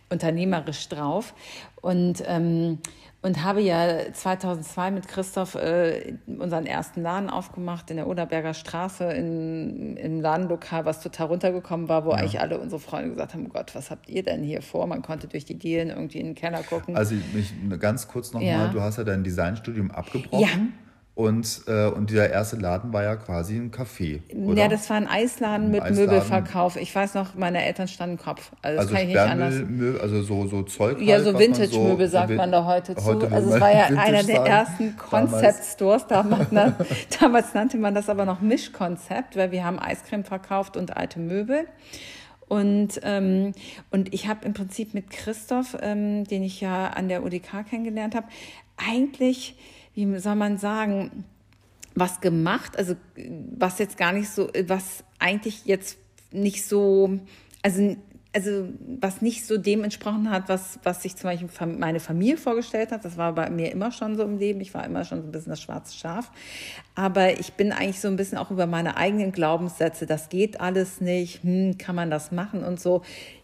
unternehmerisch 0.09 0.87
drauf. 0.89 1.33
Und 1.81 2.21
ähm, 2.27 2.77
und 3.23 3.43
habe 3.43 3.61
ja 3.61 4.11
2002 4.11 4.91
mit 4.91 5.07
Christoph 5.07 5.53
äh, 5.55 6.15
unseren 6.25 6.65
ersten 6.65 7.03
Laden 7.03 7.29
aufgemacht 7.29 7.91
in 7.91 7.97
der 7.97 8.07
Oderberger 8.07 8.55
Straße 8.55 9.03
in, 9.05 9.95
im 9.97 10.21
Ladenlokal, 10.21 10.85
was 10.85 11.01
total 11.01 11.27
runtergekommen 11.27 11.87
war, 11.87 12.05
wo 12.05 12.11
eigentlich 12.11 12.39
alle 12.39 12.59
unsere 12.59 12.79
Freunde 12.81 13.11
gesagt 13.11 13.33
haben, 13.35 13.45
oh 13.45 13.53
Gott, 13.53 13.75
was 13.75 13.91
habt 13.91 14.09
ihr 14.09 14.23
denn 14.23 14.41
hier 14.43 14.63
vor? 14.63 14.87
Man 14.87 15.03
konnte 15.03 15.27
durch 15.27 15.45
die 15.45 15.57
Dielen 15.59 15.89
irgendwie 15.89 16.19
in 16.19 16.27
den 16.27 16.35
Keller 16.35 16.63
gucken. 16.63 16.95
Also 16.95 17.13
ich, 17.15 17.53
ganz 17.79 18.07
kurz 18.07 18.33
noch 18.33 18.41
Ja. 18.41 18.57
mal, 18.57 18.69
du 18.71 18.81
hast 18.81 18.97
ja 18.97 19.03
dein 19.03 19.23
Designstudium 19.23 19.91
abgebrochen. 19.91 20.41
Ja. 20.41 20.90
Und, 21.21 21.61
äh, 21.67 21.85
und 21.85 22.09
dieser 22.09 22.31
erste 22.31 22.55
Laden 22.55 22.91
war 22.93 23.03
ja 23.03 23.15
quasi 23.15 23.55
ein 23.55 23.69
Café. 23.71 24.21
Oder? 24.33 24.63
Ja, 24.63 24.67
das 24.67 24.89
war 24.89 24.97
ein 24.97 25.07
Eisladen 25.07 25.67
ein 25.67 25.71
mit 25.71 25.81
Eisladen. 25.81 26.05
Möbelverkauf. 26.05 26.77
Ich 26.77 26.93
weiß 26.95 27.13
noch, 27.13 27.35
meine 27.35 27.63
Eltern 27.63 27.87
standen 27.87 28.17
Kopf. 28.17 28.51
Also, 28.63 28.77
das 28.77 28.85
also 28.87 28.93
kann 28.93 29.01
ich 29.03 29.07
nicht 29.09 29.19
anders. 29.19 30.01
Also 30.01 30.23
so, 30.23 30.47
so 30.47 30.63
Zeug. 30.63 30.99
Ja, 30.99 31.17
halt, 31.17 31.25
so 31.25 31.37
Vintage-Möbel 31.37 32.07
so, 32.07 32.11
sagt 32.11 32.31
man 32.31 32.51
da 32.51 32.65
heute, 32.65 32.95
heute 32.95 33.27
zu. 33.27 33.31
Also 33.31 33.53
es 33.53 33.61
war 33.61 33.71
ja 33.71 33.85
einer 33.85 34.23
der 34.23 34.41
ersten 34.41 34.97
Concept-Stores. 34.97 36.07
Damals, 36.07 36.47
damals 37.19 37.53
nannte 37.53 37.77
man 37.77 37.93
das 37.93 38.09
aber 38.09 38.25
noch 38.25 38.41
Mischkonzept, 38.41 39.35
weil 39.35 39.51
wir 39.51 39.63
haben 39.63 39.77
Eiscreme 39.77 40.23
verkauft 40.23 40.75
und 40.75 40.97
alte 40.97 41.19
Möbel. 41.19 41.67
Und, 42.47 42.99
ähm, 43.03 43.53
und 43.91 44.13
ich 44.13 44.27
habe 44.27 44.43
im 44.45 44.53
Prinzip 44.53 44.95
mit 44.95 45.11
Christoph, 45.11 45.77
ähm, 45.81 46.25
den 46.25 46.41
ich 46.43 46.59
ja 46.59 46.87
an 46.87 47.07
der 47.07 47.23
UDK 47.23 47.63
kennengelernt 47.69 48.15
habe, 48.15 48.27
eigentlich, 48.75 49.55
wie 49.93 50.19
soll 50.19 50.35
man 50.35 50.57
sagen, 50.57 51.25
was 51.95 52.21
gemacht, 52.21 52.77
also 52.77 52.95
was 53.57 53.79
jetzt 53.79 53.97
gar 53.97 54.13
nicht 54.13 54.29
so, 54.29 54.49
was 54.67 55.03
eigentlich 55.19 55.65
jetzt 55.65 55.97
nicht 56.31 56.65
so, 56.65 57.19
also 57.61 57.95
also 58.33 58.69
was 58.99 59.21
nicht 59.21 59.45
so 59.45 59.57
dem 59.57 59.83
entsprochen 59.83 60.29
hat, 60.29 60.47
was, 60.47 60.79
was 60.83 61.01
sich 61.01 61.15
zum 61.17 61.29
Beispiel 61.29 61.49
meine 61.77 61.99
Familie 61.99 62.37
vorgestellt 62.37 62.91
hat. 62.91 63.03
Das 63.03 63.17
war 63.17 63.33
bei 63.33 63.49
mir 63.49 63.71
immer 63.71 63.91
schon 63.91 64.15
so 64.15 64.23
im 64.23 64.37
Leben. 64.37 64.61
Ich 64.61 64.73
war 64.73 64.85
immer 64.85 65.03
schon 65.03 65.21
so 65.21 65.27
ein 65.27 65.31
bisschen 65.31 65.49
das 65.49 65.61
schwarze 65.61 65.97
Schaf. 65.97 66.31
Aber 66.95 67.39
ich 67.39 67.53
bin 67.53 67.73
eigentlich 67.73 67.99
so 67.99 68.07
ein 68.07 68.15
bisschen 68.15 68.37
auch 68.37 68.49
über 68.49 68.67
meine 68.67 68.95
eigenen 68.95 69.33
Glaubenssätze, 69.33 70.05
das 70.05 70.29
geht 70.29 70.61
alles 70.61 71.01
nicht, 71.01 71.43
hm, 71.43 71.77
kann 71.77 71.95
man 71.95 72.09
das 72.09 72.31
machen 72.31 72.63
und 72.63 72.79
so 72.79 73.01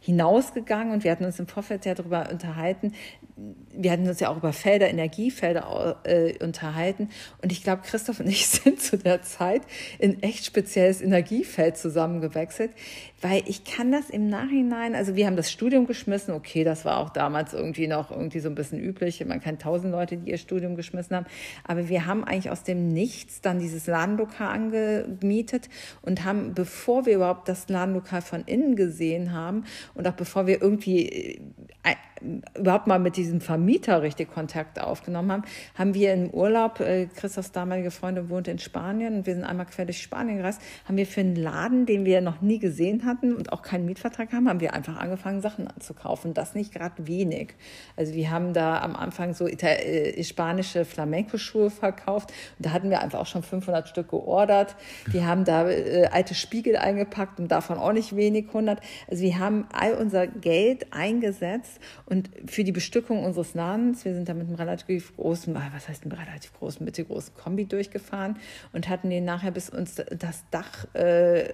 hinausgegangen. 0.08 0.94
Und 0.94 1.04
wir 1.04 1.12
hatten 1.12 1.26
uns 1.26 1.38
im 1.38 1.48
Vorfeld 1.48 1.86
ja 1.86 1.94
darüber 1.94 2.30
unterhalten. 2.32 2.94
Wir 3.76 3.92
hatten 3.92 4.08
uns 4.08 4.22
ja 4.22 4.30
auch 4.30 4.38
über 4.38 4.54
Felder, 4.54 4.90
Energiefelder 4.90 5.98
äh, 6.06 6.42
unterhalten. 6.42 7.10
Und 7.42 7.52
ich 7.52 7.62
glaube, 7.62 7.82
Christoph 7.86 8.22
und 8.22 8.28
ich 8.28 8.48
sind 8.48 8.82
zu 8.82 8.98
der 8.98 9.22
Zeit 9.22 9.64
in 10.00 10.24
echt 10.24 10.46
spezielles 10.46 11.02
Energiefeld 11.02 11.76
zusammengewechselt, 11.78 12.72
weil 13.22 13.44
ich 13.48 13.66
kann 13.66 13.92
das 13.92 14.10
im 14.10 14.30
Nachhinein, 14.30 14.96
also 14.96 15.16
wir 15.16 15.26
haben 15.26 15.36
das 15.36 15.52
Studium 15.52 15.88
geschmissen, 15.88 16.34
okay, 16.34 16.64
das 16.64 16.86
war 16.86 17.00
auch 17.00 17.10
damals 17.10 17.54
irgendwie 17.54 17.88
noch 17.88 18.12
irgendwie 18.12 18.40
so 18.40 18.48
ein 18.48 18.56
bisschen 18.56 18.80
üblich. 18.80 19.24
Man 19.26 19.42
kennt 19.42 19.62
tausend 19.64 19.92
Leute, 19.92 20.18
die 20.18 20.32
ihr 20.32 20.38
Studium 20.38 20.76
geschmissen 20.76 21.18
haben, 21.18 21.26
aber 21.66 21.90
wir 21.90 22.06
haben 22.06 22.24
eigentlich 22.24 22.50
aus 22.50 22.64
dem 22.64 22.94
Nichts 22.94 23.42
dann 23.42 23.60
dieses 23.60 23.88
Ladenlokal 23.88 24.48
angemietet 24.48 25.68
und 26.02 26.24
haben, 26.24 26.54
bevor 26.54 27.06
wir 27.06 27.16
überhaupt 27.16 27.50
das 27.50 27.68
Ladenlokal 27.68 28.22
von 28.22 28.44
innen 28.46 28.76
gesehen 28.78 29.34
haben 29.34 29.66
und 29.98 30.08
auch 30.08 30.14
bevor 30.14 30.48
wir 30.48 30.62
irgendwie 30.62 31.10
äh, 31.10 31.42
überhaupt 32.58 32.88
mal 32.88 33.00
mit 33.00 33.18
diesem 33.18 33.42
Vermieter 33.42 34.02
richtig 34.02 34.32
Kontakt 34.32 34.82
aufgenommen 34.82 35.32
haben, 35.32 35.44
haben 35.76 35.94
wir 35.94 36.14
im 36.14 36.30
Urlaub, 36.30 36.80
äh, 36.80 37.08
Christophs 37.08 37.52
damalige 37.52 37.92
Freundin 37.92 38.30
wohnt 38.30 38.48
in 38.48 38.60
Spanien 38.60 39.18
und 39.18 39.26
wir 39.26 39.34
sind 39.36 39.44
einmal 39.44 39.66
quer 39.66 39.86
durch 39.86 40.02
Spanien 40.02 40.38
gereist, 40.38 40.62
haben 40.86 40.98
wir 40.98 41.06
für 41.06 41.22
einen 41.22 41.36
Laden, 41.36 41.86
den 41.86 42.06
wir 42.06 42.22
noch 42.22 42.42
nie 42.42 42.60
gesehen 42.60 43.06
hatten 43.06 43.36
und 43.36 43.54
auch 43.54 43.62
keinen 43.62 43.86
Mietvertrag 43.86 44.32
haben, 44.34 44.50
haben 44.50 44.60
wir 44.60 44.74
einfach 44.74 44.98
angefangen, 44.98 45.42
Sachen 45.42 45.68
zu 45.80 45.94
kaufen. 45.94 46.34
Das 46.34 46.56
nicht 46.56 46.74
gerade 46.74 47.08
wenig. 47.08 47.56
Also 47.96 48.14
wir 48.14 48.32
haben 48.32 48.54
da 48.54 48.82
am 48.82 48.96
Anfang 48.96 49.34
so 49.34 49.48
äh, 49.48 50.24
spanische 50.24 50.86
Flamenco-Schuhe 50.86 51.70
verkauft 51.70 52.32
und 52.58 52.66
da 52.66 52.72
hatten 52.72 52.90
wir 52.90 53.02
einfach 53.02 53.20
auch 53.20 53.26
schon 53.26 53.44
500 53.44 53.88
Stück 53.88 54.10
geordert. 54.10 54.76
Wir 55.08 55.26
haben 55.26 55.46
da 55.46 55.70
äh, 55.70 56.08
alte 56.12 56.36
Spiegel 56.36 56.78
eingepackt 56.78 57.40
und 57.40 57.50
davon 57.50 57.78
auch 57.78 57.94
nicht 57.94 58.16
wenig, 58.16 58.48
100. 58.48 58.80
Also 59.10 59.24
wir 59.24 59.40
haben 59.40 59.68
all 59.72 59.94
unser 59.94 60.28
Geld 60.28 60.94
eingesetzt 60.94 61.80
und 62.10 62.30
für 62.46 62.64
die 62.64 62.72
Bestückung 62.72 63.26
unseres 63.26 63.54
Ladens, 63.54 64.06
wir 64.06 64.14
sind 64.14 64.30
da 64.30 64.34
mit 64.34 64.48
einem 64.48 64.56
relativ 64.56 65.14
großen, 65.18 65.54
was 65.54 65.90
heißt 65.90 66.06
ein 66.06 66.12
relativ 66.14 66.54
großen, 66.54 66.86
mittelgroßen 66.86 67.34
Kombi 67.36 67.66
durchgefahren 67.66 68.38
und 68.72 68.88
hatten 68.88 69.10
den 69.10 69.26
nachher 69.26 69.52
bis 69.52 69.70
uns 69.70 69.96
das 69.96 70.46
Dach 70.50 70.86
äh, 70.94 71.50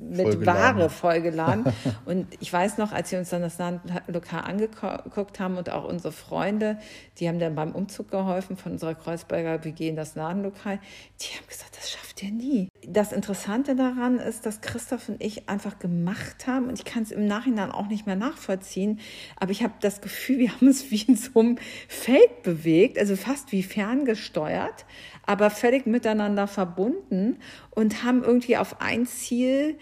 mit 0.00 0.22
vollgeladen. 0.22 0.78
Ware 0.78 0.88
vollgeladen. 0.88 1.64
und 2.06 2.28
ich 2.40 2.50
weiß 2.50 2.78
noch, 2.78 2.92
als 2.92 3.12
wir 3.12 3.18
uns 3.18 3.28
dann 3.28 3.42
das 3.42 3.58
Lokal 4.06 4.40
angeguckt 4.40 5.38
haben 5.38 5.58
und 5.58 5.68
auch 5.68 5.84
unsere 5.84 6.12
Freunde, 6.12 6.78
die 7.18 7.28
haben 7.28 7.38
dann 7.38 7.54
beim 7.54 7.72
Umzug 7.72 8.10
geholfen 8.10 8.56
von 8.56 8.72
unserer 8.72 8.94
Kreuzberger 8.94 9.64
WG 9.64 9.88
in 9.88 9.96
das 9.96 10.14
Ladenlokal, 10.14 10.78
die 11.20 11.36
haben 11.36 11.46
gesagt, 11.46 11.76
das 11.76 11.90
schafft 11.90 12.22
ihr 12.22 12.30
nie. 12.30 12.68
Das 12.86 13.12
Interessante 13.12 13.76
daran 13.76 14.18
ist, 14.18 14.46
dass 14.46 14.62
Christoph 14.62 15.10
und 15.10 15.22
ich 15.22 15.50
einfach 15.50 15.78
gemacht 15.78 16.46
haben 16.46 16.68
und 16.68 16.78
ich 16.78 16.86
kann 16.86 17.02
es 17.02 17.10
im 17.10 17.26
Nachhinein 17.26 17.70
auch 17.70 17.88
nicht 17.88 18.06
mehr 18.06 18.16
nachvollziehen, 18.16 19.00
aber 19.36 19.50
ich 19.50 19.62
habe 19.62 19.74
das 19.80 19.89
das 19.90 20.00
Gefühl, 20.00 20.38
wir 20.38 20.54
haben 20.54 20.68
es 20.68 20.90
wie 20.90 21.02
in 21.02 21.16
so 21.16 21.40
einem 21.40 21.58
Feld 21.88 22.42
bewegt, 22.42 22.98
also 22.98 23.16
fast 23.16 23.52
wie 23.52 23.62
ferngesteuert, 23.62 24.86
aber 25.26 25.50
völlig 25.50 25.86
miteinander 25.86 26.46
verbunden 26.46 27.38
und 27.70 28.04
haben 28.04 28.22
irgendwie 28.22 28.56
auf 28.56 28.80
ein 28.80 29.06
Ziel 29.06 29.76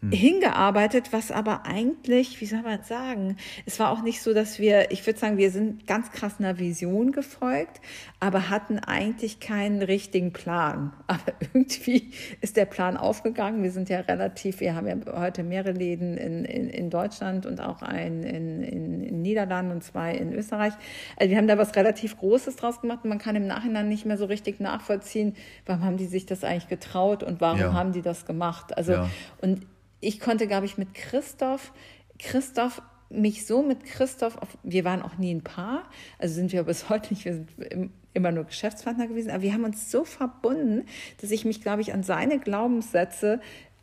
hm. 0.00 0.10
hingearbeitet, 0.10 1.12
was 1.12 1.30
aber 1.30 1.66
eigentlich, 1.66 2.40
wie 2.40 2.46
soll 2.46 2.62
man 2.62 2.82
sagen, 2.82 3.36
es 3.64 3.78
war 3.78 3.90
auch 3.90 4.02
nicht 4.02 4.22
so, 4.22 4.34
dass 4.34 4.58
wir, 4.58 4.90
ich 4.90 5.06
würde 5.06 5.18
sagen, 5.18 5.36
wir 5.36 5.50
sind 5.50 5.86
ganz 5.86 6.10
krass 6.12 6.34
einer 6.38 6.58
Vision 6.58 7.12
gefolgt, 7.12 7.80
aber 8.20 8.50
hatten 8.50 8.78
eigentlich 8.78 9.40
keinen 9.40 9.82
richtigen 9.82 10.32
Plan. 10.32 10.92
Aber 11.06 11.32
irgendwie 11.40 12.10
ist 12.40 12.56
der 12.56 12.64
Plan 12.64 12.96
aufgegangen. 12.96 13.62
Wir 13.62 13.70
sind 13.70 13.88
ja 13.88 14.00
relativ, 14.00 14.60
wir 14.60 14.74
haben 14.74 14.86
ja 14.86 14.96
heute 15.18 15.42
mehrere 15.42 15.72
Läden 15.72 16.16
in, 16.16 16.44
in, 16.44 16.68
in 16.68 16.90
Deutschland 16.90 17.46
und 17.46 17.60
auch 17.60 17.82
einen 17.82 18.22
in, 18.22 18.62
in, 18.62 19.02
in 19.02 19.22
Niederlanden 19.22 19.72
und 19.72 19.84
zwei 19.84 20.14
in 20.14 20.32
Österreich. 20.32 20.72
Also 21.16 21.30
wir 21.30 21.36
haben 21.36 21.46
da 21.46 21.58
was 21.58 21.76
relativ 21.76 22.18
Großes 22.18 22.56
draus 22.56 22.80
gemacht 22.80 23.00
und 23.04 23.10
man 23.10 23.18
kann 23.18 23.36
im 23.36 23.46
Nachhinein 23.46 23.88
nicht 23.88 24.06
mehr 24.06 24.18
so 24.18 24.24
richtig 24.24 24.60
nachvollziehen, 24.60 25.36
warum 25.64 25.84
haben 25.84 25.96
die 25.96 26.06
sich 26.06 26.26
das 26.26 26.44
eigentlich 26.44 26.68
getraut 26.68 27.22
und 27.22 27.40
warum 27.40 27.60
ja. 27.60 27.72
haben 27.72 27.92
die 27.92 28.02
das 28.02 28.26
gemacht. 28.26 28.76
Also 28.76 28.92
ja. 28.92 29.10
und 29.40 29.66
ich 30.06 30.20
konnte, 30.20 30.46
glaube 30.46 30.66
ich, 30.66 30.78
mit 30.78 30.94
Christoph, 30.94 31.72
Christoph, 32.18 32.80
mich 33.10 33.46
so 33.46 33.62
mit 33.62 33.84
Christoph, 33.84 34.36
auf, 34.38 34.56
wir 34.62 34.84
waren 34.84 35.02
auch 35.02 35.18
nie 35.18 35.34
ein 35.34 35.42
Paar, 35.42 35.84
also 36.18 36.34
sind 36.34 36.52
wir 36.52 36.62
bis 36.62 36.88
heute 36.88 37.12
nicht, 37.12 37.24
wir 37.24 37.34
sind 37.34 37.90
immer 38.14 38.32
nur 38.32 38.44
Geschäftspartner 38.44 39.08
gewesen, 39.08 39.30
aber 39.30 39.42
wir 39.42 39.52
haben 39.52 39.64
uns 39.64 39.90
so 39.90 40.04
verbunden, 40.04 40.86
dass 41.20 41.30
ich 41.30 41.44
mich, 41.44 41.60
glaube 41.60 41.82
ich, 41.82 41.92
an 41.92 42.02
seine 42.02 42.38
Glaubenssätze 42.38 43.40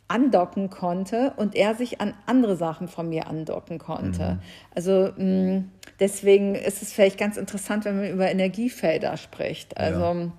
andocken 0.08 0.70
konnte 0.70 1.32
und 1.36 1.54
er 1.54 1.74
sich 1.74 2.00
an 2.00 2.14
andere 2.26 2.56
Sachen 2.56 2.88
von 2.88 3.08
mir 3.08 3.26
andocken 3.26 3.78
konnte. 3.78 4.34
Mhm. 4.34 4.38
Also 4.74 5.12
mh, 5.16 5.24
mm, 5.24 5.70
deswegen 5.98 6.54
ist 6.54 6.82
es 6.82 6.92
vielleicht 6.92 7.18
ganz 7.18 7.36
interessant, 7.36 7.84
wenn 7.84 7.96
man 7.96 8.10
über 8.10 8.30
Energiefelder 8.30 9.16
spricht. 9.16 9.78
Also 9.78 10.00
ja 10.00 10.32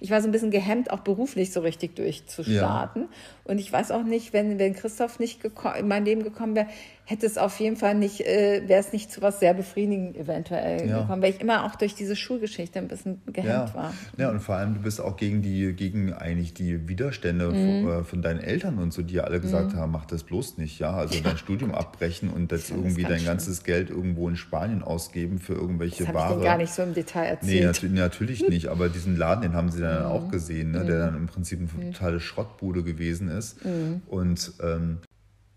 ich 0.00 0.10
war 0.10 0.20
so 0.20 0.28
ein 0.28 0.32
bisschen 0.32 0.50
gehemmt, 0.50 0.90
auch 0.90 1.00
beruflich 1.00 1.52
so 1.52 1.60
richtig 1.60 1.96
durchzustarten. 1.96 3.02
Ja. 3.02 3.08
Und 3.44 3.58
ich 3.58 3.72
weiß 3.72 3.90
auch 3.90 4.04
nicht, 4.04 4.32
wenn, 4.32 4.58
wenn 4.58 4.74
Christoph 4.74 5.18
nicht 5.18 5.44
in 5.44 5.88
mein 5.88 6.04
Leben 6.04 6.22
gekommen 6.22 6.54
wäre, 6.54 6.68
hätte 7.10 7.26
es 7.26 7.38
auf 7.38 7.58
jeden 7.58 7.74
Fall 7.74 7.96
nicht, 7.96 8.20
äh, 8.20 8.62
wäre 8.68 8.78
es 8.78 8.92
nicht 8.92 9.10
zu 9.10 9.20
was 9.20 9.40
sehr 9.40 9.52
befriedigend 9.52 10.16
eventuell 10.16 10.88
ja. 10.88 11.00
gekommen, 11.00 11.20
weil 11.20 11.30
ich 11.30 11.40
immer 11.40 11.64
auch 11.64 11.74
durch 11.74 11.96
diese 11.96 12.14
Schulgeschichte 12.14 12.78
ein 12.78 12.86
bisschen 12.86 13.20
gehemmt 13.26 13.70
ja. 13.70 13.74
war. 13.74 13.94
Ja, 14.16 14.30
und 14.30 14.38
vor 14.38 14.54
allem, 14.54 14.74
du 14.74 14.80
bist 14.80 15.00
auch 15.00 15.16
gegen 15.16 15.42
die, 15.42 15.72
gegen 15.72 16.12
eigentlich 16.12 16.54
die 16.54 16.88
Widerstände 16.88 17.48
mhm. 17.48 17.82
von, 17.84 18.00
äh, 18.00 18.04
von, 18.04 18.22
deinen 18.22 18.38
Eltern 18.38 18.78
und 18.78 18.92
so, 18.92 19.02
die 19.02 19.14
ja 19.14 19.24
alle 19.24 19.40
gesagt 19.40 19.72
mhm. 19.72 19.78
haben, 19.78 19.90
mach 19.90 20.06
das 20.06 20.22
bloß 20.22 20.58
nicht, 20.58 20.78
ja. 20.78 20.94
Also 20.94 21.20
dein 21.20 21.36
Studium 21.36 21.74
abbrechen 21.74 22.30
und 22.30 22.52
jetzt 22.52 22.70
irgendwie 22.70 23.02
dein 23.02 23.18
schön. 23.18 23.26
ganzes 23.26 23.64
Geld 23.64 23.90
irgendwo 23.90 24.28
in 24.28 24.36
Spanien 24.36 24.84
ausgeben 24.84 25.40
für 25.40 25.54
irgendwelche 25.54 26.04
das 26.04 26.14
Ware. 26.14 26.38
Ich 26.38 26.44
gar 26.44 26.58
nicht 26.58 26.72
so 26.72 26.82
im 26.82 26.94
Detail 26.94 27.24
erzählt. 27.24 27.82
Nee, 27.82 27.98
natürlich 27.98 28.48
nicht, 28.48 28.68
aber 28.68 28.88
diesen 28.88 29.16
Laden, 29.16 29.42
den 29.42 29.54
haben 29.54 29.72
sie 29.72 29.80
dann 29.80 30.04
mhm. 30.04 30.10
auch 30.10 30.30
gesehen, 30.30 30.70
ne, 30.70 30.84
der 30.84 30.96
mhm. 30.96 31.00
dann 31.00 31.16
im 31.16 31.26
Prinzip 31.26 31.58
eine 31.58 31.86
mhm. 31.86 31.92
totale 31.92 32.20
Schrottbude 32.20 32.84
gewesen 32.84 33.26
ist. 33.26 33.64
Mhm. 33.64 34.02
Und 34.06 34.52
ähm, 34.62 34.98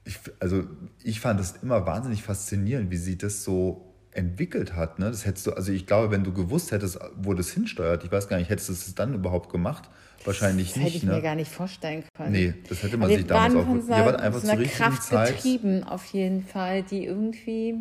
ich, 0.06 0.20
also 0.40 0.64
ich 1.04 1.20
fand 1.20 1.40
das 1.40 1.56
immer 1.62 1.86
wahnsinnig 1.86 2.24
faszinierend, 2.24 2.92
wie 2.92 2.98
sie 2.98 3.18
das 3.18 3.44
so 3.44 3.94
entwickelt 4.12 4.76
hat. 4.76 5.00
Ne? 5.00 5.10
Das 5.10 5.26
hättest 5.26 5.48
du, 5.48 5.54
also 5.54 5.72
ich 5.72 5.88
glaube, 5.88 6.12
wenn 6.12 6.24
du 6.24 6.34
gewusst 6.34 6.72
hättest, 6.72 7.00
wo 7.16 7.34
das 7.34 7.50
hinsteuert, 7.52 8.04
ich 8.04 8.12
weiß 8.12 8.28
gar 8.28 8.38
nicht, 8.38 8.50
hättest 8.50 8.70
du 8.70 8.74
es 8.74 8.96
dann 8.96 9.14
überhaupt 9.14 9.52
gemacht? 9.52 9.90
Wahrscheinlich 10.26 10.70
das 10.70 10.78
nicht. 10.78 10.86
Hätte 10.86 10.98
ich 10.98 11.04
ne? 11.04 11.14
mir 11.14 11.22
gar 11.22 11.36
nicht 11.36 11.52
vorstellen 11.52 12.04
können. 12.16 12.32
Nee, 12.32 12.54
das 12.70 12.84
hätte 12.84 12.98
man 12.98 13.10
sich 13.10 13.26
damals 13.26 13.56
auch. 13.56 13.68
wir 13.68 14.06
waren 14.06 14.16
einfach 14.16 14.40
so 14.40 14.48
zur 14.48 14.58
richtigen 14.58 14.84
Kraft 14.84 15.04
Zeit. 15.04 15.36
getrieben, 15.36 15.84
auf 15.84 16.06
jeden 16.14 16.46
Fall, 16.46 16.84
die 16.84 17.06
irgendwie. 17.06 17.76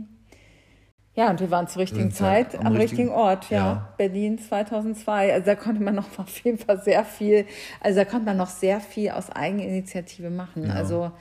Ja, 1.15 1.31
und 1.31 1.41
wir 1.41 1.51
waren 1.51 1.69
zur 1.69 1.83
richtigen 1.83 2.11
Zeit 2.11 2.55
am, 2.55 2.69
am 2.69 2.73
richtigen, 2.73 3.03
richtigen, 3.03 3.09
Ort, 3.11 3.51
ja. 3.51 3.59
ja. 3.59 3.95
Berlin 3.99 4.39
2002. 4.39 5.35
Also 5.35 5.45
da 5.45 5.55
konnte 5.55 5.83
man 5.83 5.95
noch 5.95 6.07
auf 6.19 6.39
jeden 6.39 6.59
Fall 6.59 6.83
sehr 6.83 7.05
viel, 7.05 7.45
also 7.81 7.99
da 7.99 8.05
konnte 8.07 8.25
man 8.25 8.39
noch 8.39 8.49
sehr 8.49 8.81
viel 8.81 9.11
aus 9.11 9.31
Eigeninitiative 9.31 10.31
machen. 10.31 10.67
Ja. 10.67 10.73
Also 10.73 11.13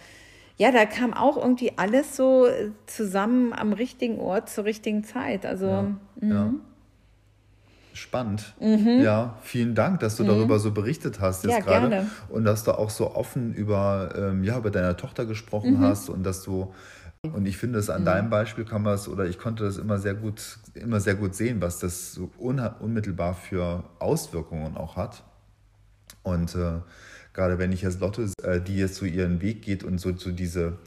ja, 0.58 0.72
da 0.72 0.86
kam 0.86 1.14
auch 1.14 1.38
irgendwie 1.38 1.74
alles 1.78 2.16
so 2.16 2.46
äh, 2.46 2.72
zusammen 2.86 3.54
am 3.54 3.74
richtigen 3.74 4.20
Ort 4.20 4.50
zur 4.50 4.66
richtigen 4.66 5.04
Zeit. 5.04 5.46
Also 5.46 5.68
ja, 5.68 5.82
mhm. 6.22 6.32
ja. 6.32 6.54
spannend. 7.94 8.54
Mhm. 8.60 9.02
Ja, 9.02 9.38
vielen 9.42 9.76
Dank, 9.76 10.00
dass 10.02 10.18
du 10.18 10.24
mhm. 10.24 10.28
darüber 10.28 10.60
so 10.60 10.72
berichtet 10.72 11.20
hast 11.20 11.44
jetzt 11.44 11.54
ja, 11.54 11.60
gerade 11.60 11.90
gerne. 11.90 12.10
und 12.30 12.44
dass 12.46 12.64
du 12.64 12.72
auch 12.72 12.90
so 12.90 13.16
offen 13.16 13.54
über 13.54 14.14
ähm, 14.16 14.44
ja 14.44 14.58
über 14.58 14.72
deine 14.72 14.96
Tochter 14.98 15.26
gesprochen 15.26 15.80
mhm. 15.80 15.82
hast 15.82 16.10
und 16.10 16.24
dass 16.24 16.44
du 16.44 16.74
und 17.34 17.46
ich 17.46 17.58
finde, 17.58 17.78
dass 17.78 17.92
an 17.92 18.02
mhm. 18.02 18.06
deinem 18.06 18.30
Beispiel 18.32 18.66
kann 18.66 18.82
man 18.82 18.96
es, 18.96 19.08
oder 19.08 19.26
ich 19.26 19.38
konnte 19.38 19.64
das 19.64 19.78
immer 19.78 20.00
sehr 20.00 20.16
gut, 20.16 20.58
immer 20.74 21.00
sehr 21.00 21.14
gut 21.14 21.36
sehen, 21.36 21.62
was 21.62 21.78
das 21.78 22.14
so 22.14 22.32
unmittelbar 22.40 23.36
für 23.36 23.84
Auswirkungen 24.00 24.76
auch 24.76 24.96
hat. 24.96 25.24
Und 26.24 26.56
äh, 26.56 26.80
gerade 27.34 27.60
wenn 27.60 27.72
ich 27.72 27.82
jetzt 27.82 28.00
Lotte, 28.00 28.30
äh, 28.44 28.60
die 28.60 28.78
jetzt 28.78 28.96
so 28.96 29.06
ihren 29.06 29.42
Weg 29.42 29.62
geht 29.62 29.84
und 29.84 30.00
so, 30.00 30.16
so 30.16 30.32
diese, 30.32 30.78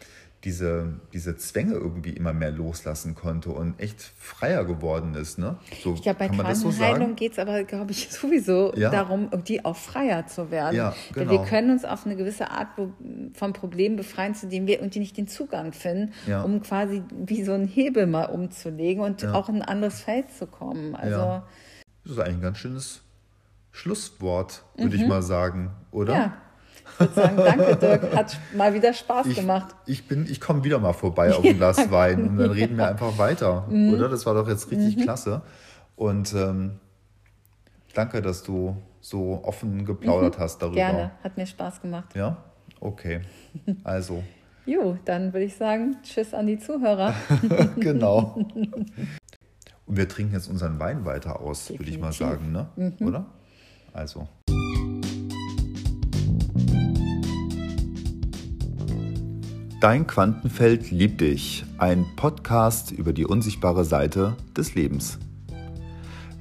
diese, 0.45 0.93
diese 1.13 1.37
Zwänge 1.37 1.73
irgendwie 1.73 2.11
immer 2.11 2.35
mehr 2.35 2.51
loslassen 2.51 3.15
konnte 3.15 3.51
und 3.51 3.81
echt 3.81 4.03
freier 4.19 4.65
geworden 4.65 5.15
ist. 5.15 5.39
Ne? 5.39 5.57
So, 5.83 5.95
ich 5.95 6.03
glaube, 6.03 6.19
bei 6.19 6.29
Quantenheilung 6.29 7.11
so 7.11 7.15
geht 7.15 7.33
es 7.33 7.39
aber, 7.39 7.65
glaube 7.65 7.93
ich, 7.93 8.09
sowieso 8.11 8.75
ja. 8.77 8.91
darum, 8.91 9.31
die 9.47 9.65
auch 9.65 9.77
freier 9.77 10.27
zu 10.27 10.51
werden. 10.51 10.77
Ja, 10.77 10.95
genau. 11.15 11.31
wir 11.31 11.43
können 11.45 11.71
uns 11.71 11.85
auf 11.85 12.05
eine 12.05 12.17
gewisse 12.17 12.51
Art 12.51 12.69
vom 13.33 13.53
Problem 13.55 13.97
befreien, 13.97 14.35
zu 14.35 14.47
dem 14.47 14.67
wir 14.67 14.81
irgendwie 14.81 14.99
nicht 14.99 15.17
den 15.17 15.29
Zugang 15.29 15.73
finden, 15.73 16.13
ja. 16.27 16.43
um 16.43 16.61
quasi 16.61 17.03
wie 17.11 17.43
so 17.43 17.53
einen 17.53 17.67
Hebel 17.67 18.07
mal 18.07 18.27
umzulegen 18.27 19.03
und 19.03 19.25
auch 19.27 19.49
in 19.49 19.57
ein 19.57 19.63
anderes 19.63 20.01
Feld 20.01 20.31
zu 20.31 20.47
kommen. 20.47 20.95
Also, 20.95 21.43
Das 22.03 22.13
ist 22.13 22.19
eigentlich 22.19 22.37
ein 22.37 22.43
ganz 22.43 22.59
schönes 22.59 23.01
Schlusswort, 23.75 24.63
würde 24.77 24.97
mhm. 24.97 25.03
ich 25.03 25.09
mal 25.09 25.21
sagen, 25.21 25.73
oder? 25.91 26.15
Ja. 26.15 26.33
Ich 26.93 27.01
würde 27.01 27.15
sagen, 27.15 27.37
danke 27.37 27.77
Dirk, 27.77 28.17
hat 28.17 28.39
mal 28.55 28.73
wieder 28.73 28.93
Spaß 28.93 29.27
ich, 29.27 29.37
gemacht. 29.37 29.75
Ich, 29.87 30.09
ich 30.11 30.41
komme 30.41 30.63
wieder 30.63 30.79
mal 30.79 30.93
vorbei 30.93 31.35
auf 31.35 31.45
ein 31.45 31.57
Glas 31.57 31.91
Wein 31.91 32.29
und 32.29 32.37
dann 32.37 32.53
reden 32.53 32.77
wir 32.77 32.87
einfach 32.87 33.19
weiter, 33.19 33.67
mhm. 33.69 33.93
oder? 33.93 34.09
Das 34.09 34.27
war 34.27 34.35
doch 34.35 34.47
jetzt 34.49 34.71
richtig 34.71 34.97
mhm. 34.97 35.01
klasse. 35.01 35.43
Und 35.97 36.33
ähm, 36.35 36.79
danke, 37.95 38.23
dass 38.23 38.45
du 38.45 38.77
so 39.01 39.41
offen 39.43 39.85
geplaudert 39.85 40.39
mhm. 40.39 40.43
hast 40.43 40.63
darüber. 40.63 40.77
Gerne, 40.77 41.11
hat 41.25 41.37
mir 41.37 41.47
Spaß 41.47 41.83
gemacht. 41.83 42.15
Ja, 42.15 42.37
okay. 42.79 43.23
Also. 43.83 44.23
jo, 44.67 44.97
dann 45.05 45.33
würde 45.33 45.47
ich 45.47 45.57
sagen, 45.57 45.97
tschüss 46.05 46.33
an 46.33 46.47
die 46.47 46.61
Zuhörer. 46.61 47.13
genau. 47.81 48.39
Und 49.87 49.97
wir 49.97 50.09
trinken 50.09 50.35
jetzt 50.35 50.49
unseren 50.49 50.79
Wein 50.79 51.05
weiter 51.05 51.41
aus, 51.41 51.71
würde 51.71 51.91
ich 51.91 51.99
mal 51.99 52.13
sagen, 52.13 52.53
ne? 52.53 52.69
Mhm. 52.77 53.07
oder? 53.07 53.27
Also. 53.95 54.29
Dein 59.81 60.07
Quantenfeld 60.07 60.91
liebt 60.91 61.21
dich, 61.21 61.65
ein 61.79 62.05
Podcast 62.17 62.91
über 62.91 63.13
die 63.13 63.27
unsichtbare 63.27 63.85
Seite 63.85 64.35
des 64.57 64.75
Lebens. 64.75 65.21